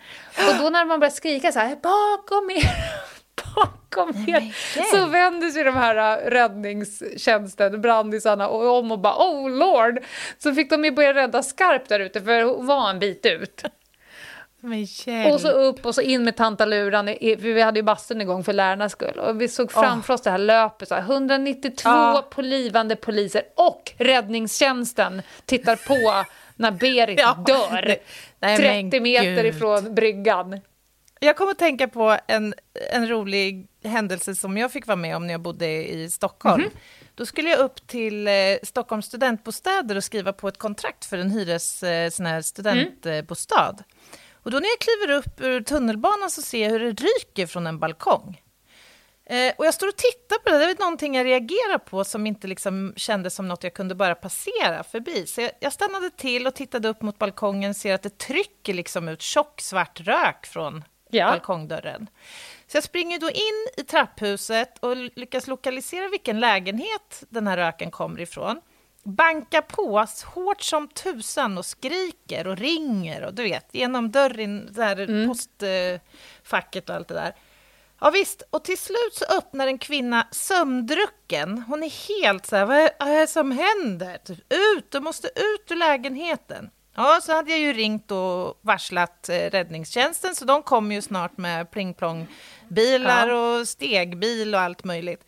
Och 0.49 0.55
då 0.59 0.69
när 0.69 0.85
man 0.85 0.99
börjar 0.99 1.11
skrika 1.11 1.51
så 1.51 1.59
här, 1.59 1.75
bakom 1.75 2.49
er 2.49 3.14
bakom 3.35 4.09
er 4.27 4.53
så 4.91 5.05
vänder 5.05 5.49
sig 5.49 5.63
de 5.63 5.75
här 5.75 5.95
äh, 5.95 6.29
räddningstjänsten, 6.29 7.81
brandisarna, 7.81 8.49
om 8.49 8.91
och 8.91 8.99
bara 8.99 9.15
oh 9.15 9.49
lord! 9.49 9.99
Så 10.37 10.53
fick 10.53 10.69
de 10.69 10.85
ju 10.85 10.91
börja 10.91 11.13
rädda 11.13 11.43
skarpt 11.43 11.89
där 11.89 11.99
ute 11.99 12.21
för 12.21 12.41
hon 12.41 12.65
var 12.65 12.89
en 12.89 12.99
bit 12.99 13.25
ut. 13.25 13.63
Och 15.33 15.41
så 15.41 15.49
upp 15.49 15.85
och 15.85 15.95
så 15.95 16.01
in 16.01 16.23
med 16.23 16.35
tantaluran, 16.35 17.05
för 17.05 17.53
vi 17.53 17.61
hade 17.61 17.79
ju 17.79 17.83
bastun 17.83 18.21
igång 18.21 18.43
för 18.43 18.53
lärarnas 18.53 18.91
skull. 18.91 19.19
Och 19.19 19.41
vi 19.41 19.47
såg 19.47 19.71
framför 19.71 20.13
oss 20.13 20.21
det 20.21 20.31
här 20.31 20.37
löpet, 20.37 20.87
så 20.87 20.95
här, 20.95 21.01
192 21.01 21.89
oh. 21.89 22.21
polivande 22.21 22.95
poliser 22.95 23.43
och 23.55 23.91
räddningstjänsten 23.97 25.21
tittar 25.45 25.75
på 25.75 26.25
när 26.55 26.71
Berit 26.71 27.19
ja. 27.21 27.43
dör. 27.45 27.95
Nej, 28.39 28.57
30 28.57 28.99
meter 28.99 29.43
Gud. 29.43 29.45
ifrån 29.45 29.95
bryggan. 29.95 30.61
Jag 31.25 31.37
kommer 31.37 31.51
att 31.51 31.59
tänka 31.59 31.87
på 31.87 32.17
en, 32.27 32.53
en 32.91 33.07
rolig 33.09 33.67
händelse 33.83 34.35
som 34.35 34.57
jag 34.57 34.71
fick 34.71 34.87
vara 34.87 34.95
med 34.95 35.15
om 35.15 35.27
när 35.27 35.33
jag 35.33 35.41
bodde 35.41 35.67
i 35.67 36.09
Stockholm. 36.09 36.61
Mm 36.61 36.69
-hmm. 36.69 36.77
Då 37.15 37.25
skulle 37.25 37.49
jag 37.49 37.59
upp 37.59 37.87
till 37.87 38.27
eh, 38.27 38.33
Stockholms 38.63 39.05
studentbostäder 39.05 39.95
och 39.95 40.03
skriva 40.03 40.33
på 40.33 40.47
ett 40.47 40.57
kontrakt 40.57 41.05
för 41.05 41.17
en 41.17 41.31
hyres, 41.31 41.83
eh, 41.83 42.09
sån 42.09 42.25
här 42.25 42.41
studentbostad. 42.41 43.69
Mm. 43.69 43.83
Och 44.33 44.51
då 44.51 44.59
när 44.59 44.67
jag 44.69 44.79
kliver 44.79 45.17
upp 45.19 45.41
ur 45.41 45.61
tunnelbanan 45.61 46.31
så 46.31 46.41
ser 46.41 46.63
jag 46.63 46.69
hur 46.69 46.79
det 46.79 47.03
ryker 47.03 47.47
från 47.47 47.67
en 47.67 47.79
balkong. 47.79 48.41
Eh, 49.25 49.53
och 49.57 49.65
jag 49.65 49.73
står 49.73 49.87
och 49.87 49.95
tittar 49.95 50.37
på 50.37 50.49
det, 50.49 50.57
det 50.57 50.71
är 50.71 50.79
någonting 50.79 51.15
jag 51.15 51.25
reagerar 51.25 51.77
på 51.77 52.03
som 52.03 52.27
inte 52.27 52.47
liksom 52.47 52.93
kändes 52.95 53.35
som 53.35 53.47
något 53.47 53.63
jag 53.63 53.73
kunde 53.73 53.95
bara 53.95 54.15
passera 54.15 54.83
förbi. 54.83 55.27
Så 55.27 55.41
jag, 55.41 55.51
jag 55.59 55.73
stannade 55.73 56.09
till 56.09 56.47
och 56.47 56.55
tittade 56.55 56.87
upp 56.87 57.01
mot 57.01 57.17
balkongen, 57.17 57.73
ser 57.73 57.93
att 57.93 58.03
det 58.03 58.17
trycker 58.17 58.73
liksom 58.73 59.09
ut 59.09 59.21
tjock 59.21 59.61
svart 59.61 59.99
rök 59.99 60.45
från 60.45 60.83
ja. 61.09 61.31
balkongdörren. 61.31 62.09
Så 62.67 62.77
jag 62.77 62.83
springer 62.83 63.19
då 63.19 63.29
in 63.29 63.67
i 63.77 63.83
trapphuset 63.83 64.77
och 64.79 64.95
lyckas 64.95 65.47
lokalisera 65.47 66.07
vilken 66.09 66.39
lägenhet 66.39 67.23
den 67.29 67.47
här 67.47 67.57
röken 67.57 67.91
kommer 67.91 68.21
ifrån. 68.21 68.61
Bankar 69.03 69.61
på 69.61 70.05
hårt 70.25 70.61
som 70.61 70.87
tusan 70.87 71.57
och 71.57 71.65
skriker 71.65 72.47
och 72.47 72.57
ringer 72.57 73.23
och 73.23 73.33
du 73.33 73.43
vet, 73.43 73.67
genom 73.71 74.11
dörren, 74.11 74.73
där 74.73 74.99
mm. 74.99 75.27
postfacket 75.27 76.89
och 76.89 76.95
allt 76.95 77.07
det 77.07 77.13
där. 77.13 77.35
Ja 77.99 78.09
visst, 78.09 78.43
och 78.49 78.63
till 78.63 78.77
slut 78.77 79.13
så 79.13 79.25
öppnar 79.37 79.67
en 79.67 79.77
kvinna 79.77 80.27
sömndrucken. 80.31 81.63
Hon 81.67 81.83
är 81.83 82.07
helt 82.07 82.45
så 82.45 82.55
här, 82.55 82.65
vad 82.65 82.77
är 83.09 83.19
det 83.19 83.27
som 83.27 83.51
händer? 83.51 84.17
Typ, 84.17 84.53
ut, 84.53 84.91
du 84.91 84.99
måste 84.99 85.27
ut 85.27 85.71
ur 85.71 85.75
lägenheten. 85.75 86.69
Ja, 86.95 87.19
så 87.23 87.33
hade 87.33 87.51
jag 87.51 87.59
ju 87.59 87.73
ringt 87.73 88.11
och 88.11 88.59
varslat 88.61 89.29
eh, 89.29 89.35
räddningstjänsten, 89.35 90.35
så 90.35 90.45
de 90.45 90.63
kom 90.63 90.91
ju 90.91 91.01
snart 91.01 91.37
med 91.37 91.71
pling-plong-bilar 91.71 93.27
ja. 93.27 93.35
och 93.35 93.67
stegbil 93.67 94.55
och 94.55 94.61
allt 94.61 94.83
möjligt. 94.83 95.23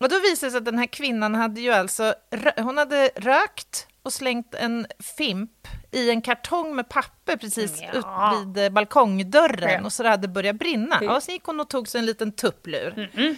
Och 0.00 0.08
då 0.08 0.20
visade 0.20 0.46
det 0.46 0.50
sig 0.50 0.58
att 0.58 0.64
den 0.64 0.78
här 0.78 0.86
kvinnan 0.86 1.34
hade 1.34 1.60
ju 1.60 1.72
alltså, 1.72 2.14
hon 2.56 2.78
hade 2.78 3.10
rökt 3.16 3.86
och 4.02 4.12
slängt 4.12 4.54
en 4.54 4.86
fimp 5.18 5.68
i 5.90 6.10
en 6.10 6.22
kartong 6.22 6.76
med 6.76 6.88
papper 6.88 7.36
precis 7.36 7.82
ja. 7.92 8.42
ut 8.42 8.56
vid 8.56 8.72
balkongdörren 8.72 9.80
ja. 9.80 9.84
och 9.84 9.92
så 9.92 10.02
det 10.02 10.08
hade 10.08 10.28
börjat 10.28 10.56
brinna. 10.56 10.98
Ja, 11.02 11.20
så 11.20 11.30
gick 11.30 11.44
hon 11.44 11.60
och 11.60 11.68
tog 11.68 11.88
sig 11.88 11.98
en 11.98 12.06
liten 12.06 12.32
tupplur. 12.32 12.92
Mm 12.92 13.10
-mm. 13.10 13.36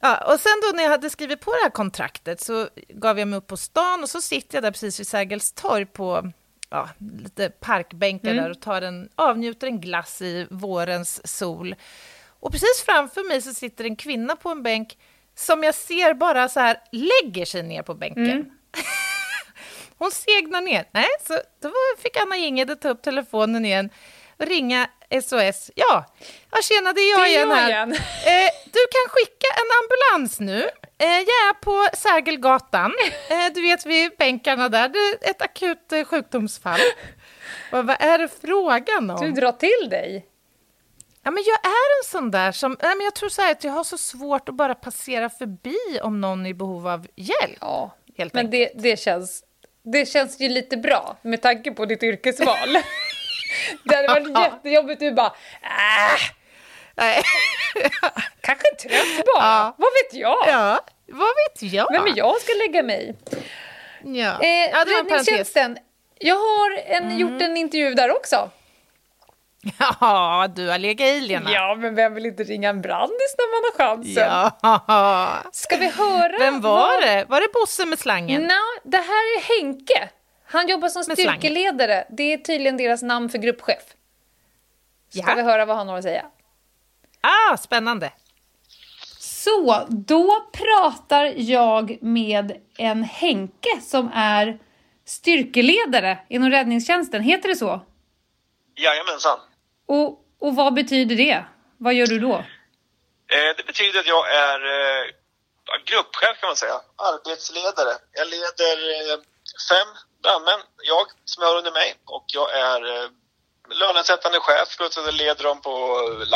Ja, 0.00 0.32
och 0.32 0.40
sen 0.40 0.52
då 0.62 0.76
när 0.76 0.82
jag 0.82 0.90
hade 0.90 1.10
skrivit 1.10 1.40
på 1.40 1.50
det 1.50 1.62
här 1.62 1.70
kontraktet 1.70 2.40
så 2.40 2.68
gav 2.88 3.18
jag 3.18 3.28
mig 3.28 3.36
upp 3.36 3.46
på 3.46 3.56
stan 3.56 4.02
och 4.02 4.10
så 4.10 4.20
sitter 4.20 4.56
jag 4.56 4.62
där 4.62 4.70
precis 4.70 5.00
vid 5.00 5.06
Sergels 5.06 5.52
torg 5.52 5.86
på 5.86 6.32
ja, 6.70 6.88
lite 6.98 7.50
parkbänkar 7.50 8.30
mm. 8.30 8.44
där 8.44 8.50
och 8.50 8.60
tar 8.60 8.82
en, 8.82 9.08
avnjuter 9.14 9.66
en 9.66 9.80
glass 9.80 10.22
i 10.22 10.46
vårens 10.50 11.36
sol. 11.36 11.74
Och 12.40 12.52
precis 12.52 12.82
framför 12.86 13.28
mig 13.28 13.42
så 13.42 13.54
sitter 13.54 13.84
en 13.84 13.96
kvinna 13.96 14.36
på 14.36 14.48
en 14.48 14.62
bänk 14.62 14.98
som 15.34 15.62
jag 15.62 15.74
ser 15.74 16.14
bara 16.14 16.48
så 16.48 16.60
här 16.60 16.76
lägger 16.92 17.44
sig 17.44 17.62
ner 17.62 17.82
på 17.82 17.94
bänken. 17.94 18.30
Mm. 18.30 18.50
Hon 19.98 20.10
segnar 20.10 20.60
ner. 20.60 20.84
Nej, 20.92 21.08
så 21.26 21.34
då 21.60 21.72
fick 21.98 22.16
Anna 22.16 22.36
Ingede 22.36 22.76
ta 22.76 22.88
upp 22.88 23.02
telefonen 23.02 23.64
igen 23.64 23.90
och 24.38 24.46
ringa 24.46 24.90
SOS. 25.22 25.70
Ja, 25.74 26.04
ja 26.50 26.58
tjena, 26.62 26.92
det 26.92 27.00
är 27.00 27.10
jag, 27.10 27.20
det 27.20 27.24
är 27.24 27.28
igen 27.28 27.50
här. 27.50 27.68
Igen. 27.68 27.92
Eh, 28.26 28.50
du 28.64 28.80
kan 28.94 29.06
skicka 29.08 29.46
en 29.60 29.70
ambulans 29.80 30.40
nu. 30.40 30.62
Eh, 30.98 31.18
jag 31.18 31.48
är 31.48 31.54
på 31.54 31.96
Sergelgatan, 31.96 32.92
eh, 33.30 33.54
du 33.54 33.62
vet 33.62 33.86
vid 33.86 34.12
bänkarna 34.18 34.68
där. 34.68 34.88
Det 34.88 34.98
är 34.98 35.30
ett 35.30 35.42
akut 35.42 35.92
eh, 35.92 36.04
sjukdomsfall. 36.04 36.80
vad, 37.72 37.86
vad 37.86 37.96
är 38.00 38.18
det 38.18 38.28
frågan 38.40 39.10
om? 39.10 39.20
Du 39.20 39.32
drar 39.32 39.52
till 39.52 39.88
dig. 39.90 40.26
Ja, 41.22 41.30
men 41.30 41.42
jag 41.46 41.58
är 41.64 42.00
en 42.00 42.10
sån 42.10 42.30
där 42.30 42.52
som... 42.52 42.76
Nej, 42.82 42.96
men 42.96 43.04
jag 43.04 43.14
tror 43.14 43.28
så 43.28 43.50
att 43.50 43.64
jag 43.64 43.72
har 43.72 43.84
så 43.84 43.98
svårt 43.98 44.48
att 44.48 44.54
bara 44.54 44.74
passera 44.74 45.30
förbi 45.30 46.00
om 46.02 46.20
någon 46.20 46.46
är 46.46 46.50
i 46.50 46.54
behov 46.54 46.88
av 46.88 47.06
hjälp. 47.16 47.58
Ja, 47.60 47.90
men 48.32 48.50
det, 48.50 48.70
det, 48.74 49.00
känns, 49.00 49.44
det 49.82 50.06
känns 50.06 50.40
ju 50.40 50.48
lite 50.48 50.76
bra 50.76 51.16
med 51.22 51.42
tanke 51.42 51.70
på 51.70 51.86
ditt 51.86 52.02
yrkesval. 52.02 52.68
det 53.84 53.96
hade 53.96 54.08
varit 54.08 54.38
jättejobbigt 54.52 55.00
du 55.00 55.12
bara... 55.12 55.26
Äh. 55.62 56.20
Nej. 56.94 57.22
Kanske 58.40 58.74
trött 58.82 59.26
bara. 59.26 59.44
Ja. 59.44 59.74
Vad 59.76 59.90
vet 59.92 60.20
jag? 60.20 60.38
Ja, 60.46 60.80
vad 61.06 61.28
vet 61.28 61.72
jag? 61.72 61.92
Vem 61.92 62.06
är 62.06 62.12
jag 62.16 62.40
ska 62.40 62.52
lägga 62.52 62.82
mig? 62.82 63.16
Ja. 64.04 64.40
Eh, 64.40 64.70
ja, 64.72 64.84
Räddningstjänsten. 64.86 65.78
Jag 66.18 66.34
har 66.34 66.78
en, 66.86 67.04
mm. 67.04 67.18
gjort 67.18 67.42
en 67.42 67.56
intervju 67.56 67.94
där 67.94 68.16
också. 68.16 68.50
Ja, 70.00 70.48
du 70.56 70.68
har 70.68 70.78
legat 70.78 71.08
i, 71.08 71.20
Lena. 71.20 71.52
Ja, 71.52 71.74
men 71.78 71.94
vem 71.94 72.14
vill 72.14 72.26
inte 72.26 72.44
ringa 72.44 72.68
en 72.70 72.82
brandis 72.82 73.34
när 73.38 73.50
man 73.50 73.70
har 73.70 73.86
chansen? 73.86 74.28
Ja. 74.82 75.42
Ska 75.52 75.76
vi 75.76 75.88
höra? 75.88 76.38
Vem 76.38 76.60
var 76.60 76.76
vad... 76.76 77.02
det? 77.02 77.24
Var 77.28 77.40
det 77.40 77.52
Bosse 77.52 77.86
med 77.86 77.98
slangen? 77.98 78.42
Nej, 78.42 78.56
no, 78.56 78.90
det 78.90 78.96
här 78.96 79.36
är 79.36 79.60
Henke. 79.60 80.08
Han 80.52 80.68
jobbar 80.68 80.88
som 80.88 81.04
styrkeledare. 81.04 82.06
Det 82.10 82.32
är 82.32 82.38
tydligen 82.38 82.76
deras 82.76 83.02
namn 83.02 83.28
för 83.28 83.38
gruppchef. 83.38 83.82
Ska 85.08 85.30
ja. 85.30 85.34
vi 85.34 85.42
höra 85.42 85.64
vad 85.64 85.76
han 85.76 85.88
har 85.88 85.98
att 85.98 86.02
säga? 86.02 86.26
Ah, 87.20 87.56
spännande. 87.56 88.12
Så, 89.18 89.86
då 89.88 90.50
pratar 90.52 91.24
jag 91.36 92.02
med 92.02 92.60
en 92.78 93.02
Henke 93.02 93.80
som 93.82 94.10
är 94.14 94.58
styrkeledare 95.04 96.18
inom 96.28 96.50
räddningstjänsten. 96.50 97.22
Heter 97.22 97.48
det 97.48 97.56
så? 97.56 97.80
Jajamensan. 98.76 99.38
Och, 99.86 100.24
och 100.38 100.56
vad 100.56 100.74
betyder 100.74 101.16
det? 101.16 101.44
Vad 101.76 101.94
gör 101.94 102.06
du 102.06 102.18
då? 102.18 102.34
Eh, 102.34 103.56
det 103.56 103.66
betyder 103.66 104.00
att 104.00 104.06
jag 104.06 104.34
är 104.34 104.58
eh, 104.66 105.04
gruppchef 105.84 106.40
kan 106.40 106.46
man 106.48 106.56
säga, 106.56 106.80
arbetsledare. 106.96 107.92
Jag 108.12 108.28
leder 108.28 108.76
eh, 109.12 109.18
fem 109.70 110.09
brandmän, 110.22 110.60
jag, 110.92 111.06
som 111.24 111.42
har 111.42 111.56
under 111.56 111.72
mig 111.72 111.88
och 112.04 112.24
jag 112.26 112.48
är 112.68 112.80
eh, 112.94 113.08
lönesättande 113.82 114.38
chef 114.40 114.76
plus 114.76 114.96
jag 114.96 115.14
leder 115.14 115.44
dem 115.44 115.60
på 115.60 115.70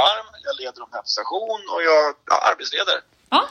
larm, 0.01 0.27
jag 0.43 0.57
leder 0.61 0.81
dem 0.81 0.89
här 0.93 1.03
på 1.03 1.09
station 1.09 1.61
och 1.73 1.83
jag 1.83 2.15
ja, 2.27 2.37
arbetsledare. 2.51 3.01
Ja, 3.31 3.49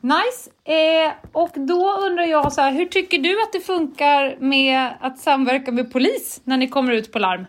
Nice. 0.00 0.50
Eh, 0.64 1.12
och 1.32 1.50
då 1.54 1.92
undrar 1.92 2.24
jag 2.24 2.52
så 2.52 2.60
här, 2.60 2.72
hur 2.72 2.86
tycker 2.86 3.18
du 3.18 3.42
att 3.42 3.52
det 3.52 3.60
funkar 3.60 4.36
med 4.40 4.98
att 5.00 5.18
samverka 5.18 5.72
med 5.72 5.92
polis 5.92 6.40
när 6.44 6.56
ni 6.56 6.68
kommer 6.68 6.92
ut 6.92 7.12
på 7.12 7.18
larm? 7.18 7.46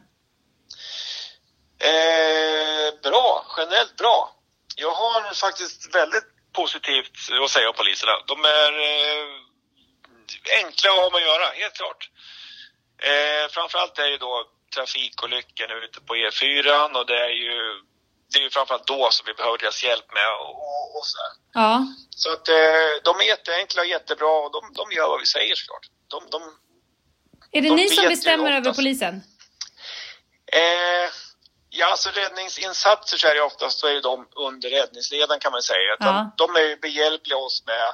Eh, 1.80 3.02
bra, 3.04 3.46
generellt 3.58 3.96
bra. 3.98 4.36
Jag 4.76 4.92
har 4.92 5.34
faktiskt 5.34 5.96
väldigt 5.96 6.28
positivt 6.54 7.12
att 7.44 7.50
säga 7.50 7.70
om 7.70 7.76
poliserna. 7.76 8.12
De 8.28 8.46
är 8.46 8.72
eh, 8.90 9.26
enkla 10.64 10.90
att 10.92 10.98
ha 10.98 11.10
med 11.10 11.18
att 11.18 11.30
göra, 11.32 11.46
helt 11.62 11.74
klart. 11.74 12.10
Eh, 13.02 13.50
framförallt 13.50 14.00
är 14.00 14.08
ju 14.08 14.18
då 14.18 14.46
trafikolyckorna 14.76 15.74
ute 15.86 16.02
på 16.02 16.16
E4 16.16 16.98
och 16.98 17.06
det 17.06 17.20
är 17.30 17.34
ju 17.46 17.56
det 18.32 18.40
är 18.40 18.44
ju 18.44 18.50
framförallt 18.50 18.88
då 18.88 19.10
som 19.12 19.24
vi 19.26 19.34
behöver 19.34 19.58
deras 19.58 19.84
hjälp 19.84 20.14
med 20.14 20.30
och, 20.40 20.98
och 20.98 21.06
sådär. 21.06 21.32
Ja. 21.54 21.86
Så 22.10 22.32
att 22.34 22.48
eh, 22.50 22.92
de 23.04 23.20
är 23.20 23.24
jätteenkla 23.24 23.82
och 23.82 23.88
jättebra 23.88 24.34
och 24.46 24.52
de, 24.52 24.74
de 24.74 24.92
gör 24.96 25.08
vad 25.08 25.20
vi 25.20 25.26
säger 25.26 25.56
såklart. 25.56 25.86
De, 26.08 26.28
de, 26.32 26.42
är 27.52 27.62
det 27.62 27.70
de 27.70 27.76
ni 27.76 27.90
som 27.90 28.06
bestämmer 28.06 28.52
över 28.52 28.74
polisen? 28.74 29.24
Eh, 30.52 31.12
Ja, 31.72 31.92
alltså 31.92 32.10
räddningsinsatser 32.10 33.18
så 33.18 33.28
är 33.28 33.36
det 33.36 33.42
oftast 33.42 33.80
så 33.80 33.88
är 33.88 34.02
de 34.02 34.28
under 34.36 34.70
räddningsledaren 34.70 35.40
kan 35.40 35.52
man 35.52 35.62
säga. 35.62 35.96
Ja. 36.00 36.32
De 36.38 36.56
är 36.56 36.60
ju 36.60 36.76
behjälpliga 36.76 37.38
oss 37.38 37.64
med 37.66 37.94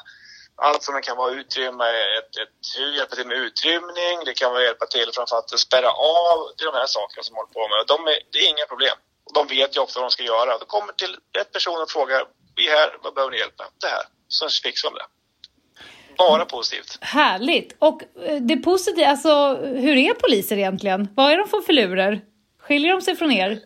allt 0.56 0.84
som 0.84 1.02
kan 1.02 1.18
vara 1.18 1.32
utrymma 1.32 1.90
ett, 1.90 2.34
ett, 2.44 2.60
hjälpa 2.98 3.16
till 3.16 3.28
med 3.28 3.38
utrymning, 3.38 4.16
det 4.26 4.34
kan 4.34 4.52
vara 4.52 4.64
hjälpa 4.64 4.86
till 4.86 5.10
framför 5.16 5.38
att 5.38 5.60
spärra 5.60 5.92
av, 5.92 6.38
det 6.58 6.64
är 6.64 6.72
de 6.72 6.78
här 6.78 6.92
sakerna 6.98 7.24
som 7.24 7.36
håller 7.36 7.54
på 7.60 7.64
med. 7.72 7.80
De 7.94 8.08
är, 8.12 8.18
det 8.32 8.40
är 8.40 8.50
inga 8.54 8.66
problem. 8.74 8.98
De 9.34 9.48
vet 9.48 9.76
ju 9.76 9.80
också 9.82 10.00
vad 10.00 10.06
de 10.10 10.12
ska 10.12 10.24
göra. 10.24 10.58
De 10.58 10.66
kommer 10.66 10.94
till 10.94 11.14
rätt 11.38 11.52
person 11.52 11.82
och 11.82 11.90
frågar, 11.90 12.24
vi 12.56 12.70
är 12.70 12.76
här, 12.76 12.98
vad 13.04 13.14
behöver 13.14 13.32
ni 13.32 13.38
hjälp 13.38 13.58
med? 13.60 13.68
Det 13.82 13.88
här, 13.88 14.04
så 14.28 14.50
fixar 14.64 14.90
de 14.90 14.96
det. 14.96 15.06
Bara 16.18 16.46
positivt. 16.46 16.98
Härligt! 17.02 17.76
Och 17.80 18.02
eh, 18.26 18.42
det 18.42 18.58
positiva, 18.58 19.08
alltså 19.08 19.56
hur 19.56 19.98
är 19.98 20.14
poliser 20.14 20.58
egentligen? 20.58 21.10
Vad 21.16 21.32
är 21.32 21.38
de 21.38 21.48
för 21.48 21.62
filurer? 21.62 22.22
Skiljer 22.60 22.92
de 22.94 23.02
sig 23.02 23.16
från 23.16 23.32
er? 23.32 23.60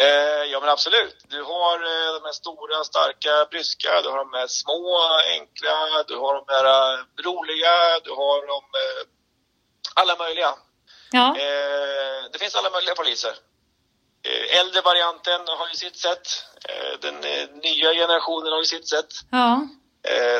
Eh, 0.00 0.44
ja 0.52 0.60
men 0.60 0.68
absolut. 0.68 1.16
Du 1.28 1.42
har 1.42 1.76
eh, 1.92 2.10
de 2.16 2.20
här 2.24 2.32
stora, 2.32 2.84
starka, 2.84 3.46
bryska, 3.50 4.02
du 4.02 4.08
har 4.08 4.18
de 4.18 4.32
här 4.32 4.46
små, 4.46 4.84
enkla, 5.36 5.76
du 6.08 6.16
har 6.16 6.34
de 6.40 6.44
här 6.54 6.64
eh, 6.64 6.98
roliga, 7.26 7.74
du 8.04 8.10
har 8.10 8.46
de 8.54 8.60
eh, 8.82 9.02
alla 9.94 10.16
möjliga. 10.16 10.52
Ja. 11.10 11.26
Eh, 11.28 12.20
det 12.32 12.38
finns 12.38 12.54
alla 12.54 12.70
möjliga 12.70 12.94
poliser. 12.94 13.34
Äldre 14.60 14.80
varianten 14.80 15.40
har 15.58 15.68
ju 15.68 15.74
sitt 15.74 15.96
sätt. 15.96 16.26
Den 17.00 17.14
nya 17.62 17.92
generationen 17.94 18.52
har 18.52 18.58
ju 18.58 18.64
sitt 18.64 18.88
sätt. 18.88 19.12
Ja. 19.30 19.68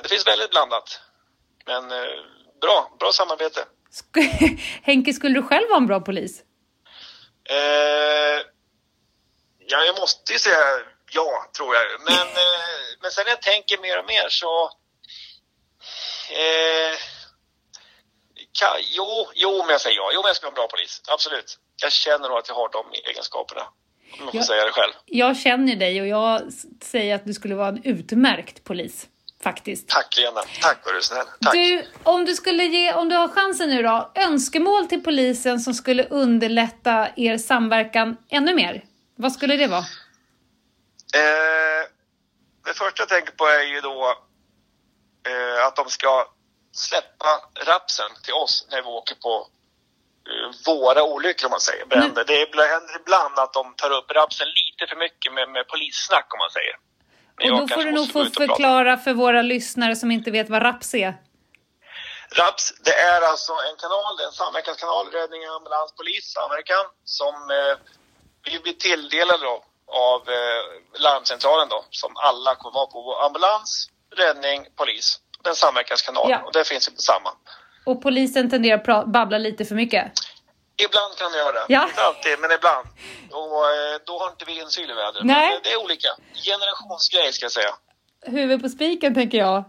Det 0.02 0.08
finns 0.08 0.26
väldigt 0.26 0.50
blandat. 0.50 1.00
Men 1.66 1.88
bra, 2.61 2.90
bra 2.98 3.12
samarbete. 3.12 3.64
Henke, 4.82 5.12
skulle 5.12 5.34
du 5.34 5.42
själv 5.42 5.68
vara 5.68 5.76
en 5.76 5.86
bra 5.86 6.00
polis? 6.00 6.42
Ja, 9.70 9.78
jag 9.84 9.98
måste 10.00 10.32
ju 10.32 10.38
säga 10.38 10.56
ja, 11.10 11.50
tror 11.56 11.74
jag. 11.74 11.84
Men, 12.08 12.28
eh, 12.44 12.80
men 13.02 13.10
sen 13.10 13.24
när 13.24 13.30
jag 13.30 13.42
tänker 13.42 13.78
mer 13.78 13.98
och 13.98 14.06
mer 14.06 14.28
så... 14.28 14.70
Eh, 16.30 16.94
kan, 18.58 18.76
jo, 18.96 19.30
jo, 19.34 19.58
men 19.58 19.68
jag 19.68 19.80
säger 19.80 19.96
ja. 19.96 20.10
Jo, 20.14 20.20
men 20.22 20.28
jag 20.28 20.36
ska 20.36 20.46
vara 20.46 20.52
en 20.52 20.54
bra 20.54 20.68
polis. 20.68 21.02
Absolut. 21.08 21.58
Jag 21.82 21.92
känner 21.92 22.28
nog 22.28 22.38
att 22.38 22.48
jag 22.48 22.54
har 22.54 22.68
de 22.68 22.84
egenskaperna. 23.10 23.62
Om 24.18 24.24
jag 24.24 24.32
får 24.32 24.40
säga 24.40 24.64
det 24.64 24.72
själv. 24.72 24.92
Jag 25.06 25.36
känner 25.36 25.76
dig 25.76 26.00
och 26.00 26.06
jag 26.06 26.42
säger 26.82 27.14
att 27.14 27.24
du 27.24 27.34
skulle 27.34 27.54
vara 27.54 27.68
en 27.68 27.84
utmärkt 27.84 28.64
polis. 28.64 29.06
Faktiskt. 29.42 29.88
Tack 29.88 30.16
Lena. 30.16 30.40
Tack 30.62 30.78
vad 30.84 30.94
du 30.94 30.98
är 30.98 31.02
snäll. 31.02 31.26
Tack. 31.40 31.52
Du, 31.52 31.84
om 32.02 32.24
du 32.24 32.34
skulle 32.34 32.64
ge, 32.64 32.92
om 32.92 33.08
du 33.08 33.16
har 33.16 33.28
chansen 33.28 33.68
nu 33.68 33.82
då, 33.82 34.12
önskemål 34.14 34.86
till 34.86 35.02
polisen 35.02 35.60
som 35.60 35.74
skulle 35.74 36.04
underlätta 36.04 37.08
er 37.16 37.38
samverkan 37.38 38.16
ännu 38.30 38.54
mer? 38.54 38.84
Vad 39.20 39.32
skulle 39.32 39.56
det 39.56 39.66
vara? 39.66 39.84
Eh, 41.20 41.82
det 42.64 42.74
första 42.74 43.02
jag 43.02 43.08
tänker 43.08 43.32
på 43.32 43.46
är 43.46 43.62
ju 43.62 43.80
då 43.80 43.98
eh, 45.28 45.66
att 45.66 45.76
de 45.76 45.88
ska 45.88 46.26
släppa 46.72 47.30
rapsen 47.66 48.10
till 48.24 48.34
oss 48.34 48.66
när 48.70 48.82
vi 48.82 48.88
åker 48.88 49.14
på 49.14 49.48
eh, 50.28 50.50
våra 50.66 51.02
olyckor 51.02 51.46
om 51.46 51.50
man 51.50 51.60
säger, 51.60 51.86
bränder. 51.86 52.24
Det 52.24 52.34
händer 52.74 53.00
ibland 53.00 53.38
att 53.38 53.52
de 53.52 53.74
tar 53.76 53.90
upp 53.90 54.10
rapsen 54.10 54.46
lite 54.48 54.86
för 54.90 54.96
mycket 54.96 55.32
med, 55.32 55.48
med 55.48 55.68
polissnack 55.68 56.26
om 56.34 56.38
man 56.38 56.50
säger. 56.50 56.76
Men 57.36 57.52
och 57.52 57.60
då 57.60 57.74
får 57.74 57.84
du 57.84 57.92
nog 57.92 58.12
få 58.12 58.24
förklara 58.24 58.96
för 58.96 59.12
våra 59.12 59.42
lyssnare 59.42 59.96
som 59.96 60.10
inte 60.10 60.30
vet 60.30 60.48
vad 60.50 60.62
raps 60.62 60.94
är. 60.94 61.14
RAPS, 62.40 62.64
det 62.84 62.94
är 62.94 63.20
alltså 63.30 63.52
en 63.52 63.76
kanal, 63.76 64.16
det 64.16 64.22
är 64.22 64.26
en 64.26 64.32
samverkanskanal, 64.32 65.06
räddning, 65.18 65.44
ambulans, 65.44 65.92
polis, 65.98 66.24
samverkan, 66.38 66.84
som 67.04 67.34
eh, 67.58 67.76
vi 68.43 68.59
blir 68.59 68.72
tilldelade 68.72 69.45
då 69.45 69.64
av 69.86 70.20
eh, 70.28 71.01
larmcentralen 71.01 71.68
då, 71.68 71.84
som 71.91 72.16
alla 72.16 72.55
kommer 72.55 72.74
vara 72.74 72.86
på. 72.86 73.14
Ambulans, 73.26 73.88
räddning, 74.16 74.66
polis. 74.76 75.20
Den 75.45 75.55
samverkanskanalen 75.55 76.30
ja. 76.30 76.47
och 76.47 76.53
det 76.53 76.64
finns 76.68 76.88
ju 76.88 76.93
på 76.93 77.01
samma. 77.01 77.30
Och 77.86 78.03
polisen 78.03 78.51
tenderar 78.51 79.01
att 79.01 79.07
babbla 79.07 79.38
lite 79.38 79.64
för 79.64 79.74
mycket? 79.74 80.12
Ibland 80.86 81.16
kan 81.16 81.32
de 81.32 81.38
göra 81.38 81.53
det. 81.53 81.64
Ja. 81.68 81.88
Inte 81.88 82.03
alltid, 82.03 82.38
men 82.38 82.51
ibland. 82.53 82.86
Och 83.30 83.66
eh, 83.70 84.01
då 84.07 84.18
har 84.18 84.28
inte 84.28 84.45
vi 84.45 84.61
insyn 84.61 84.91
i 84.91 84.95
vädret. 84.95 85.24
Nej. 85.24 85.61
Det 85.62 85.72
är 85.72 85.84
olika. 85.84 86.09
Generationsgrej 86.34 87.32
ska 87.32 87.45
jag 87.45 87.53
säga. 87.53 87.74
Huvud 88.26 88.62
på 88.62 88.68
spiken 88.68 89.14
tänker 89.14 89.38
jag. 89.38 89.64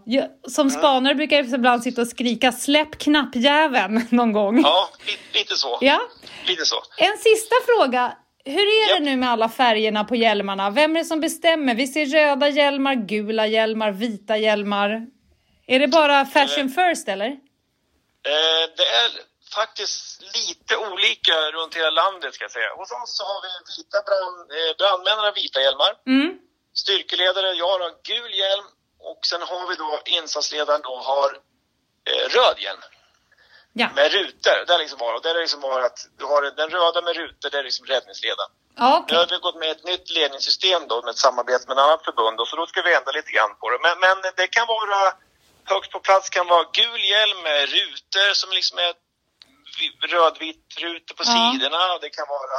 Som 0.48 0.68
mm. 0.68 0.78
spanare 0.78 1.14
brukar 1.14 1.36
jag 1.36 1.46
ibland 1.46 1.82
sitta 1.82 2.00
och 2.00 2.08
skrika 2.08 2.52
släpp 2.52 2.98
knappjäveln 2.98 4.06
någon 4.10 4.32
gång. 4.32 4.62
Ja, 4.62 4.88
lite 5.32 5.56
så. 5.56 5.78
Ja. 5.80 6.00
Lite 6.46 6.64
så. 6.64 6.82
En 6.96 7.18
sista 7.18 7.54
fråga. 7.66 8.16
Hur 8.44 8.66
är 8.66 8.94
det 8.94 9.00
nu 9.00 9.16
med 9.16 9.30
alla 9.30 9.48
färgerna 9.48 10.04
på 10.04 10.16
hjälmarna? 10.16 10.70
Vem 10.70 10.96
är 10.96 11.00
det 11.00 11.04
som 11.04 11.20
bestämmer? 11.20 11.74
Vi 11.74 11.86
ser 11.86 12.06
röda 12.06 12.48
hjälmar, 12.48 12.94
gula 12.94 13.46
hjälmar, 13.46 13.90
vita 13.90 14.36
hjälmar. 14.36 15.06
Är 15.66 15.78
det 15.78 15.88
bara 15.88 16.26
fashion 16.26 16.66
eh, 16.66 16.74
first 16.78 17.08
eller? 17.08 17.26
Eh, 17.26 18.64
det 18.76 18.88
är 19.02 19.10
faktiskt 19.54 20.22
lite 20.36 20.76
olika 20.76 21.36
runt 21.56 21.74
hela 21.76 21.90
landet 21.90 22.34
ska 22.34 22.44
jag 22.44 22.50
säga. 22.50 22.70
Hos 22.76 22.90
oss 22.92 23.16
så 23.18 23.24
har 23.24 23.40
vi 23.46 23.50
vita 23.72 23.98
brand, 24.08 24.50
eh, 24.56 24.72
brandmän 24.78 25.18
har 25.18 25.32
vita 25.42 25.60
hjälmar. 25.60 25.92
Mm. 26.06 26.38
Styrkeledare, 26.74 27.48
jag 27.52 27.68
har 27.68 27.94
gul 28.10 28.32
hjälm 28.42 28.66
och 29.10 29.20
sen 29.30 29.42
har 29.42 29.68
vi 29.68 29.74
då 29.74 29.90
insatsledaren 30.18 30.80
då 30.82 30.96
har 30.96 31.30
eh, 32.10 32.24
röd 32.36 32.56
hjälm. 32.64 32.82
Ja. 33.72 33.88
Med 33.94 34.12
rutor, 34.12 34.56
det 34.66 34.72
har 34.72 34.78
liksom 34.78 34.98
varit, 34.98 35.22
det 35.22 35.30
är 35.30 35.34
liksom 35.34 35.60
varit 35.60 35.86
att 35.86 36.00
du 36.18 36.24
har 36.24 36.42
den 36.42 36.70
röda 36.70 37.00
med 37.02 37.16
rutor, 37.16 37.50
det 37.50 37.58
är 37.58 37.62
liksom 37.62 37.86
räddningsledaren. 37.86 38.50
Okay. 38.76 39.04
Nu 39.08 39.16
har 39.16 39.26
vi 39.26 39.36
gått 39.36 39.58
med 39.62 39.70
ett 39.70 39.84
nytt 39.84 40.10
ledningssystem 40.10 40.82
då 40.88 41.02
med 41.02 41.10
ett 41.10 41.24
samarbete 41.26 41.64
med 41.68 41.78
ett 41.78 41.84
annat 41.84 42.04
förbund 42.04 42.40
och 42.40 42.48
så 42.48 42.56
då 42.56 42.66
ska 42.66 42.82
vi 42.82 42.94
ändra 42.94 43.12
lite 43.12 43.32
grann 43.36 43.54
på 43.60 43.70
det. 43.70 43.78
Men, 43.86 43.94
men 44.04 44.16
det 44.36 44.46
kan 44.46 44.66
vara, 44.66 44.98
högst 45.64 45.90
på 45.92 46.00
plats 46.00 46.30
kan 46.30 46.46
vara 46.46 46.66
gul 46.72 47.02
hjälm 47.14 47.42
med 47.42 47.60
rutor 47.76 48.34
som 48.34 48.50
liksom 48.50 48.78
är 48.78 48.92
rödvit 50.14 50.64
rutor 50.84 51.14
på 51.14 51.22
ja. 51.26 51.52
sidorna. 51.52 51.98
Det 51.98 52.10
kan 52.10 52.26
vara 52.36 52.58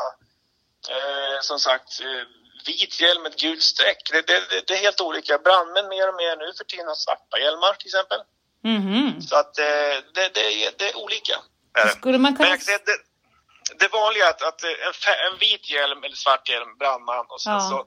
eh, 0.94 1.38
som 1.42 1.60
sagt 1.60 2.02
eh, 2.02 2.24
vit 2.66 3.02
hjälm 3.02 3.24
med 3.24 3.36
gult 3.36 3.64
streck. 3.64 4.02
Det, 4.12 4.22
det, 4.28 4.68
det, 4.68 4.74
är 4.74 4.78
helt 4.78 5.02
olika. 5.02 5.38
Brandmän 5.38 5.88
mer 5.88 6.10
och 6.10 6.16
mer 6.16 6.36
nu 6.38 6.54
för 6.58 6.64
tiden 6.64 6.88
har 6.88 6.96
svarta 6.96 7.40
hjälmar 7.40 7.74
till 7.74 7.88
exempel. 7.88 8.22
Mm. 8.64 9.22
Så 9.22 9.36
att 9.36 9.60
eh, 9.60 9.66
det, 10.14 10.34
det, 10.34 10.78
det 10.80 10.90
är 10.90 10.98
olika. 10.98 11.36
Skulle 11.98 12.18
man 12.18 12.36
kunna... 12.36 12.50
Men 12.50 12.58
det, 12.60 12.98
det 13.80 13.88
vanliga 13.94 14.26
är 14.26 14.30
att, 14.30 14.42
att 14.42 14.64
en, 14.64 15.34
en, 15.34 15.40
vit 15.40 15.70
hjälm 15.70 16.04
eller 16.04 16.16
svart 16.16 16.50
hjälm, 16.50 16.78
brandman 16.80 17.26
och 17.30 17.42
sen 17.42 17.54
ja. 17.54 17.60
så 17.60 17.86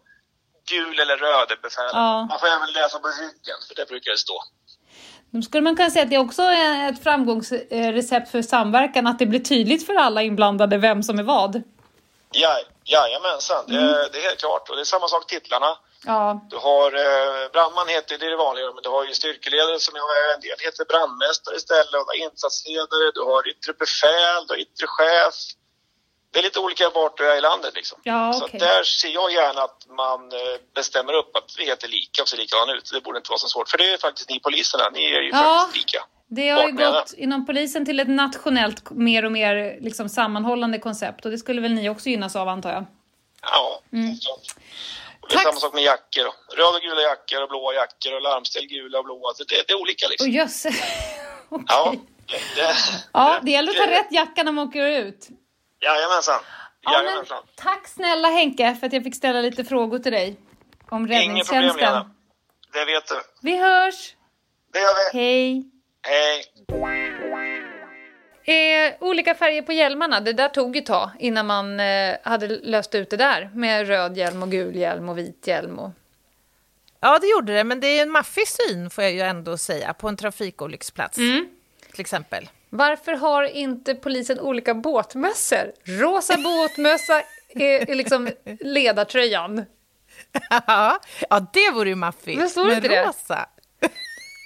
gul 0.71 1.01
eller 1.01 1.17
röd 1.17 1.51
är 1.51 1.63
befälet. 1.63 1.93
Ja. 1.93 2.27
Man 2.31 2.41
får 2.41 2.47
även 2.47 2.73
läsa 2.73 2.99
på 2.99 3.09
ryggen, 3.09 3.59
för 3.69 3.75
det 3.75 3.89
brukar 3.89 4.11
det 4.11 4.19
stå. 4.19 4.43
Då 5.31 5.43
skulle 5.43 5.63
man 5.63 5.77
kunna 5.77 5.91
säga 5.91 6.05
att 6.05 6.11
det 6.11 6.19
också 6.19 6.43
är 6.43 6.93
ett 6.93 7.03
framgångsrecept 7.03 8.31
för 8.31 8.43
samverkan, 8.43 9.07
att 9.07 9.19
det 9.19 9.27
blir 9.27 9.41
tydligt 9.41 9.87
för 9.87 9.95
alla 9.95 10.23
inblandade 10.23 10.79
vem 10.79 11.03
som 11.03 11.19
är 11.19 11.23
vad? 11.23 11.63
Ja, 12.33 12.59
jajamensan, 12.85 13.65
mm. 13.69 13.83
det, 13.83 14.09
det 14.13 14.19
är 14.19 14.23
helt 14.23 14.39
klart. 14.39 14.71
Och 14.71 14.77
det 14.77 14.83
är 14.83 14.85
samma 14.85 15.09
sak 15.09 15.27
titlarna. 15.27 15.79
Ja. 16.05 16.47
Du 16.51 16.57
har 16.57 16.89
eh, 17.05 17.51
brandman 17.53 17.89
heter 17.89 18.19
det 18.19 18.27
är 18.27 18.31
det 18.31 18.37
vanliga, 18.37 18.67
men 18.75 18.83
du 18.83 18.89
har 18.89 19.05
ju 19.05 19.15
styrkeledare 19.15 19.79
som 19.81 19.95
jag 19.97 20.09
är 20.23 20.35
en 20.35 20.41
del 20.41 20.59
heter 20.59 20.85
brandmästare 20.85 21.57
istället, 21.57 21.95
och 21.95 22.07
du 22.07 22.11
har 22.13 22.31
insatsledare, 22.31 23.11
du 23.15 23.23
har 23.33 23.49
yttre 23.49 23.73
befäl, 23.73 24.41
du 24.47 24.53
har 24.55 24.61
yttre 24.61 24.87
chef. 24.87 25.35
Det 26.31 26.39
är 26.39 26.43
lite 26.43 26.61
olika 26.61 26.91
vart 26.91 27.19
du 27.19 27.25
är 27.33 27.37
i 27.39 27.41
landet 27.41 27.73
liksom. 27.75 27.99
Ja, 28.03 28.37
okay. 28.37 28.61
Så 28.61 28.67
där 28.67 28.83
ser 28.83 29.09
jag 29.09 29.33
gärna 29.33 29.63
att 29.63 29.87
man 29.89 30.33
eh, 30.33 30.57
bestämmer 30.75 31.13
upp 31.13 31.37
att 31.37 31.55
vi 31.59 31.65
heter 31.65 31.89
lika 31.89 32.23
och 32.23 32.29
ser 32.29 32.37
likadana 32.37 32.73
ut. 32.73 32.91
Det 32.93 33.01
borde 33.01 33.19
inte 33.19 33.31
vara 33.31 33.39
så 33.39 33.49
svårt, 33.49 33.69
för 33.69 33.79
det 33.79 33.93
är 33.93 33.99
faktiskt 33.99 34.31
ni 34.31 34.41
poliserna, 34.41 34.91
ni 34.93 35.05
är 35.05 35.23
ju 35.23 35.31
ja. 35.31 35.43
faktiskt 35.43 35.85
lika. 35.85 36.05
Det 36.29 36.49
har 36.49 36.67
ju 36.67 36.73
gått 36.73 37.15
inom 37.17 37.47
polisen 37.47 37.85
till 37.85 38.01
ett 38.01 38.09
nationellt 38.09 38.91
mer 38.91 39.25
och 39.25 39.33
mer 39.33 39.79
liksom 39.81 40.09
sammanhållande 40.09 40.79
koncept 40.79 41.25
och 41.25 41.31
det 41.31 41.39
skulle 41.39 41.61
väl 41.61 41.73
ni 41.73 41.89
också 41.89 42.09
gynnas 42.09 42.37
av 42.37 42.49
antar 42.49 42.73
jag? 42.73 42.87
Ja, 43.43 43.81
mm. 43.93 44.15
Det 45.29 45.35
är 45.35 45.37
Tack. 45.37 45.43
samma 45.43 45.61
sak 45.61 45.75
med 45.75 45.83
jackor. 45.83 46.27
Röda 46.57 46.77
och 46.77 46.83
gula 46.83 47.03
jackor 47.03 47.43
och 47.43 47.49
blåa 47.49 47.75
jackor 47.75 48.15
och 48.15 48.23
larmställ 48.23 48.67
gula 48.67 48.99
och 48.99 49.05
blåa. 49.05 49.33
Det, 49.39 49.45
det, 49.49 49.65
det 49.67 49.73
är 49.73 49.81
olika 49.81 50.09
liksom. 50.09 50.29
Oh, 50.29 50.35
jösses. 50.35 50.75
okay. 51.49 51.65
Ja, 51.69 51.95
det, 52.27 52.77
ja, 53.13 53.39
det 53.43 53.51
gäller 53.51 53.71
att 53.71 53.77
ta 53.77 53.91
rätt 53.91 54.13
jacka 54.13 54.43
när 54.43 54.53
man 54.53 54.69
åker 54.69 54.87
ut. 54.87 55.29
Jajamensan. 55.81 56.41
Jajamensan. 56.93 57.43
Ja, 57.47 57.63
tack 57.63 57.89
snälla 57.89 58.29
Henke 58.29 58.77
för 58.81 58.87
att 58.87 58.93
jag 58.93 59.05
fick 59.05 59.17
ställa 59.17 59.41
lite 59.41 59.65
frågor 59.65 59.99
till 59.99 60.13
dig 60.13 60.37
om 60.91 61.09
räddningstjänsten. 61.09 61.63
Inget 61.63 61.77
problem 61.77 61.95
Lena. 61.95 62.11
Det 62.73 62.85
vet 62.85 63.09
du. 63.09 63.15
Vi 63.43 63.57
hörs. 63.57 64.15
Det 64.73 64.79
gör 64.79 65.13
vi. 65.13 65.19
Hej. 65.19 65.65
Hej. 66.03 66.45
Eh, 68.49 68.95
olika 69.01 69.35
färger 69.35 69.63
på 69.63 69.73
hjälmarna, 69.73 70.21
det 70.21 70.33
där 70.33 70.49
tog 70.49 70.77
ett 70.77 70.87
tag 70.87 71.11
innan 71.19 71.47
man 71.47 71.81
eh, 71.81 72.17
hade 72.23 72.49
löst 72.49 72.95
ut 72.95 73.11
det 73.11 73.17
där 73.17 73.51
med 73.55 73.87
röd 73.89 74.17
hjälm 74.17 74.43
och 74.43 74.51
gul 74.51 74.77
hjälm 74.77 75.09
och 75.09 75.19
vit 75.19 75.47
hjälm. 75.47 75.79
Och... 75.79 75.91
Ja, 77.01 77.19
det 77.19 77.27
gjorde 77.27 77.55
det, 77.55 77.65
men 77.65 77.81
det 77.81 77.87
är 77.87 78.03
en 78.03 78.11
maffig 78.11 78.49
syn 78.49 78.91
får 78.91 79.05
jag 79.05 79.13
ju 79.13 79.21
ändå 79.21 79.59
säga 79.59 79.95
på 79.95 80.09
en 80.09 80.17
trafikolycksplats. 80.17 81.19
Mm. 81.19 81.49
Till 81.91 82.01
exempel. 82.01 82.49
Varför 82.71 83.13
har 83.13 83.45
inte 83.45 83.95
polisen 83.95 84.41
olika 84.41 84.75
båtmössor? 84.75 85.73
Rosa 85.85 86.37
båtmössa 86.37 87.23
är, 87.49 87.91
är 87.91 87.95
liksom 87.95 88.31
ledartröjan. 88.61 89.65
ja, 90.67 91.01
det 91.53 91.71
vore 91.75 91.89
ju 91.89 91.95
maffigt. 91.95 92.39
Men 92.39 92.51
står 92.51 92.73
inte 92.73 92.89
det? 92.89 93.13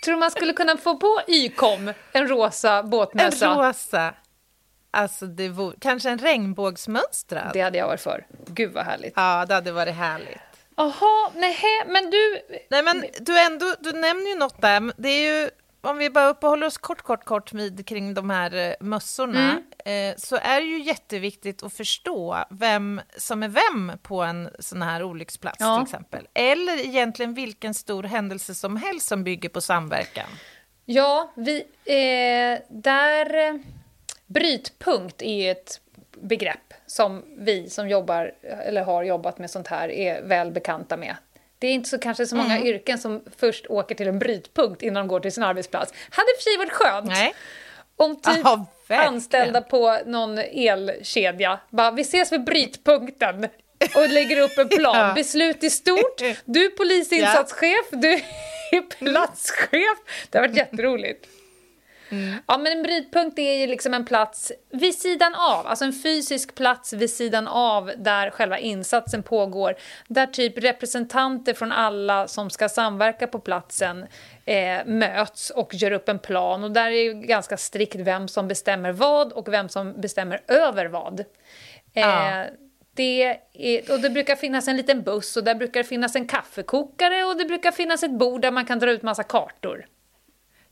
Tror 0.02 0.14
du 0.14 0.20
man 0.20 0.30
skulle 0.30 0.52
kunna 0.52 0.76
få 0.76 0.96
på 0.96 1.20
YCOM 1.28 1.92
en 2.12 2.28
rosa 2.28 2.82
båtmössa? 2.82 3.46
En 3.46 3.58
rosa. 3.58 4.14
Alltså, 4.90 5.26
det 5.26 5.48
vore, 5.48 5.76
kanske 5.80 6.10
en 6.10 6.18
regnbågsmönstrad? 6.18 7.50
Det 7.52 7.60
hade 7.60 7.78
jag 7.78 7.86
varit 7.86 8.00
för. 8.00 8.26
Gud 8.46 8.72
vad 8.72 8.84
härligt. 8.84 9.12
Ja, 9.16 9.46
det 9.48 9.54
hade 9.54 9.72
varit 9.72 9.94
härligt. 9.94 10.38
Jaha, 10.76 11.30
nej, 11.34 11.56
men 11.86 12.10
du... 12.10 12.40
Nej, 12.70 12.82
men 12.82 13.04
du, 13.20 13.40
ändå, 13.40 13.74
du 13.80 13.92
nämner 13.92 14.26
ju 14.30 14.34
något 14.36 14.60
där. 14.62 14.92
Det 14.96 15.08
är 15.08 15.42
ju 15.42 15.50
om 15.80 15.98
vi 15.98 16.10
bara 16.10 16.28
uppehåller 16.28 16.66
oss 16.66 16.78
kort, 16.78 17.02
kort, 17.02 17.24
kort 17.24 17.52
vid 17.52 17.86
kring 17.86 18.14
de 18.14 18.30
här 18.30 18.54
eh, 18.54 18.74
mössorna, 18.80 19.62
mm. 19.84 20.12
eh, 20.12 20.16
så 20.16 20.36
är 20.36 20.60
det 20.60 20.66
ju 20.66 20.82
jätteviktigt 20.82 21.62
att 21.62 21.72
förstå 21.72 22.44
vem 22.50 23.00
som 23.16 23.42
är 23.42 23.48
vem 23.48 23.98
på 24.02 24.22
en 24.22 24.50
sån 24.58 24.82
här 24.82 25.02
olycksplats 25.02 25.56
ja. 25.60 25.76
till 25.76 25.82
exempel. 25.82 26.28
Eller 26.34 26.86
egentligen 26.86 27.34
vilken 27.34 27.74
stor 27.74 28.02
händelse 28.02 28.54
som 28.54 28.76
helst 28.76 29.08
som 29.08 29.24
bygger 29.24 29.48
på 29.48 29.60
samverkan. 29.60 30.28
Ja, 30.84 31.32
vi, 31.36 31.64
eh, 31.84 32.62
där... 32.68 33.48
Eh, 33.48 33.54
brytpunkt 34.30 35.22
är 35.22 35.42
ju 35.42 35.50
ett 35.50 35.80
begrepp 36.20 36.74
som 36.86 37.24
vi 37.38 37.70
som 37.70 37.88
jobbar 37.88 38.32
eller 38.42 38.82
har 38.82 39.02
jobbat 39.02 39.38
med 39.38 39.50
sånt 39.50 39.68
här 39.68 39.88
är 39.88 40.22
väl 40.22 40.52
bekanta 40.52 40.96
med. 40.96 41.16
Det 41.60 41.66
är 41.66 41.72
inte 41.72 41.88
så, 41.88 41.98
kanske 41.98 42.26
så 42.26 42.36
många 42.36 42.56
mm. 42.56 42.66
yrken 42.66 42.98
som 42.98 43.22
först 43.36 43.66
åker 43.66 43.94
till 43.94 44.08
en 44.08 44.18
brytpunkt 44.18 44.82
innan 44.82 44.94
de 45.02 45.08
går 45.08 45.20
till 45.20 45.32
sin 45.32 45.42
arbetsplats. 45.42 45.92
Hade 46.10 46.30
i 46.30 46.34
och 46.34 46.42
för 46.42 46.42
sig 46.42 46.56
varit 46.56 46.72
skönt 46.72 47.06
Nej. 47.06 47.34
om 47.96 48.16
typ 48.16 48.46
Aha, 48.46 48.66
anställda 48.88 49.60
på 49.60 49.98
någon 50.06 50.38
elkedja 50.38 51.60
bara, 51.70 51.90
vi 51.90 52.02
ses 52.02 52.32
vid 52.32 52.44
brytpunkten 52.44 53.48
och 53.94 54.08
lägger 54.08 54.40
upp 54.40 54.58
en 54.58 54.68
plan. 54.78 54.96
ja. 54.96 55.14
Beslut 55.14 55.64
i 55.64 55.70
stort. 55.70 56.20
Du 56.44 56.64
är 56.64 56.70
polisinsatschef, 56.70 57.86
du 57.90 58.12
är 58.12 58.80
platschef. 58.98 59.98
Det 60.30 60.38
har 60.38 60.48
varit 60.48 60.56
jätteroligt. 60.56 61.26
Mm. 62.10 62.34
Ja, 62.46 62.58
men 62.58 62.72
en 62.72 62.82
brytpunkt 62.82 63.38
är 63.38 63.52
ju 63.52 63.66
liksom 63.66 63.94
en 63.94 64.04
plats 64.04 64.52
vid 64.70 64.94
sidan 64.94 65.34
av, 65.34 65.66
alltså 65.66 65.84
en 65.84 65.92
fysisk 65.92 66.54
plats 66.54 66.92
vid 66.92 67.10
sidan 67.10 67.48
av 67.48 67.92
där 67.96 68.30
själva 68.30 68.58
insatsen 68.58 69.22
pågår. 69.22 69.74
Där 70.08 70.26
typ 70.26 70.58
representanter 70.58 71.54
från 71.54 71.72
alla 71.72 72.28
som 72.28 72.50
ska 72.50 72.68
samverka 72.68 73.26
på 73.26 73.38
platsen 73.38 74.06
eh, 74.44 74.84
möts 74.86 75.50
och 75.50 75.74
gör 75.74 75.90
upp 75.90 76.08
en 76.08 76.18
plan. 76.18 76.64
Och 76.64 76.70
där 76.70 76.90
är 76.90 77.02
ju 77.02 77.14
ganska 77.14 77.56
strikt 77.56 77.96
vem 77.96 78.28
som 78.28 78.48
bestämmer 78.48 78.92
vad 78.92 79.32
och 79.32 79.52
vem 79.52 79.68
som 79.68 80.00
bestämmer 80.00 80.40
över 80.48 80.86
vad. 80.86 81.20
Eh, 81.20 81.26
ja. 81.94 82.44
Det 82.94 83.38
är, 83.52 83.92
och 83.92 84.00
det 84.00 84.10
brukar 84.10 84.36
finnas 84.36 84.68
en 84.68 84.76
liten 84.76 85.02
buss 85.02 85.36
och 85.36 85.44
där 85.44 85.54
brukar 85.54 85.82
finnas 85.82 86.16
en 86.16 86.28
kaffekokare 86.28 87.24
och 87.24 87.36
det 87.36 87.44
brukar 87.44 87.70
finnas 87.70 88.02
ett 88.02 88.18
bord 88.18 88.42
där 88.42 88.50
man 88.50 88.64
kan 88.64 88.78
dra 88.78 88.90
ut 88.90 89.02
massa 89.02 89.22
kartor. 89.22 89.86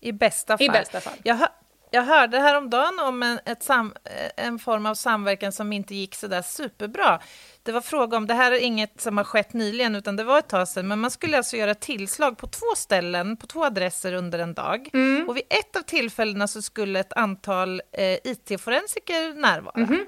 I 0.01 0.13
bästa 0.13 0.59
fall. 0.59 0.67
I 0.67 0.69
bästa 0.69 1.01
fall. 1.01 1.19
Jag, 1.23 1.35
hör, 1.35 1.49
jag 1.91 2.03
hörde 2.03 2.39
häromdagen 2.39 2.99
om 2.99 3.23
en, 3.23 3.39
sam, 3.61 3.95
en 4.37 4.59
form 4.59 4.87
av 4.87 4.95
samverkan 4.95 5.53
som 5.53 5.73
inte 5.73 5.95
gick 5.95 6.15
så 6.15 6.27
där 6.27 6.43
superbra. 6.43 7.21
Det 7.63 7.73
var 7.73 7.81
fråga 7.81 8.17
om, 8.17 8.27
det 8.27 8.35
här 8.35 8.53
är 8.53 8.59
inget 8.59 9.01
som 9.01 9.17
har 9.17 9.25
skett 9.25 9.53
nyligen, 9.53 9.95
utan 9.95 10.17
det 10.17 10.25
var 10.25 10.39
ett 10.39 10.49
tag 10.49 10.69
sedan, 10.69 10.89
men 10.89 10.99
man 10.99 11.11
skulle 11.11 11.37
alltså 11.37 11.57
göra 11.57 11.75
tillslag 11.75 12.39
på 12.39 12.47
två 12.47 12.75
ställen, 12.77 13.37
på 13.37 13.47
två 13.47 13.65
adresser 13.65 14.13
under 14.13 14.39
en 14.39 14.55
dag. 14.55 14.91
Mm. 14.93 15.29
Och 15.29 15.37
vid 15.37 15.45
ett 15.49 15.77
av 15.77 15.83
tillfällena 15.83 16.47
så 16.47 16.63
skulle 16.63 17.01
ett 17.01 17.13
antal 17.13 17.83
eh, 17.93 18.19
IT-forensiker 18.25 19.35
närvara. 19.35 19.75
Mm. 19.75 20.07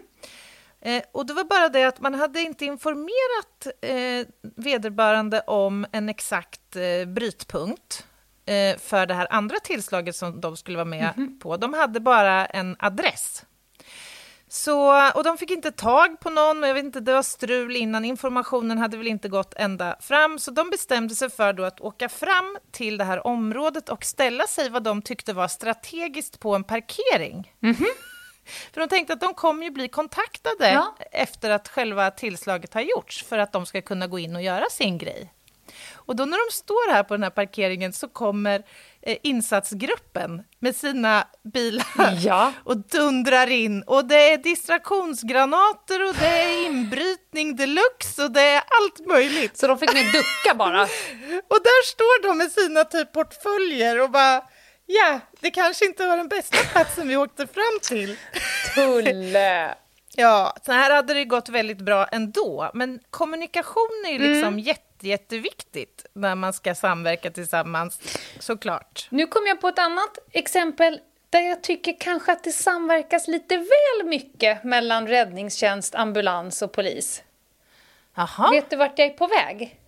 Eh, 0.83 1.03
och 1.13 1.27
det 1.27 1.35
var 1.35 1.45
bara 1.45 1.69
det 1.69 1.85
att 1.85 2.01
man 2.01 2.15
hade 2.15 2.41
inte 2.41 2.65
informerat 2.65 3.67
eh, 3.81 4.27
vederbörande 4.57 5.41
om 5.41 5.87
en 5.93 6.09
exakt 6.09 6.77
eh, 6.77 7.09
brytpunkt. 7.09 8.07
Eh, 8.51 8.79
för 8.79 9.07
det 9.07 9.15
här 9.15 9.27
andra 9.31 9.61
tillslaget 9.61 10.17
som 10.17 10.41
de 10.41 10.57
skulle 10.57 10.77
vara 10.77 10.85
med 10.85 11.13
mm 11.17 11.29
-hmm. 11.29 11.41
på. 11.41 11.57
De 11.57 11.75
hade 11.75 12.01
bara 12.01 12.47
en 12.47 12.77
adress. 12.79 13.45
Så, 14.49 15.11
och 15.15 15.25
de 15.25 15.39
fick 15.39 15.51
inte 15.51 15.73
tag 15.73 16.21
på 16.21 16.31
någon, 16.31 16.63
jag 16.63 16.75
vet 16.75 16.85
inte, 16.85 17.01
det 17.01 17.13
var 17.13 17.23
strul 17.23 17.77
innan, 17.77 18.05
informationen 18.05 18.79
hade 18.79 18.97
väl 18.97 19.07
inte 19.07 19.29
gått 19.29 19.55
ända 19.57 19.97
fram, 20.01 20.39
så 20.39 20.51
de 20.51 20.71
bestämde 20.71 21.15
sig 21.15 21.31
för 21.31 21.53
då 21.53 21.65
att 21.65 21.81
åka 21.81 22.09
fram 22.09 22.59
till 22.71 22.99
det 22.99 23.05
här 23.05 23.27
området 23.27 23.89
och 23.89 24.05
ställa 24.05 24.47
sig 24.47 24.71
vad 24.71 24.83
de 24.83 25.03
tyckte 25.03 25.33
var 25.33 25.49
strategiskt 25.49 26.41
på 26.41 26.55
en 26.55 26.65
parkering. 26.65 27.53
Mm 27.63 27.77
-hmm. 27.77 27.87
För 28.73 28.81
de 28.81 28.89
tänkte 28.89 29.13
att 29.13 29.21
de 29.21 29.35
kommer 29.35 29.65
ju 29.65 29.71
bli 29.71 29.89
kontaktade 29.89 30.73
ja. 30.73 30.97
efter 31.13 31.51
att 31.51 31.69
själva 31.69 32.11
tillslaget 32.11 32.75
har 32.75 32.81
gjorts, 32.81 33.25
för 33.25 33.39
att 33.39 33.53
de 33.53 33.67
ska 33.67 33.83
kunna 33.83 34.07
gå 34.07 34.19
in 34.19 34.37
och 34.37 34.43
göra 34.43 34.65
sin 34.71 34.99
grej. 34.99 35.33
Och 36.11 36.17
då 36.17 36.25
när 36.25 36.49
de 36.49 36.53
står 36.53 36.93
här 36.93 37.03
på 37.03 37.15
den 37.15 37.23
här 37.23 37.31
parkeringen 37.31 37.93
så 37.93 38.09
kommer 38.09 38.63
eh, 39.03 39.17
insatsgruppen 39.23 40.43
med 40.59 40.77
sina 40.77 41.27
bilar 41.43 42.19
ja. 42.25 42.53
och 42.65 42.77
dundrar 42.77 43.51
in. 43.51 43.83
Och 43.83 44.05
det 44.05 44.33
är 44.33 44.39
distraktionsgranater 44.39 46.09
och 46.09 46.15
det 46.15 46.27
är 46.27 46.67
inbrytning 46.67 47.57
deluxe 47.57 48.25
och 48.25 48.31
det 48.31 48.41
är 48.41 48.63
allt 48.81 49.07
möjligt. 49.07 49.57
Så 49.57 49.67
de 49.67 49.79
fick 49.79 49.93
med 49.93 50.05
ducka 50.05 50.55
bara? 50.55 50.83
och 51.49 51.61
där 51.63 51.87
står 51.87 52.29
de 52.29 52.39
med 52.39 52.53
sina 52.53 52.85
typ 52.85 53.13
portföljer 53.13 54.03
och 54.03 54.11
bara 54.11 54.43
Ja, 54.87 55.21
det 55.41 55.51
kanske 55.51 55.87
inte 55.87 56.07
var 56.07 56.17
den 56.17 56.29
bästa 56.29 56.57
platsen 56.73 57.09
vi 57.09 57.17
åkte 57.17 57.47
fram 57.47 57.79
till. 57.83 58.17
Tulle! 58.75 59.75
Ja, 60.17 60.57
så 60.67 60.73
här 60.73 60.91
hade 60.91 61.15
det 61.15 61.25
gått 61.25 61.49
väldigt 61.49 61.81
bra 61.81 62.07
ändå. 62.07 62.71
Men 62.75 63.01
kommunikation 63.11 64.05
är 64.07 64.13
ju 64.13 64.19
liksom 64.19 64.49
mm. 64.49 64.59
jätte 64.59 64.90
jätteviktigt 65.03 66.07
när 66.13 66.35
man 66.35 66.53
ska 66.53 66.75
samverka 66.75 67.31
tillsammans, 67.31 68.19
såklart. 68.39 69.09
Nu 69.11 69.27
kom 69.27 69.47
jag 69.47 69.61
på 69.61 69.69
ett 69.69 69.79
annat 69.79 70.19
exempel 70.33 71.01
där 71.31 71.41
jag 71.41 71.63
tycker 71.63 71.97
kanske 72.01 72.33
att 72.33 72.45
det 72.45 72.53
samverkas 72.53 73.29
lite 73.29 73.57
väl 73.57 74.09
mycket 74.09 74.65
mellan 74.65 75.09
räddningstjänst, 75.09 75.95
ambulans 75.95 76.63
och 76.63 76.73
polis. 76.73 77.23
Aha. 78.15 78.51
Vet 78.51 78.71
du 78.71 78.77
vart 78.77 78.99
jag 78.99 79.09
är 79.09 79.15
på 79.15 79.27
väg? 79.27 79.81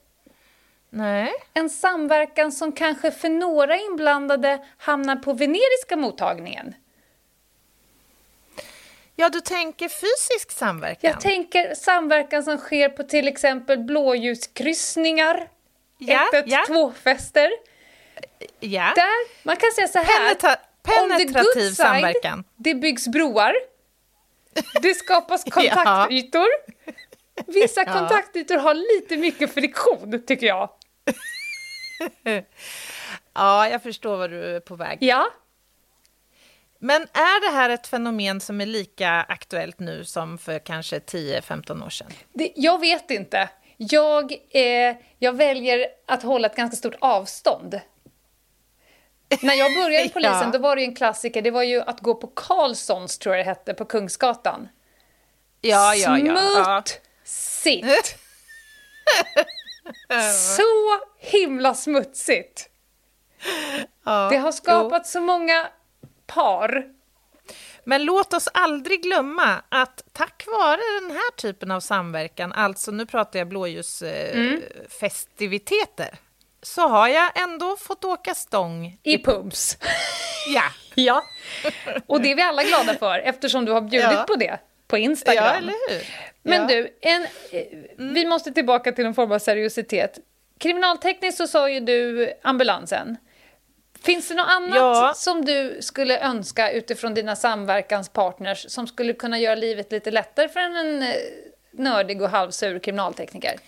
Nej. 0.91 1.33
En 1.55 1.71
samverkan 1.71 2.53
som 2.53 2.73
kanske 2.73 3.11
för 3.11 3.29
några 3.29 3.77
inblandade 3.77 4.65
hamnar 4.79 5.17
på 5.17 5.33
veneriska 5.33 5.97
mottagningen. 5.97 6.75
Ja, 9.17 9.29
du 9.29 9.41
tänker 9.41 9.89
fysisk 9.89 10.51
samverkan? 10.51 11.11
Jag 11.11 11.21
tänker 11.21 11.75
samverkan 11.75 12.43
som 12.43 12.59
sker 12.59 12.89
på 12.89 13.03
till 13.03 13.29
exempel 13.29 13.79
blåljuskryssningar, 13.79 15.49
ja, 15.99 16.31
112-fester. 16.33 17.51
Ja. 18.61 18.93
Där, 18.95 19.45
man 19.47 19.57
kan 19.57 19.71
säga 19.73 19.89
så 19.89 19.99
här, 19.99 20.35
Penetra 20.35 20.57
penetrativ 20.83 21.61
side, 21.61 21.77
samverkan. 21.77 22.45
Det 22.57 22.75
byggs 22.75 23.09
broar, 23.09 23.55
det 24.83 24.95
skapas 24.95 25.45
kontaktytor. 25.51 26.49
Vissa 27.47 27.81
ja. 27.87 27.93
kontaktytor 27.93 28.57
har 28.57 28.75
lite 28.75 29.17
mycket 29.17 29.55
friktion, 29.55 30.23
tycker 30.27 30.47
jag. 30.47 30.71
ja, 33.35 33.69
jag 33.69 33.83
förstår 33.83 34.17
vad 34.17 34.31
du 34.31 34.57
är 34.57 34.61
på 34.61 34.77
väg. 34.77 34.99
Ja. 35.01 35.31
Men 36.85 37.03
är 37.03 37.51
det 37.51 37.57
här 37.57 37.71
ett 37.71 37.87
fenomen 37.87 38.41
som 38.41 38.61
är 38.61 38.67
lika 38.67 39.11
aktuellt 39.11 39.81
nu 39.81 40.05
som 40.05 40.39
för 40.39 40.59
kanske 40.59 40.99
10-15 40.99 41.87
år 41.87 41.91
sedan? 41.91 42.13
Det, 42.33 42.53
jag 42.57 42.81
vet 42.81 43.11
inte. 43.11 43.49
Jag, 43.77 44.33
eh, 44.51 44.97
jag 45.19 45.33
väljer 45.33 45.87
att 46.07 46.23
hålla 46.23 46.49
ett 46.49 46.57
ganska 46.57 46.77
stort 46.77 46.95
avstånd. 47.01 47.81
När 49.43 49.55
jag 49.55 49.75
började 49.75 50.05
i 50.05 50.09
polisen 50.13 50.41
ja. 50.41 50.51
då 50.53 50.59
var 50.59 50.77
det 50.77 50.83
en 50.83 50.95
klassiker, 50.95 51.43
det 51.43 51.51
var 51.51 51.63
ju 51.63 51.81
att 51.81 52.01
gå 52.01 52.15
på 52.15 52.27
Carlssons, 52.27 53.19
tror 53.19 53.37
jag 53.37 53.47
det 53.47 53.49
hette, 53.49 53.75
på 53.75 53.85
Kungsgatan. 53.85 54.69
Ja, 55.61 55.95
ja, 55.95 56.19
ja. 56.19 56.83
Smutsigt! 57.25 58.19
så 60.57 60.99
himla 61.19 61.75
smutsigt! 61.75 62.69
Ja, 64.05 64.29
det 64.31 64.37
har 64.37 64.53
skapat 64.53 65.03
jo. 65.05 65.11
så 65.11 65.21
många 65.21 65.69
par. 66.35 66.85
Men 67.85 68.05
låt 68.05 68.35
oss 68.35 68.49
aldrig 68.55 69.03
glömma 69.03 69.63
att 69.69 70.05
tack 70.13 70.45
vare 70.47 70.81
den 71.01 71.11
här 71.11 71.37
typen 71.37 71.71
av 71.71 71.81
samverkan, 71.81 72.53
alltså 72.53 72.91
nu 72.91 73.07
pratar 73.07 73.39
jag 73.39 73.49
blåljusfestiviteter, 73.49 76.09
mm. 76.09 76.17
så 76.63 76.89
har 76.89 77.09
jag 77.09 77.43
ändå 77.43 77.77
fått 77.77 78.05
åka 78.05 78.35
stång. 78.35 78.99
I 79.03 79.19
pumps. 79.19 79.79
ja. 80.55 80.65
ja. 80.95 81.23
Och 82.07 82.21
det 82.21 82.31
är 82.31 82.37
vi 82.37 82.43
alla 82.43 82.63
glada 82.63 82.95
för 82.95 83.19
eftersom 83.19 83.65
du 83.65 83.73
har 83.73 83.81
bjudit 83.81 84.13
ja. 84.13 84.25
på 84.29 84.37
det 84.37 84.61
på 84.93 84.99
Instagram. 84.99 85.45
Ja, 85.45 85.55
eller 85.55 85.75
hur? 85.89 86.07
Men 86.43 86.61
ja. 86.61 86.67
du, 86.67 86.99
en, 87.01 87.27
vi 88.15 88.27
måste 88.27 88.53
tillbaka 88.53 88.93
till 88.93 89.05
någon 89.05 89.15
form 89.15 89.33
av 89.33 89.39
seriositet. 89.39 90.19
Kriminaltekniskt 90.59 91.39
så 91.39 91.47
sa 91.47 91.71
ju 91.71 91.81
du 91.81 92.33
ambulansen. 92.43 93.17
Finns 94.05 94.29
det 94.29 94.35
något 94.35 94.49
annat 94.49 94.77
ja. 94.77 95.13
som 95.17 95.45
du 95.45 95.79
skulle 95.81 96.21
önska 96.21 96.73
utifrån 96.73 97.15
dina 97.15 97.37
samverkanspartners 97.37 98.67
som 98.69 98.87
skulle 98.87 99.13
kunna 99.13 99.39
göra 99.39 99.55
livet 99.55 99.93
lite 99.93 100.11
lättare 100.11 100.49
för 100.49 100.61
en 100.61 101.03
eh, 101.03 101.09
nördig 101.73 102.23
och 102.23 102.29
halvsur 102.29 102.79
kriminaltekniker? 102.79 103.61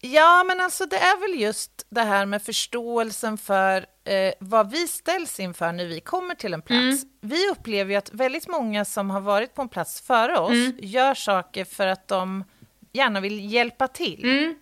Ja, 0.00 0.44
men 0.46 0.60
alltså 0.60 0.86
det 0.86 0.96
är 0.96 1.20
väl 1.20 1.40
just 1.40 1.86
det 1.88 2.00
här 2.00 2.26
med 2.26 2.42
förståelsen 2.42 3.38
för 3.38 3.86
eh, 4.04 4.32
vad 4.40 4.70
vi 4.70 4.88
ställs 4.88 5.40
inför 5.40 5.72
när 5.72 5.86
vi 5.86 6.00
kommer 6.00 6.34
till 6.34 6.54
en 6.54 6.62
plats. 6.62 7.02
Mm. 7.02 7.08
Vi 7.20 7.50
upplever 7.50 7.90
ju 7.90 7.96
att 7.96 8.12
väldigt 8.12 8.48
många 8.48 8.84
som 8.84 9.10
har 9.10 9.20
varit 9.20 9.54
på 9.54 9.62
en 9.62 9.68
plats 9.68 10.00
före 10.00 10.38
oss 10.38 10.50
mm. 10.50 10.78
gör 10.78 11.14
saker 11.14 11.64
för 11.64 11.86
att 11.86 12.08
de 12.08 12.44
gärna 12.92 13.20
vill 13.20 13.52
hjälpa 13.52 13.88
till. 13.88 14.24
Mm. 14.24 14.54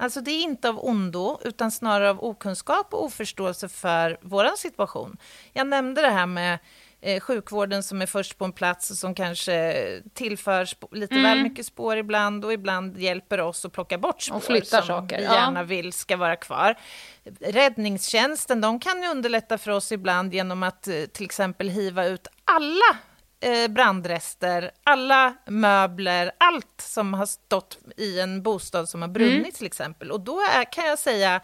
Alltså 0.00 0.20
det 0.20 0.30
är 0.30 0.42
inte 0.42 0.68
av 0.68 0.84
ondo, 0.84 1.38
utan 1.44 1.70
snarare 1.70 2.10
av 2.10 2.24
okunskap 2.24 2.94
och 2.94 3.04
oförståelse 3.04 3.68
för 3.68 4.18
vår 4.22 4.56
situation. 4.56 5.16
Jag 5.52 5.66
nämnde 5.66 6.02
det 6.02 6.10
här 6.10 6.26
med 6.26 6.58
eh, 7.00 7.20
sjukvården 7.20 7.82
som 7.82 8.02
är 8.02 8.06
först 8.06 8.38
på 8.38 8.44
en 8.44 8.52
plats 8.52 8.90
och 8.90 8.96
som 8.96 9.14
kanske 9.14 9.74
tillför 10.14 10.68
lite 10.96 11.14
mm. 11.14 11.24
väl 11.24 11.42
mycket 11.42 11.66
spår 11.66 11.96
ibland 11.96 12.44
och 12.44 12.52
ibland 12.52 12.98
hjälper 12.98 13.40
oss 13.40 13.64
att 13.64 13.72
plocka 13.72 13.98
bort 13.98 14.22
spår 14.22 14.36
och 14.36 14.42
flyttar 14.42 14.78
som 14.82 14.86
saker. 14.86 15.16
vi 15.16 15.22
gärna 15.22 15.60
ja. 15.60 15.64
vill 15.64 15.92
ska 15.92 16.16
vara 16.16 16.36
kvar. 16.36 16.74
Räddningstjänsten 17.40 18.60
de 18.60 18.80
kan 18.80 19.02
ju 19.02 19.08
underlätta 19.08 19.58
för 19.58 19.70
oss 19.70 19.92
ibland 19.92 20.34
genom 20.34 20.62
att 20.62 20.88
eh, 20.88 20.94
till 20.94 21.24
exempel 21.24 21.68
hiva 21.68 22.06
ut 22.06 22.26
alla 22.44 22.96
brandrester, 23.68 24.70
alla 24.84 25.34
möbler, 25.46 26.32
allt 26.38 26.80
som 26.80 27.14
har 27.14 27.26
stått 27.26 27.78
i 27.96 28.20
en 28.20 28.42
bostad 28.42 28.88
som 28.88 29.02
har 29.02 29.08
brunnit 29.08 29.38
mm. 29.38 29.52
till 29.52 29.66
exempel. 29.66 30.10
Och 30.10 30.20
då 30.20 30.40
är, 30.40 30.72
kan 30.72 30.86
jag 30.86 30.98
säga 30.98 31.40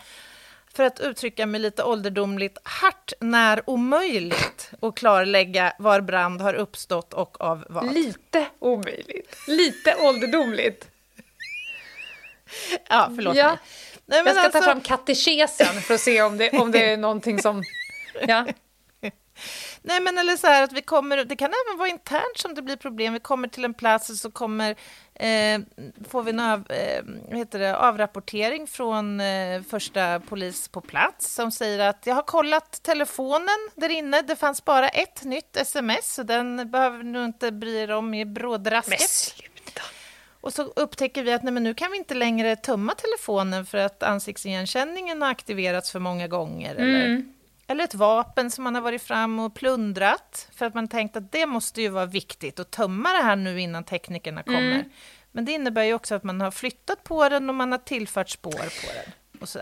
för 0.77 0.85
att 0.85 1.01
uttrycka 1.01 1.47
mig 1.47 1.61
lite 1.61 1.83
ålderdomligt, 1.83 2.59
hart 2.63 3.13
när 3.21 3.71
omöjligt 3.71 4.71
att 4.83 4.95
klarlägga 4.95 5.73
var 5.79 6.01
brand 6.01 6.41
har 6.41 6.55
uppstått 6.55 7.15
och 7.15 7.41
av 7.41 7.67
vad. 7.69 7.95
Lite 7.95 8.47
omöjligt. 8.59 9.37
Lite 9.49 9.97
ålderdomligt. 10.01 10.89
Ja, 12.89 13.13
förlåt 13.17 13.37
ja. 13.37 13.49
mig. 13.49 13.59
Nej, 14.07 14.23
jag 14.25 14.35
ska 14.35 14.45
alltså... 14.45 14.59
ta 14.59 14.65
fram 14.65 14.81
katekesen 14.81 15.83
för 15.83 15.95
att 15.95 16.01
se 16.01 16.23
om 16.23 16.37
det, 16.37 16.51
om 16.51 16.73
det 16.73 16.91
är 16.91 16.97
någonting 16.97 17.43
som... 17.43 17.63
Ja. 18.27 18.47
Nej, 19.87 20.01
men 20.01 20.19
eller 20.19 20.37
så 20.37 20.47
här 20.47 20.63
att 20.63 20.73
vi 20.73 20.83
kommer, 20.83 21.25
det 21.25 21.37
kan 21.37 21.51
även 21.67 21.79
vara 21.79 21.89
internt 21.89 22.39
som 22.39 22.55
det 22.55 22.63
blir 22.63 22.77
problem. 22.77 23.13
Vi 23.13 23.21
kommer 23.21 23.49
till 23.49 23.65
en 23.65 23.75
plats 23.75 24.11
och 24.11 24.17
så 24.17 24.31
kommer, 24.31 24.71
eh, 25.15 25.61
får 26.09 26.23
vi 26.23 26.31
en 26.31 26.41
av, 26.41 26.71
eh, 26.71 27.37
heter 27.37 27.59
det, 27.59 27.77
avrapportering 27.77 28.67
från 28.67 29.21
eh, 29.21 29.63
första 29.63 30.21
polis 30.21 30.69
på 30.69 30.81
plats 30.81 31.35
som 31.35 31.53
säger 31.53 31.79
att 31.79 32.07
jag 32.07 32.15
har 32.15 32.23
kollat 32.23 32.83
telefonen 32.83 33.71
där 33.75 33.89
inne. 33.89 34.23
Det 34.23 34.37
fanns 34.37 34.65
bara 34.65 34.89
ett 34.89 35.25
nytt 35.25 35.57
sms, 35.57 36.15
så 36.15 36.23
den 36.23 36.71
behöver 36.71 37.03
du 37.03 37.25
inte 37.25 37.53
bry 37.53 37.87
dig 37.87 37.97
om 37.97 38.15
i 38.15 38.25
brådrasket. 38.25 39.35
Och 40.41 40.53
så 40.53 40.63
upptäcker 40.63 41.23
vi 41.23 41.33
att 41.33 41.43
nej, 41.43 41.53
men 41.53 41.63
nu 41.63 41.75
kan 41.75 41.91
vi 41.91 41.99
inte 41.99 42.15
längre 42.15 42.57
tömma 42.57 42.95
telefonen 42.95 43.67
för 43.67 43.79
att 43.79 44.03
ansiktsigenkänningen 44.03 45.23
har 45.23 45.31
aktiverats 45.31 45.93
för 45.93 45.99
många 45.99 46.29
gånger. 46.29 46.75
Mm. 46.75 46.95
Eller 46.95 47.36
eller 47.67 47.85
ett 47.85 47.95
vapen 47.95 48.51
som 48.51 48.65
man 48.65 48.75
har 48.75 48.83
varit 48.83 49.03
fram 49.03 49.39
och 49.39 49.55
plundrat 49.55 50.49
för 50.55 50.67
att 50.67 50.75
man 50.75 50.89
tänkt 50.89 51.17
att 51.17 51.33
det 51.33 51.47
måste 51.47 51.83
ju 51.83 51.89
vara 51.89 52.07
viktigt 52.07 52.61
att 52.61 52.71
tömma 52.71 53.09
det 53.13 53.23
här 53.23 53.37
nu 53.37 53.61
innan 53.61 53.85
teknikerna 53.85 54.43
kommer. 54.43 54.75
Mm. 54.75 54.91
Men 55.33 55.45
det 55.45 55.53
innebär 55.53 55.83
ju 55.83 55.95
också 55.95 56.15
att 56.15 56.25
man 56.25 56.41
har 56.41 56.51
flyttat 56.51 57.05
på 57.05 57.29
den 57.29 57.49
och 57.49 57.55
man 57.55 57.73
har 57.73 57.79
tillfört 57.79 58.29
spår 58.29 58.51
på 58.53 58.93
den. 58.95 59.13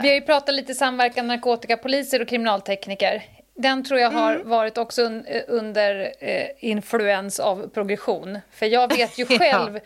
Vi 0.02 0.08
har 0.08 0.14
ju 0.14 0.20
pratat 0.20 0.54
lite 0.54 0.74
samverkan 0.74 1.26
narkotikapoliser 1.26 2.22
och 2.22 2.28
kriminaltekniker. 2.28 3.22
Den 3.54 3.84
tror 3.84 4.00
jag 4.00 4.10
har 4.10 4.34
mm. 4.34 4.48
varit 4.48 4.78
också 4.78 5.02
un 5.02 5.26
under 5.48 6.12
eh, 6.20 6.46
influens 6.58 7.40
av 7.40 7.68
progression. 7.68 8.38
För 8.50 8.66
jag 8.66 8.96
vet 8.96 9.18
ju 9.18 9.26
själv, 9.38 9.80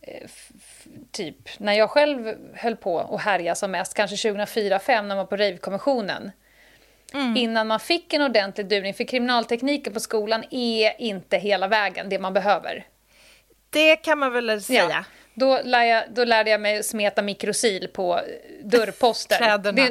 ja. 0.00 0.12
eh, 0.12 0.28
typ 1.12 1.58
när 1.58 1.72
jag 1.72 1.90
själv 1.90 2.34
höll 2.54 2.76
på 2.76 2.94
och 2.94 3.20
härja 3.20 3.54
som 3.54 3.70
mest, 3.70 3.94
kanske 3.94 4.16
2004-2005 4.30 4.80
när 4.88 5.02
man 5.02 5.16
var 5.16 5.24
på 5.24 5.36
rave-kommissionen 5.36 6.30
mm. 7.14 7.36
innan 7.36 7.66
man 7.66 7.80
fick 7.80 8.12
en 8.12 8.22
ordentlig 8.22 8.68
durning. 8.68 8.94
För 8.94 9.04
kriminaltekniken 9.04 9.92
på 9.92 10.00
skolan 10.00 10.44
är 10.50 11.00
inte 11.00 11.36
hela 11.38 11.68
vägen 11.68 12.08
det 12.08 12.18
man 12.18 12.32
behöver. 12.32 12.86
Det 13.70 13.96
kan 13.96 14.18
man 14.18 14.32
väl 14.32 14.62
säga. 14.62 14.88
Ja. 14.90 15.04
Då, 15.34 15.60
lär 15.64 15.82
jag, 15.82 16.04
då 16.14 16.24
lärde 16.24 16.50
jag 16.50 16.60
mig 16.60 16.82
smeta 16.82 17.22
mikrosil 17.22 17.88
på 17.88 18.20
dörrposter. 18.64 19.36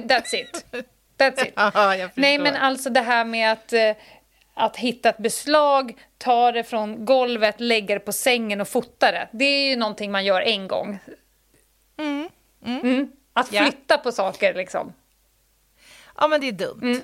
that's 0.08 0.36
it. 0.36 0.66
That's 1.18 1.48
it. 1.48 1.54
ja, 1.56 2.10
Nej, 2.14 2.40
men 2.40 2.56
alltså 2.56 2.90
det 2.90 3.02
här 3.02 3.26
med 3.26 3.52
att, 3.52 3.74
eh, 3.74 3.92
att 4.54 4.78
hitta 4.78 5.10
ett 5.10 5.18
beslag, 5.18 5.98
ta 6.18 6.52
det 6.52 6.64
från 6.64 7.06
golvet, 7.06 7.60
lägga 7.60 7.96
det 7.96 8.00
på 8.00 8.12
sängen 8.12 8.62
och 8.62 8.68
fota 8.68 9.12
det. 9.12 9.30
Det 9.32 9.46
är 9.46 9.70
ju 9.70 9.76
någonting 9.76 10.12
man 10.12 10.26
gör 10.26 10.42
en 10.42 10.68
gång. 10.68 11.00
Mm. 11.98 12.30
Mm. 12.66 12.82
Mm. 12.82 13.12
Att 13.34 13.48
flytta 13.48 13.94
ja. 13.94 13.98
på 13.98 14.12
saker 14.12 14.54
liksom. 14.54 14.94
Ja, 16.18 16.28
men 16.28 16.42
det 16.42 16.48
är 16.48 16.52
dumt. 16.52 16.80
Mm. 16.82 17.02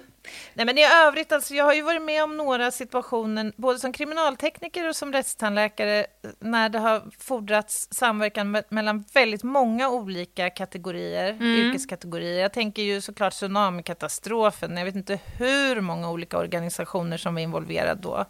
Nej, 0.54 0.66
men 0.66 0.78
i 0.78 0.86
övrigt, 0.86 1.32
alltså, 1.32 1.54
jag 1.54 1.66
har 1.66 1.74
ju 1.74 1.82
varit 1.82 2.02
med 2.02 2.24
om 2.24 2.38
några 2.38 2.72
situationer, 2.72 3.54
både 3.56 3.80
som 3.80 3.94
kriminaltekniker 3.94 4.90
och 4.90 4.96
som 4.96 5.14
rättstandläkare, 5.14 6.06
när 6.40 6.70
det 6.70 6.80
har 6.80 7.04
fordrats 7.20 7.88
samverkan 7.92 8.52
me 8.52 8.64
mellan 8.70 9.06
väldigt 9.14 9.44
många 9.44 9.90
olika 9.90 10.50
kategorier, 10.50 11.30
mm. 11.30 11.56
yrkeskategorier. 11.56 12.42
Jag 12.42 12.54
tänker 12.54 12.82
ju 12.82 13.02
såklart 13.02 13.34
tsunamikatastrofen, 13.34 14.78
jag 14.78 14.86
vet 14.86 14.96
inte 14.96 15.20
hur 15.38 15.82
många 15.82 16.12
olika 16.12 16.38
organisationer 16.38 17.18
som 17.18 17.34
var 17.34 17.42
involverade 17.42 18.02
då. 18.02 18.26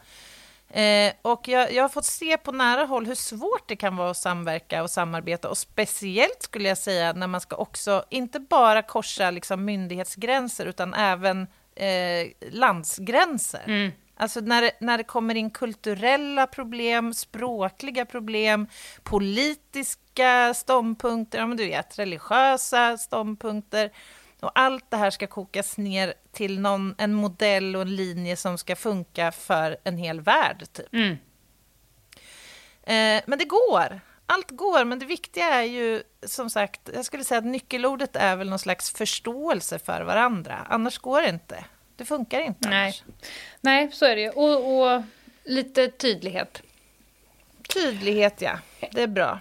Eh, 0.69 1.13
och 1.21 1.47
jag, 1.47 1.73
jag, 1.73 1.83
har 1.83 1.89
fått 1.89 2.05
se 2.05 2.37
på 2.37 2.51
nära 2.51 2.85
håll 2.85 3.05
hur 3.05 3.15
svårt 3.15 3.67
det 3.67 3.75
kan 3.75 3.95
vara 3.95 4.09
att 4.09 4.17
samverka 4.17 4.83
och 4.83 4.89
samarbeta 4.89 5.49
och 5.49 5.57
speciellt 5.57 6.43
skulle 6.43 6.69
jag 6.69 6.77
säga 6.77 7.13
när 7.13 7.27
man 7.27 7.41
ska 7.41 7.55
också 7.55 8.03
inte 8.09 8.39
bara 8.39 8.81
korsa 8.81 9.31
liksom, 9.31 9.65
myndighetsgränser 9.65 10.65
utan 10.65 10.93
även 10.93 11.47
eh, 11.75 12.51
landsgränser. 12.51 13.63
Mm. 13.67 13.91
Alltså 14.21 14.39
när 14.39 14.61
det, 14.61 14.71
när 14.79 14.97
det 14.97 15.03
kommer 15.03 15.35
in 15.35 15.49
kulturella 15.49 16.47
problem, 16.47 17.13
språkliga 17.13 18.05
problem, 18.05 18.67
politiska 19.03 20.53
ståndpunkter, 20.53 21.39
ja 21.39 21.47
men 21.47 21.57
du 21.57 21.65
vet, 21.65 21.99
religiösa 21.99 22.97
ståndpunkter. 22.97 23.91
Och 24.39 24.51
allt 24.59 24.91
det 24.91 24.97
här 24.97 25.09
ska 25.09 25.27
kokas 25.27 25.77
ner 25.77 26.13
till 26.31 26.59
någon, 26.59 26.95
en 26.97 27.13
modell 27.13 27.75
och 27.75 27.81
en 27.81 27.95
linje 27.95 28.35
som 28.35 28.57
ska 28.57 28.75
funka 28.75 29.31
för 29.31 29.77
en 29.83 29.97
hel 29.97 30.21
värld. 30.21 30.65
Typ. 30.73 30.93
Mm. 30.93 31.17
Eh, 32.83 33.23
men 33.27 33.39
det 33.39 33.45
går. 33.45 33.99
Allt 34.25 34.51
går, 34.51 34.85
men 34.85 34.99
det 34.99 35.05
viktiga 35.05 35.45
är 35.45 35.63
ju 35.63 36.03
som 36.23 36.49
sagt, 36.49 36.89
jag 36.93 37.05
skulle 37.05 37.23
säga 37.23 37.37
att 37.37 37.45
nyckelordet 37.45 38.15
är 38.15 38.35
väl 38.35 38.49
någon 38.49 38.59
slags 38.59 38.91
förståelse 38.91 39.79
för 39.79 40.01
varandra. 40.01 40.65
Annars 40.69 40.97
går 40.97 41.21
det 41.21 41.29
inte. 41.29 41.65
Det 41.95 42.05
funkar 42.05 42.39
inte 42.39 42.69
Nej, 42.69 42.83
annars. 42.83 43.03
Nej 43.61 43.91
så 43.91 44.05
är 44.05 44.15
det 44.15 44.21
ju. 44.21 44.29
Och, 44.29 44.81
och 44.81 45.03
lite 45.43 45.87
tydlighet. 45.87 46.61
Tydlighet, 47.73 48.41
ja. 48.41 48.59
Det 48.91 49.01
är 49.01 49.07
bra. 49.07 49.39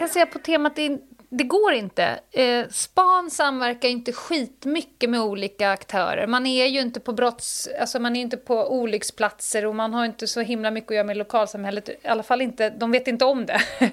Kan 0.00 0.08
säga 0.08 0.26
på 0.26 0.38
temat 0.38 0.76
det, 0.76 0.98
det 1.28 1.44
går 1.44 1.72
inte. 1.72 2.20
Eh, 2.30 2.68
Span 2.68 3.30
samverkar 3.30 3.88
inte 3.88 4.12
skitmycket 4.12 5.10
med 5.10 5.20
olika 5.20 5.70
aktörer. 5.70 6.26
Man 6.26 6.46
är 6.46 6.66
ju 6.66 6.80
inte 6.80 7.00
på 7.00 7.12
brotts... 7.12 7.68
Alltså 7.80 7.98
man 7.98 8.16
är 8.16 8.20
inte 8.20 8.36
på 8.36 8.72
olycksplatser 8.72 9.66
och 9.66 9.74
man 9.74 9.94
har 9.94 10.04
inte 10.04 10.26
så 10.26 10.40
himla 10.40 10.70
mycket 10.70 10.90
att 10.90 10.94
göra 10.94 11.06
med 11.06 11.16
lokalsamhället. 11.16 11.88
I 11.88 11.96
alla 12.04 12.22
fall 12.22 12.40
inte, 12.40 12.70
de 12.70 12.90
vet 12.90 13.08
inte 13.08 13.24
om 13.24 13.46
det. 13.46 13.60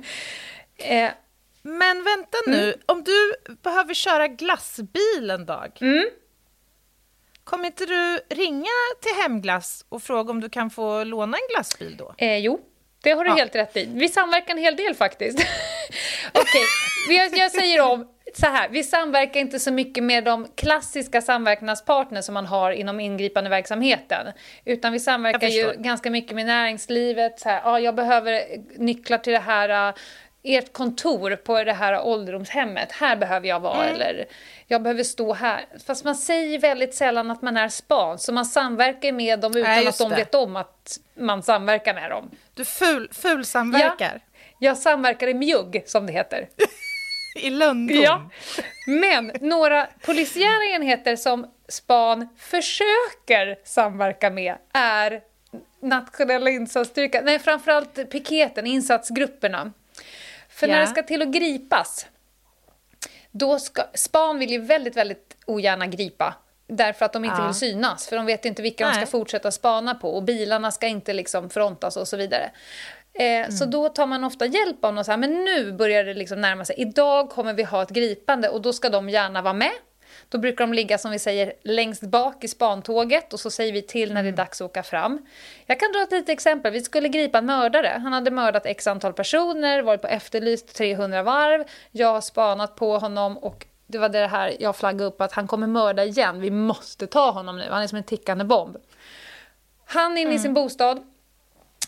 eh, 0.77 1.11
men 1.61 2.03
vänta 2.03 2.37
nu, 2.47 2.63
mm. 2.63 2.79
om 2.85 3.03
du 3.03 3.33
behöver 3.63 3.93
köra 3.93 4.27
glassbil 4.27 5.29
en 5.29 5.45
dag, 5.45 5.77
mm. 5.81 6.05
kommer 7.43 7.65
inte 7.65 7.85
du 7.85 8.19
ringa 8.35 8.77
till 9.01 9.21
Hemglass 9.21 9.85
och 9.89 10.03
fråga 10.03 10.31
om 10.31 10.41
du 10.41 10.49
kan 10.49 10.69
få 10.69 11.03
låna 11.03 11.37
en 11.37 11.55
glassbil 11.55 11.97
då? 11.97 12.13
Eh, 12.17 12.37
jo, 12.37 12.59
det 13.03 13.11
har 13.11 13.23
du 13.23 13.29
ja. 13.31 13.35
helt 13.35 13.55
rätt 13.55 13.77
i. 13.77 13.89
Vi 13.93 14.09
samverkar 14.09 14.53
en 14.53 14.61
hel 14.61 14.75
del 14.75 14.95
faktiskt. 14.95 15.39
Okej, 16.31 16.61
okay. 17.07 17.39
jag 17.39 17.51
säger 17.51 17.81
om 17.81 18.07
så 18.33 18.45
här, 18.45 18.69
vi 18.69 18.83
samverkar 18.83 19.39
inte 19.39 19.59
så 19.59 19.71
mycket 19.71 20.03
med 20.03 20.23
de 20.23 20.47
klassiska 20.55 21.21
samverkanspartner 21.21 22.21
som 22.21 22.33
man 22.33 22.45
har 22.45 22.71
inom 22.71 22.99
ingripande 22.99 23.49
verksamheten. 23.49 24.27
Utan 24.65 24.93
vi 24.93 24.99
samverkar 24.99 25.47
ju 25.47 25.73
ganska 25.77 26.11
mycket 26.11 26.35
med 26.35 26.45
näringslivet. 26.45 27.39
Så 27.39 27.49
här, 27.49 27.61
ah, 27.63 27.79
jag 27.79 27.95
behöver 27.95 28.43
nycklar 28.77 29.17
till 29.17 29.33
det 29.33 29.39
här 29.39 29.93
ert 30.55 30.73
kontor 30.73 31.35
på 31.35 31.63
det 31.63 31.73
här 31.73 32.01
ålderdomshemmet, 32.01 32.91
här 32.91 33.15
behöver 33.15 33.47
jag 33.47 33.59
vara, 33.59 33.83
mm. 33.83 33.95
eller 33.95 34.25
jag 34.67 34.81
behöver 34.81 35.03
stå 35.03 35.33
här. 35.33 35.65
Fast 35.85 36.03
man 36.03 36.15
säger 36.15 36.59
väldigt 36.59 36.95
sällan 36.95 37.31
att 37.31 37.41
man 37.41 37.57
är 37.57 37.69
span, 37.69 38.19
så 38.19 38.33
man 38.33 38.45
samverkar 38.45 39.11
med 39.11 39.39
dem 39.39 39.51
utan 39.51 39.63
Nej, 39.63 39.87
att 39.87 39.97
de 39.97 40.09
det. 40.09 40.15
vet 40.15 40.35
om 40.35 40.55
att 40.55 40.99
man 41.13 41.43
samverkar 41.43 41.93
med 41.93 42.11
dem. 42.11 42.31
Du 42.53 42.65
ful, 42.65 43.09
ful 43.11 43.45
samverkar? 43.45 44.21
Ja, 44.23 44.43
jag 44.59 44.77
samverkar 44.77 45.27
i 45.27 45.33
mjugg, 45.33 45.83
som 45.85 46.05
det 46.05 46.13
heter. 46.13 46.47
I 47.35 47.49
lönndom? 47.49 47.97
Ja. 47.97 48.29
Men 48.87 49.31
några 49.41 49.87
polisiära 50.05 50.65
enheter 50.75 51.15
som 51.15 51.51
span 51.67 52.29
försöker 52.37 53.59
samverka 53.63 54.29
med 54.29 54.55
är 54.73 55.21
nationella 55.79 56.49
insatsstyrkan, 56.49 57.25
nej 57.25 57.39
framförallt 57.39 58.11
piketen, 58.11 58.67
insatsgrupperna. 58.67 59.71
För 60.57 60.67
yeah. 60.67 60.79
när 60.79 60.85
det 60.85 60.91
ska 60.91 61.03
till 61.03 61.21
att 61.21 61.27
gripas, 61.27 62.05
då 63.31 63.59
ska, 63.59 63.83
span 63.93 64.39
vill 64.39 64.51
ju 64.51 64.59
väldigt, 64.59 64.97
väldigt 64.97 65.37
ogärna 65.45 65.87
gripa 65.87 66.35
därför 66.67 67.05
att 67.05 67.13
de 67.13 67.25
inte 67.25 67.37
ja. 67.39 67.45
vill 67.45 67.55
synas, 67.55 68.07
för 68.07 68.15
de 68.15 68.25
vet 68.25 68.45
inte 68.45 68.61
vilka 68.61 68.85
Nej. 68.85 68.93
de 68.93 69.05
ska 69.05 69.11
fortsätta 69.11 69.51
spana 69.51 69.95
på 69.95 70.15
och 70.15 70.23
bilarna 70.23 70.71
ska 70.71 70.87
inte 70.87 71.13
liksom 71.13 71.49
frontas 71.49 71.97
och 71.97 72.07
så 72.07 72.17
vidare. 72.17 72.51
Eh, 73.13 73.25
mm. 73.25 73.51
Så 73.51 73.65
då 73.65 73.89
tar 73.89 74.05
man 74.05 74.23
ofta 74.23 74.45
hjälp 74.45 74.85
av 74.85 74.93
någon 74.93 75.05
så 75.05 75.11
här, 75.11 75.17
men 75.17 75.45
nu 75.45 75.71
börjar 75.71 76.03
det 76.03 76.13
liksom 76.13 76.41
närma 76.41 76.65
sig. 76.65 76.75
Idag 76.77 77.29
kommer 77.29 77.53
vi 77.53 77.63
ha 77.63 77.83
ett 77.83 77.89
gripande 77.89 78.49
och 78.49 78.61
då 78.61 78.73
ska 78.73 78.89
de 78.89 79.09
gärna 79.09 79.41
vara 79.41 79.53
med. 79.53 79.71
Då 80.29 80.37
brukar 80.37 80.67
de 80.67 80.73
ligga 80.73 80.97
som 80.97 81.11
vi 81.11 81.19
säger 81.19 81.53
längst 81.63 82.01
bak 82.01 82.43
i 82.43 82.47
spantåget 82.47 83.33
och 83.33 83.39
så 83.39 83.51
säger 83.51 83.73
vi 83.73 83.81
till 83.81 84.13
när 84.13 84.23
det 84.23 84.27
är 84.27 84.33
mm. 84.33 84.35
dags 84.35 84.61
att 84.61 84.65
åka 84.65 84.83
fram. 84.83 85.25
Jag 85.65 85.79
kan 85.79 85.91
dra 85.91 86.01
ett 86.01 86.11
litet 86.11 86.29
exempel. 86.29 86.73
Vi 86.73 86.81
skulle 86.81 87.09
gripa 87.09 87.37
en 87.37 87.45
mördare. 87.45 87.99
Han 88.03 88.13
hade 88.13 88.31
mördat 88.31 88.65
x 88.65 88.87
antal 88.87 89.13
personer, 89.13 89.81
varit 89.81 90.01
på 90.01 90.07
efterlyst 90.07 90.75
300 90.75 91.23
varv. 91.23 91.63
Jag 91.91 92.07
har 92.07 92.21
spanat 92.21 92.75
på 92.75 92.97
honom 92.97 93.37
och 93.37 93.65
det 93.87 93.97
var 93.97 94.09
det 94.09 94.27
här 94.27 94.55
jag 94.59 94.75
flaggade 94.75 95.03
upp 95.03 95.21
att 95.21 95.31
han 95.31 95.47
kommer 95.47 95.67
mörda 95.67 96.03
igen. 96.03 96.39
Vi 96.39 96.51
måste 96.51 97.07
ta 97.07 97.31
honom 97.31 97.57
nu. 97.57 97.65
Han 97.69 97.83
är 97.83 97.87
som 97.87 97.97
en 97.97 98.03
tickande 98.03 98.43
bomb. 98.43 98.77
Han 99.85 100.17
är 100.17 100.21
inne 100.21 100.29
mm. 100.29 100.35
i 100.35 100.39
sin 100.39 100.53
bostad 100.53 101.03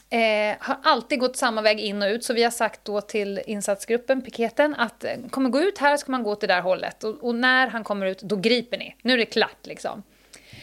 eh, 0.09 0.55
har 0.59 0.77
alltid 0.83 1.19
gått 1.19 1.37
samma 1.37 1.61
väg 1.61 1.79
in 1.79 2.01
och 2.01 2.07
ut. 2.07 2.23
Så 2.23 2.33
vi 2.33 2.43
har 2.43 2.51
sagt 2.51 2.85
då 2.85 3.01
till 3.01 3.41
insatsgruppen, 3.45 4.21
piketen, 4.21 4.75
att 4.75 5.03
eh, 5.03 5.11
kommer 5.29 5.49
gå 5.49 5.59
ut 5.59 5.77
här 5.77 5.97
ska 5.97 6.11
man 6.11 6.23
gå 6.23 6.31
åt 6.31 6.41
det 6.41 6.47
där 6.47 6.61
hållet. 6.61 7.03
Och, 7.03 7.23
och, 7.23 7.35
när 7.35 7.67
han 7.67 7.83
kommer 7.83 8.05
ut, 8.05 8.21
då 8.21 8.35
griper 8.35 8.77
ni. 8.77 8.95
Nu 9.01 9.13
är 9.13 9.17
det 9.17 9.25
klart 9.25 9.65
liksom. 9.65 10.03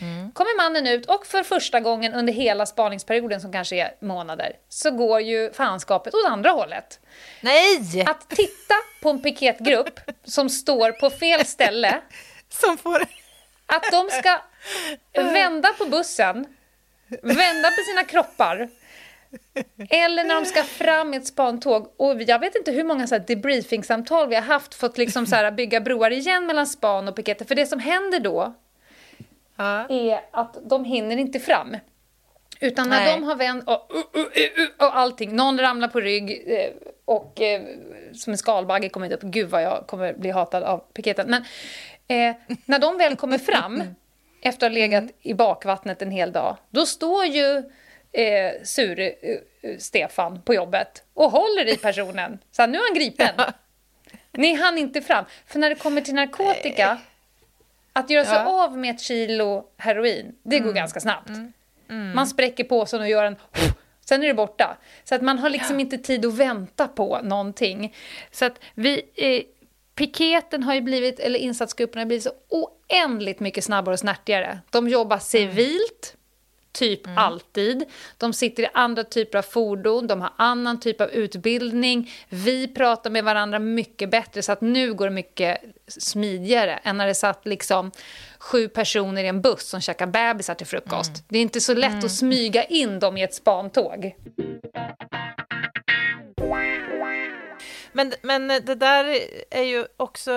Mm. 0.01 0.33
Kommer 0.33 0.57
mannen 0.57 0.87
ut 0.87 1.07
och 1.07 1.27
för 1.27 1.43
första 1.43 1.81
gången 1.81 2.15
under 2.15 2.33
hela 2.33 2.67
spaningsperioden 2.67 3.41
som 3.41 3.53
kanske 3.53 3.77
är 3.77 3.95
månader 4.01 4.53
så 4.69 4.91
går 4.91 5.21
ju 5.21 5.53
fanskapet 5.53 6.15
åt 6.15 6.27
andra 6.27 6.51
hållet. 6.51 7.01
Nej! 7.41 8.05
Att 8.07 8.29
titta 8.29 8.75
på 9.03 9.11
en 9.11 9.23
piketgrupp 9.23 10.01
som 10.25 10.51
står 10.51 10.93
på 10.93 11.11
fel 11.11 11.47
ställe. 11.47 12.01
Som 12.49 12.79
får... 12.79 13.03
Att 13.67 13.85
de 13.91 14.11
ska 14.11 14.41
vända 15.13 15.69
på 15.79 15.85
bussen, 15.85 16.47
vända 17.23 17.71
på 17.71 17.83
sina 17.91 18.05
kroppar 18.05 18.69
eller 19.91 20.25
när 20.25 20.35
de 20.35 20.45
ska 20.45 20.63
fram 20.63 21.15
i 21.15 21.17
ett 21.17 21.27
spantåg. 21.27 21.93
Och 21.97 22.23
jag 22.23 22.39
vet 22.39 22.55
inte 22.55 22.73
hur 22.73 22.85
många 22.85 23.07
debriefingsamtal 23.07 24.29
vi 24.29 24.35
har 24.35 24.43
haft 24.43 24.75
för 24.75 24.87
att 24.87 24.99
liksom 24.99 25.27
så 25.27 25.37
här 25.37 25.51
bygga 25.51 25.81
broar 25.81 26.11
igen 26.11 26.47
mellan 26.47 26.67
span 26.67 27.09
och 27.09 27.17
piketer. 27.17 27.45
För 27.45 27.55
det 27.55 27.67
som 27.67 27.79
händer 27.79 28.21
då 28.21 28.55
ja. 29.57 29.87
är 29.89 30.21
att 30.31 30.57
de 30.69 30.85
hinner 30.85 31.17
inte 31.17 31.41
fram. 31.41 31.77
Utan 32.61 32.89
när 32.89 33.01
Nej. 33.01 33.15
de 33.15 33.25
har 33.25 33.37
vänt 33.37 33.69
och, 33.69 33.93
uh, 33.95 34.21
uh, 34.21 34.89
och 34.89 34.97
allting, 34.97 35.37
någon 35.37 35.61
ramlar 35.61 35.89
på 35.89 36.01
rygg 36.01 36.45
eh, 36.47 36.71
och 37.05 37.41
eh, 37.41 37.63
som 38.15 38.33
en 38.33 38.39
skalbagge 38.39 38.89
kommer 38.89 39.13
upp. 39.13 39.23
Gud 39.23 39.51
vad 39.51 39.63
jag 39.63 39.85
kommer 39.87 40.13
bli 40.13 40.31
hatad 40.31 40.63
av 40.63 40.79
piketen. 40.79 41.31
Men 41.31 41.43
eh, 42.09 42.37
när 42.65 42.79
de 42.79 42.99
väl 42.99 43.17
kommer 43.17 43.39
fram 43.39 43.83
efter 44.41 44.67
att 44.67 44.73
ha 44.73 44.75
legat 44.75 45.05
i 45.23 45.35
bakvattnet 45.35 46.03
en 46.03 46.11
hel 46.11 46.33
dag, 46.33 46.57
då 46.71 46.87
står 46.87 47.25
ju 47.25 47.63
eh, 48.17 48.63
sur-Stefan 48.63 50.35
eh, 50.35 50.41
på 50.41 50.55
jobbet 50.55 51.05
och 51.15 51.31
håller 51.31 51.69
i 51.69 51.77
personen. 51.77 52.39
Så 52.51 52.67
nu 52.67 52.79
är 52.79 52.83
han 52.83 52.95
gripen. 52.95 53.35
Ni 54.33 54.55
hann 54.55 54.79
inte 54.79 55.03
fram. 55.03 55.25
För 55.47 55.59
när 55.59 55.69
det 55.69 55.75
kommer 55.75 56.01
till 56.01 56.15
narkotika, 56.15 56.99
att 57.93 58.11
göra 58.11 58.25
sig 58.25 58.35
ja. 58.35 58.65
av 58.65 58.79
med 58.79 58.95
ett 58.95 59.01
kilo 59.01 59.65
heroin, 59.77 60.35
det 60.43 60.59
går 60.59 60.65
mm. 60.65 60.75
ganska 60.75 61.01
snabbt. 61.01 61.29
Mm. 61.29 61.53
Mm. 61.89 62.15
Man 62.15 62.27
spräcker 62.27 62.65
påsen 62.65 63.01
och 63.01 63.09
gör 63.09 63.25
en... 63.25 63.37
Sen 64.05 64.23
är 64.23 64.27
det 64.27 64.35
borta. 64.35 64.77
Så 65.05 65.15
att 65.15 65.23
man 65.23 65.39
har 65.39 65.51
liksom 65.51 65.77
ja. 65.77 65.81
inte 65.81 65.99
tid 65.99 66.27
att 66.27 66.35
vänta 66.35 66.89
på 66.89 67.21
någonting. 67.23 67.95
Så 68.31 68.45
att 68.45 68.61
vi... 68.75 69.03
Eh, 69.15 69.43
piketen 69.95 70.63
har 70.63 70.75
ju 70.75 70.81
blivit, 70.81 71.21
eller 71.21 71.39
insatsgrupperna 71.39 72.01
har 72.01 72.07
blivit 72.07 72.25
så 72.25 72.33
oändligt 72.49 73.41
mycket 73.41 73.65
snabbare 73.65 73.93
och 73.93 73.99
snärtigare. 73.99 74.59
De 74.71 74.89
jobbar 74.89 75.19
civilt, 75.19 76.17
typ 76.77 77.07
mm. 77.07 77.19
alltid. 77.19 77.85
De 78.19 78.33
sitter 78.33 78.63
i 78.63 78.69
andra 78.75 79.05
typer 79.05 79.39
av 79.39 79.43
fordon, 79.43 80.07
de 80.07 80.21
har 80.21 80.33
annan 80.37 80.81
typ 80.81 81.01
av 81.01 81.11
utbildning. 81.11 82.11
Vi 82.29 82.69
pratar 82.69 83.11
med 83.11 83.25
varandra 83.25 83.59
mycket 83.59 84.11
bättre, 84.11 84.43
så 84.43 84.53
att 84.53 84.61
nu 84.61 84.95
går 84.95 85.05
det 85.05 85.15
mycket 85.15 85.59
smidigare 85.87 86.77
än 86.77 86.97
när 86.97 87.07
det 87.07 87.15
satt 87.15 87.47
liksom 87.47 87.91
sju 88.39 88.69
personer 88.69 89.25
i 89.25 89.27
en 89.27 89.43
buss 89.43 89.69
som 89.69 89.81
käkar 89.81 90.07
bebisar 90.07 90.55
till 90.55 90.67
frukost. 90.67 91.11
Mm. 91.11 91.25
Det 91.29 91.39
är 91.39 91.43
inte 91.43 91.61
så 91.61 91.75
lätt 91.75 91.93
mm. 91.93 92.05
att 92.05 92.13
smyga 92.13 92.65
in 92.65 93.01
dem 93.01 93.17
i 93.17 93.23
ett 93.23 93.35
spantåg. 93.35 94.15
Men, 97.93 98.13
men 98.23 98.49
det 98.49 98.75
där 98.75 99.19
är 99.51 99.63
ju 99.63 99.87
också 99.97 100.33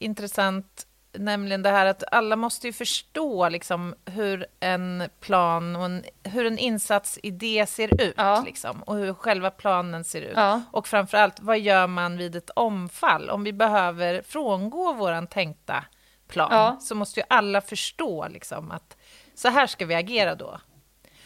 intressant 0.00 0.86
nämligen 1.12 1.62
det 1.62 1.70
här 1.70 1.86
att 1.86 2.04
alla 2.12 2.36
måste 2.36 2.66
ju 2.66 2.72
förstå 2.72 3.48
liksom 3.48 3.94
hur 4.04 4.46
en 4.60 5.02
plan 5.20 5.76
och 5.76 5.84
en, 5.84 6.04
hur 6.22 6.46
en 6.46 6.58
insatsidé 6.58 7.66
ser 7.66 8.02
ut 8.02 8.14
ja. 8.16 8.42
liksom, 8.46 8.82
och 8.82 8.96
hur 8.96 9.14
själva 9.14 9.50
planen 9.50 10.04
ser 10.04 10.22
ut. 10.22 10.36
Ja. 10.36 10.62
Och 10.72 10.88
framförallt, 10.88 11.40
vad 11.40 11.58
gör 11.58 11.86
man 11.86 12.16
vid 12.16 12.36
ett 12.36 12.50
omfall? 12.50 13.30
Om 13.30 13.44
vi 13.44 13.52
behöver 13.52 14.22
frångå 14.22 14.92
vår 14.92 15.26
tänkta 15.26 15.84
plan 16.28 16.52
ja. 16.52 16.76
så 16.80 16.94
måste 16.94 17.20
ju 17.20 17.26
alla 17.28 17.60
förstå 17.60 18.28
liksom, 18.28 18.70
att 18.70 18.96
så 19.34 19.48
här 19.48 19.66
ska 19.66 19.86
vi 19.86 19.94
agera 19.94 20.34
då. 20.34 20.60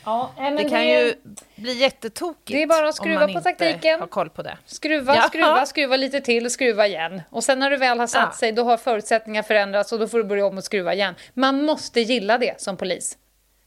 Ja, 0.05 0.33
men 0.37 0.57
det 0.57 0.63
kan 0.63 0.81
det... 0.81 1.01
ju 1.01 1.15
bli 1.55 1.73
jättetokigt 1.73 2.47
Det 2.47 2.63
är 2.63 2.67
bara 2.67 2.89
att 2.89 2.95
skruva 2.95 3.29
på 3.29 3.41
taktiken. 3.41 4.01
Har 4.01 4.07
koll 4.07 4.31
på 4.31 4.43
det. 4.43 4.59
Skruva, 4.67 5.17
ja. 5.17 5.23
skruva, 5.23 5.67
skruva 5.67 5.97
lite 5.97 6.21
till, 6.21 6.51
skruva 6.51 6.87
igen. 6.87 7.23
Och 7.31 7.45
sen 7.45 7.59
när 7.59 7.71
du 7.71 7.77
väl 7.77 7.99
har 7.99 8.07
satt 8.07 8.29
ja. 8.33 8.39
sig, 8.39 8.53
då 8.53 8.65
har 8.65 8.77
förutsättningar 8.77 9.43
förändrats 9.43 9.93
och 9.93 9.99
då 9.99 10.09
får 10.09 10.19
du 10.19 10.25
börja 10.25 10.47
om 10.47 10.59
och 10.59 10.65
skruva 10.65 10.95
igen. 10.95 11.15
Man 11.35 11.65
måste 11.65 12.01
gilla 12.01 12.39
det 12.39 12.61
som 12.61 12.77
polis. 12.77 13.19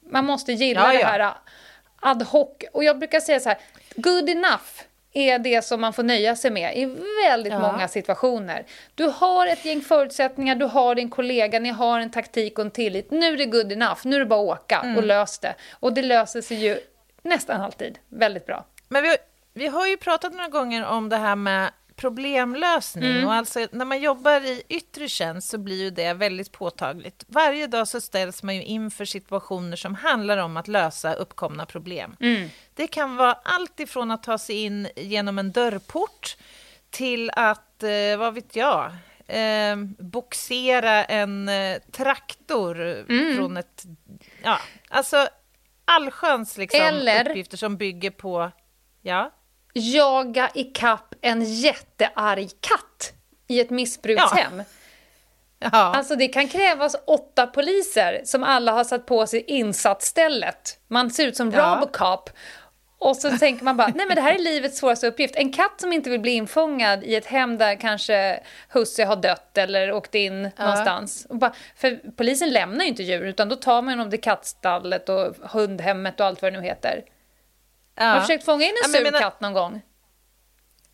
Man 0.10 0.26
måste 0.26 0.52
gilla 0.54 0.94
ja, 0.94 1.00
det 1.00 1.06
här 1.06 1.34
ad 2.00 2.26
hoc. 2.26 2.50
Och 2.74 2.84
jag 2.84 3.00
brukar 3.00 3.20
säga 3.20 3.40
så 3.40 3.50
här, 3.50 3.58
good 3.96 4.30
enough 4.30 4.87
är 5.18 5.40
det 5.40 5.62
som 5.62 5.82
man 5.82 5.94
får 5.94 6.04
nöja 6.04 6.36
sig 6.36 6.52
med 6.52 6.78
i 6.78 6.86
väldigt 7.24 7.54
ja. 7.54 7.60
många 7.60 7.88
situationer. 7.88 8.66
Du 8.96 9.04
har 9.04 9.48
ett 9.48 9.66
gäng 9.66 9.82
förutsättningar, 9.82 10.56
du 10.56 10.66
har 10.66 10.96
din 10.96 11.10
kollega, 11.10 11.60
ni 11.60 11.70
har 11.70 12.00
en 12.00 12.10
taktik 12.10 12.60
och 12.60 12.66
en 12.66 12.72
tillit. 12.72 13.12
Nu 13.12 13.34
är 13.34 13.38
det 13.38 13.46
good 13.46 13.72
enough, 13.72 14.00
nu 14.04 14.16
är 14.16 14.20
det 14.20 14.26
bara 14.26 14.54
att 14.54 14.60
åka 14.60 14.80
mm. 14.80 14.98
och 14.98 15.04
lös 15.04 15.40
det. 15.40 15.56
Och 15.72 15.94
det 15.94 16.02
löser 16.02 16.42
sig 16.42 16.58
ju 16.58 16.80
nästan 17.22 17.62
alltid 17.62 18.00
väldigt 18.10 18.46
bra. 18.46 18.66
Men 18.88 19.04
vi, 19.04 19.16
vi 19.54 19.68
har 19.68 19.88
ju 19.88 19.98
pratat 19.98 20.34
några 20.34 20.48
gånger 20.50 20.86
om 20.86 21.10
det 21.10 21.18
här 21.18 21.36
med 21.36 21.72
problemlösning. 21.98 23.12
Mm. 23.12 23.26
Och 23.26 23.34
alltså, 23.34 23.68
när 23.72 23.86
man 23.86 24.00
jobbar 24.00 24.42
i 24.42 24.64
yttre 24.70 25.08
tjänst 25.08 25.50
så 25.50 25.58
blir 25.58 25.84
ju 25.84 25.90
det 25.90 26.14
väldigt 26.14 26.52
påtagligt. 26.52 27.26
Varje 27.28 27.68
dag 27.68 27.88
så 27.88 28.02
ställs 28.02 28.44
man 28.44 28.56
ju 28.56 28.64
inför 28.64 29.06
situationer 29.06 29.76
som 29.76 29.96
handlar 29.96 30.38
om 30.38 30.58
att 30.58 30.68
lösa 30.68 31.14
uppkomna 31.14 31.66
problem. 31.66 32.16
Mm. 32.20 32.50
Det 32.78 32.88
kan 32.88 33.16
vara 33.16 33.34
allt 33.44 33.80
ifrån 33.80 34.12
att 34.12 34.24
ta 34.24 34.38
sig 34.38 34.64
in 34.64 34.88
genom 34.96 35.40
en 35.40 35.52
dörrport 35.52 36.38
till 36.90 37.32
att, 37.34 37.84
eh, 37.84 38.18
vad 38.18 38.34
vet 38.34 38.56
jag, 38.56 38.92
eh, 39.28 39.76
boxera 40.00 41.04
en 41.06 41.50
eh, 41.50 41.78
traktor 41.92 42.82
mm. 42.82 43.36
från 43.36 43.58
ett... 43.58 43.84
Ja, 44.44 44.60
alltså 44.90 45.28
allsköns 45.86 46.58
liksom, 46.58 46.82
Eller... 46.82 47.30
uppgifter 47.30 47.58
som 47.58 47.78
bygger 47.78 48.12
på... 48.12 48.52
Ja? 49.02 49.32
jaga 49.74 50.50
ikapp 50.54 51.16
en 51.22 51.44
jättearg 51.44 52.50
katt 52.60 53.14
i 53.48 53.60
ett 53.60 53.70
missbrukshem. 53.70 54.58
Ja. 54.58 54.64
Ja. 55.60 55.70
Alltså 55.72 56.16
det 56.16 56.28
kan 56.28 56.48
krävas 56.48 56.96
åtta 57.08 57.48
poliser 57.48 58.22
som 58.26 58.44
alla 58.44 58.72
har 58.72 58.84
satt 58.84 59.06
på 59.06 59.28
sig 59.28 59.44
insatsstället. 59.48 60.80
Man 60.88 61.12
ser 61.12 61.28
ut 61.28 61.38
som 61.38 61.52
ja. 61.52 61.76
Robocop. 61.76 62.30
Och 63.00 63.16
så 63.16 63.38
tänker 63.38 63.64
man 63.64 63.78
bara, 63.78 63.88
nej 63.88 64.06
men 64.08 64.16
det 64.16 64.22
här 64.22 64.34
är 64.34 64.40
livets 64.40 64.78
svåraste 64.78 65.08
uppgift. 65.08 65.36
En 65.36 65.54
katt 65.54 65.82
som 65.82 65.94
inte 65.94 66.10
vill 66.10 66.20
bli 66.20 66.32
infångad 66.32 67.04
i 67.04 67.16
ett 67.16 67.26
hem 67.26 67.58
där 67.58 67.76
kanske 67.76 68.40
husse 68.70 69.06
har 69.06 69.16
dött 69.16 69.58
eller 69.58 69.92
åkt 69.92 70.16
in 70.16 70.52
ja. 70.58 70.64
någonstans. 70.64 71.28
Bara, 71.30 71.54
för 71.76 72.12
polisen 72.16 72.50
lämnar 72.50 72.84
ju 72.84 72.90
inte 72.90 73.04
djur 73.04 73.26
utan 73.26 73.50
då 73.50 73.56
tar 73.56 73.82
man 73.82 73.98
dem 73.98 74.10
till 74.10 74.22
kattstallet 74.22 75.10
och 75.10 75.36
hundhemmet 75.42 76.20
och 76.20 76.26
allt 76.26 76.42
vad 76.42 76.54
det 76.54 76.60
nu 76.60 76.66
heter. 76.66 77.04
Ja. 77.96 78.04
Har 78.04 78.16
du 78.16 78.22
försökt 78.22 78.46
fånga 78.46 78.66
in 78.66 78.74
en 78.86 78.92
sur 78.92 79.04
menar... 79.04 79.20
katt 79.20 79.42
någon 79.42 79.54
gång? 79.54 79.82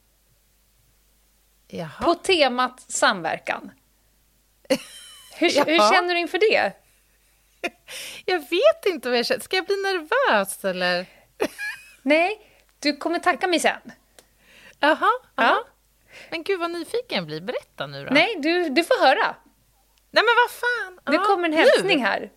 Jaha. 1.68 2.04
På 2.04 2.16
temat 2.16 2.80
samverkan. 2.80 3.72
Hur, 5.36 5.66
hur 5.66 5.94
känner 5.94 6.14
du 6.14 6.20
inför 6.20 6.40
det? 6.40 6.85
Jag 8.26 8.40
vet 8.40 8.86
inte 8.86 9.10
vad 9.10 9.18
jag 9.18 9.26
känner. 9.26 9.42
Ska 9.42 9.56
jag 9.56 9.66
bli 9.66 9.76
nervös 9.76 10.66
eller? 10.66 11.06
Nej, 12.02 12.40
du 12.80 12.98
kommer 12.98 13.20
tacka 13.20 13.48
mig 13.48 13.60
sen. 13.60 13.92
Jaha, 14.80 15.10
ja. 15.36 15.66
Men 16.30 16.44
gud 16.44 16.60
vad 16.60 16.72
nyfiken 16.72 17.18
jag 17.18 17.26
blir. 17.26 17.42
Berätta 17.42 17.88
nu 17.88 18.06
då. 18.06 18.14
Nej, 18.14 18.36
du, 18.40 18.70
du 18.70 18.84
får 18.84 19.06
höra. 19.06 19.36
Nej 20.12 20.24
men 20.24 20.36
vad 20.44 20.52
fan. 20.52 21.14
Det 21.14 21.18
kommer 21.18 21.48
en 21.50 21.54
hälsning 21.54 21.98
nu. 21.98 22.04
här. 22.04 22.32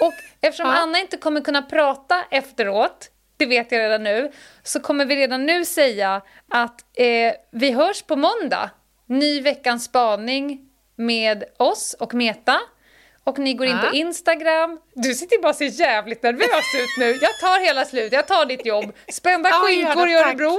Och 0.00 0.14
eftersom 0.40 0.66
ja. 0.66 0.78
Anna 0.78 0.98
inte 0.98 1.16
kommer 1.16 1.40
kunna 1.40 1.62
prata 1.62 2.24
efteråt, 2.30 3.10
det 3.36 3.46
vet 3.46 3.72
jag 3.72 3.78
redan 3.78 4.02
nu, 4.02 4.32
så 4.62 4.80
kommer 4.80 5.04
vi 5.04 5.16
redan 5.16 5.46
nu 5.46 5.64
säga 5.64 6.22
att 6.48 6.80
eh, 6.94 7.32
vi 7.52 7.70
hörs 7.70 8.02
på 8.02 8.16
måndag. 8.16 8.70
Ny 9.06 9.40
veckans 9.40 9.84
spaning 9.84 10.70
med 10.96 11.44
oss 11.56 11.96
och 12.00 12.14
Meta. 12.14 12.60
Och 13.28 13.38
ni 13.38 13.54
går 13.54 13.66
in 13.66 13.78
på 13.80 13.94
Instagram. 13.94 14.80
Du 14.94 15.14
sitter 15.14 15.42
bara 15.42 15.54
så 15.54 15.64
jävligt 15.64 16.22
nervös 16.22 16.74
ut 16.74 16.88
nu. 16.98 17.18
Jag 17.22 17.38
tar 17.38 17.64
hela 17.64 17.84
slutet, 17.84 18.12
jag 18.12 18.26
tar 18.26 18.46
ditt 18.46 18.66
jobb. 18.66 18.92
Spända 19.12 19.50
skinkor 19.50 20.08
i 20.08 20.14
Örebro. 20.14 20.58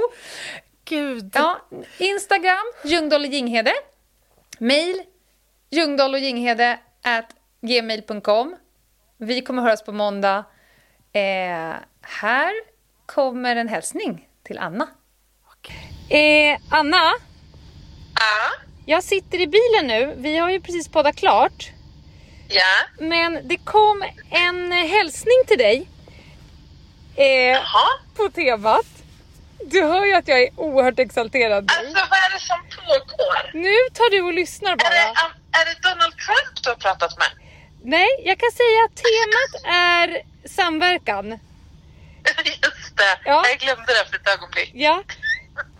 Gud. 0.84 1.30
Ja, 1.34 1.60
Instagram, 1.98 2.72
Ljungdahl 2.84 3.24
och 3.24 3.26
Ginghede. 3.26 3.72
Mail, 4.58 5.02
ljungdahl 5.70 6.14
och 6.14 6.20
Ginghede 6.20 6.78
at 7.02 7.26
gmail.com. 7.60 8.56
Vi 9.18 9.40
kommer 9.40 9.62
höras 9.62 9.84
på 9.84 9.92
måndag. 9.92 10.44
Eh, 11.12 11.74
här 12.02 12.52
kommer 13.06 13.56
en 13.56 13.68
hälsning 13.68 14.28
till 14.42 14.58
Anna. 14.58 14.88
Eh, 16.10 16.58
Anna? 16.70 17.12
Ja? 18.14 18.64
Jag 18.86 19.04
sitter 19.04 19.40
i 19.40 19.46
bilen 19.46 19.86
nu. 19.86 20.14
Vi 20.16 20.36
har 20.36 20.50
ju 20.50 20.60
precis 20.60 20.88
poddat 20.88 21.16
klart. 21.16 21.72
Ja. 22.50 22.86
Men 22.98 23.48
det 23.48 23.56
kom 23.56 24.04
en 24.30 24.72
hälsning 24.72 25.40
till 25.46 25.58
dig. 25.58 25.88
Eh, 27.16 27.24
Jaha. 27.26 27.88
På 28.16 28.30
temat. 28.30 28.86
Du 29.66 29.82
hör 29.82 30.04
ju 30.04 30.14
att 30.14 30.28
jag 30.28 30.42
är 30.42 30.50
oerhört 30.56 30.98
exalterad 30.98 31.64
nu. 31.64 31.74
Alltså 31.78 32.06
vad 32.10 32.18
är 32.18 32.30
det 32.34 32.40
som 32.40 32.58
pågår? 32.76 33.50
Nu 33.54 33.76
tar 33.94 34.10
du 34.10 34.20
och 34.22 34.32
lyssnar 34.32 34.76
bara. 34.76 34.88
Är 34.88 34.90
det, 34.90 35.08
um, 35.08 35.32
är 35.60 35.64
det 35.64 35.88
Donald 35.88 36.14
Trump 36.16 36.64
du 36.64 36.70
har 36.70 36.76
pratat 36.76 37.18
med? 37.18 37.28
Nej, 37.82 38.08
jag 38.24 38.38
kan 38.38 38.52
säga 38.52 38.80
att 38.84 38.96
temat 38.96 39.52
är 39.76 40.22
samverkan. 40.48 41.26
Just 42.44 42.96
det, 42.96 43.18
ja. 43.24 43.44
jag 43.48 43.58
glömde 43.58 43.92
det 43.92 44.04
för 44.10 44.16
ett 44.16 44.28
ögonblick. 44.28 44.70
Ja. 44.74 45.02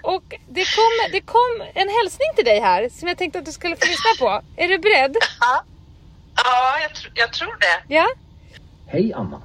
Och 0.02 0.24
det 0.48 0.64
kom, 0.76 1.12
det 1.12 1.20
kom 1.20 1.64
en 1.74 1.88
hälsning 1.88 2.28
till 2.36 2.44
dig 2.44 2.60
här 2.60 2.88
som 2.88 3.08
jag 3.08 3.18
tänkte 3.18 3.38
att 3.38 3.44
du 3.44 3.52
skulle 3.52 3.76
få 3.76 3.86
lyssna 3.86 4.10
på. 4.18 4.42
Är 4.56 4.68
du 4.68 4.78
beredd? 4.78 5.16
Ja. 5.40 5.64
Ja, 6.36 6.78
jag, 6.82 6.94
tr 6.94 7.08
jag 7.14 7.32
tror 7.32 7.56
det. 7.60 7.94
Ja. 7.94 8.06
Hej 8.86 9.12
Anna. 9.12 9.42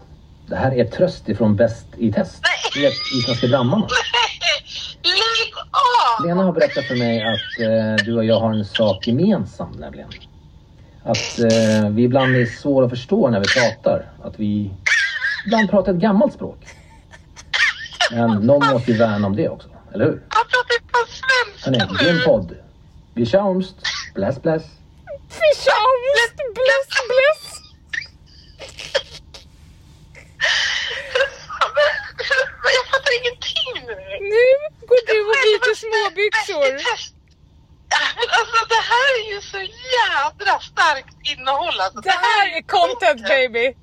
Det 0.48 0.56
här 0.56 0.72
är 0.72 0.86
Tröst 0.86 1.30
ifrån 1.30 1.56
Bäst 1.56 1.88
i 1.98 2.12
test. 2.12 2.44
Nej. 2.44 2.84
Vet 2.84 2.94
Isländska 3.18 3.48
Brandmannen. 3.48 3.88
Lägg 5.04 5.54
av! 5.56 6.26
Lena 6.26 6.44
har 6.44 6.52
berättat 6.54 6.86
för 6.86 6.96
mig 6.96 7.24
att 7.24 7.60
eh, 7.62 8.06
du 8.06 8.16
och 8.18 8.26
jag 8.26 8.40
har 8.40 8.54
en 8.54 8.66
sak 8.66 9.08
gemensam 9.08 9.72
nämligen. 9.72 10.10
Att 11.04 11.40
eh, 11.40 11.90
vi 11.90 12.04
ibland 12.04 12.36
är 12.36 12.46
svåra 12.46 12.86
att 12.86 12.92
förstå 12.92 13.30
när 13.30 13.40
vi 13.40 13.46
pratar. 13.46 14.12
Att 14.24 14.40
vi 14.40 14.72
ibland 15.46 15.70
pratar 15.70 15.94
ett 15.94 16.00
gammalt 16.00 16.34
språk. 16.34 16.60
Men 18.12 18.32
någon 18.32 18.68
måste 18.68 18.92
ju 18.92 18.98
värna 18.98 19.28
om 19.28 19.36
det 19.36 19.50
också, 19.50 19.70
eller 19.94 20.06
hur? 20.06 20.24
Jag 20.30 20.48
pratar 20.50 20.74
ju 20.80 20.88
på 20.88 20.98
svenska 21.08 21.86
Hörni, 21.86 22.04
grym 22.04 22.26
podd. 22.26 22.56
Vi 23.14 23.26
tjaumst. 23.26 23.76
Bless 24.16 24.42
bless. 24.42 24.64
Tjaumst, 25.64 26.38
bless, 26.58 26.90
bless. 27.12 27.42
Jag 32.78 32.86
fattar 32.92 33.12
ingenting 33.20 33.88
nu. 33.88 33.96
Nu 34.34 34.48
går 34.90 35.02
du 35.08 35.20
och 35.32 35.38
byter 35.46 35.76
småbyxor. 35.84 36.74
Alltså 38.38 38.66
det 38.74 38.84
här 38.94 39.12
är 39.22 39.34
ju 39.34 39.42
så 39.42 39.60
jädra 39.98 40.60
starkt 40.60 41.16
innehåll. 41.24 41.80
Alltså, 41.80 42.02
det, 42.02 42.10
här 42.10 42.58
är 42.58 42.62
content 42.62 43.22
baby. 43.28 43.76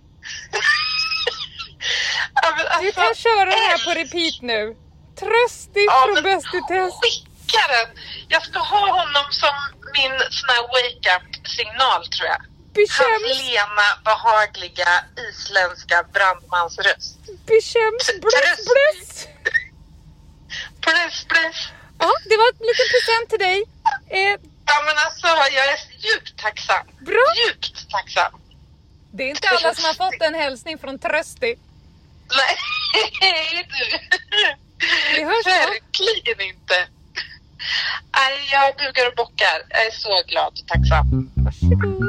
alltså, 2.34 2.82
du 2.82 2.92
kan 2.92 3.14
köra 3.14 3.44
det 3.44 3.62
här 3.68 3.84
på 3.84 3.90
repeat 4.00 4.42
nu. 4.42 4.76
Tröstigt 5.20 5.92
ja, 5.92 6.07
från 6.07 6.22
Bäst 6.22 6.55
i 6.55 6.61
test. 6.68 6.96
Skicka 7.03 7.62
den. 7.74 7.88
Jag 8.28 8.42
ska 8.42 8.59
ha 8.59 8.84
honom 9.00 9.26
som 9.30 9.55
min 9.96 10.14
sån 10.30 10.48
här 10.55 10.62
wake-up 10.74 11.31
signal 11.49 12.07
tror 12.14 12.28
jag. 12.28 12.43
Bekäms. 12.74 12.99
Hans 12.99 13.38
lena, 13.38 13.88
behagliga 14.05 15.05
isländska 15.28 16.05
brandmansröst. 16.12 17.18
Bekäms 17.47 18.07
bless 18.07 18.61
bless. 18.72 19.28
bless 20.80 21.26
bless. 21.28 21.59
Ja, 21.99 22.11
det 22.28 22.36
var 22.36 22.49
en 22.49 22.66
liten 22.70 22.88
present 22.95 23.26
till 23.30 23.38
dig. 23.38 23.59
Eh. 24.11 24.36
Ja 24.66 24.82
men 24.86 24.97
alltså 25.07 25.26
jag 25.26 25.68
är 25.68 25.78
djupt 25.99 26.38
tacksam. 26.38 26.86
Bra. 27.01 27.26
Djupt 27.47 27.90
tacksam. 27.90 28.32
Det 29.12 29.22
är 29.22 29.28
inte 29.28 29.49
alla 29.49 29.74
som 29.74 29.84
har 29.84 29.95
fått 29.95 30.22
en 30.22 30.34
hälsning 30.34 30.78
från 30.78 30.99
Trösti. 30.99 31.59
Nej 32.40 32.57
du. 33.68 33.99
Vi 35.16 35.24
hörs 35.24 35.47
Verkligen 35.47 36.40
inte. 36.40 36.86
Nej, 38.18 38.34
jag 38.52 38.76
bugar 38.78 39.06
och 39.08 39.16
bockar. 39.16 39.56
Jag 39.68 39.86
är 39.86 39.90
så 39.90 40.12
glad 40.28 40.52
och 40.60 40.66
tacksam. 40.66 41.30
Varsågod. 41.44 42.08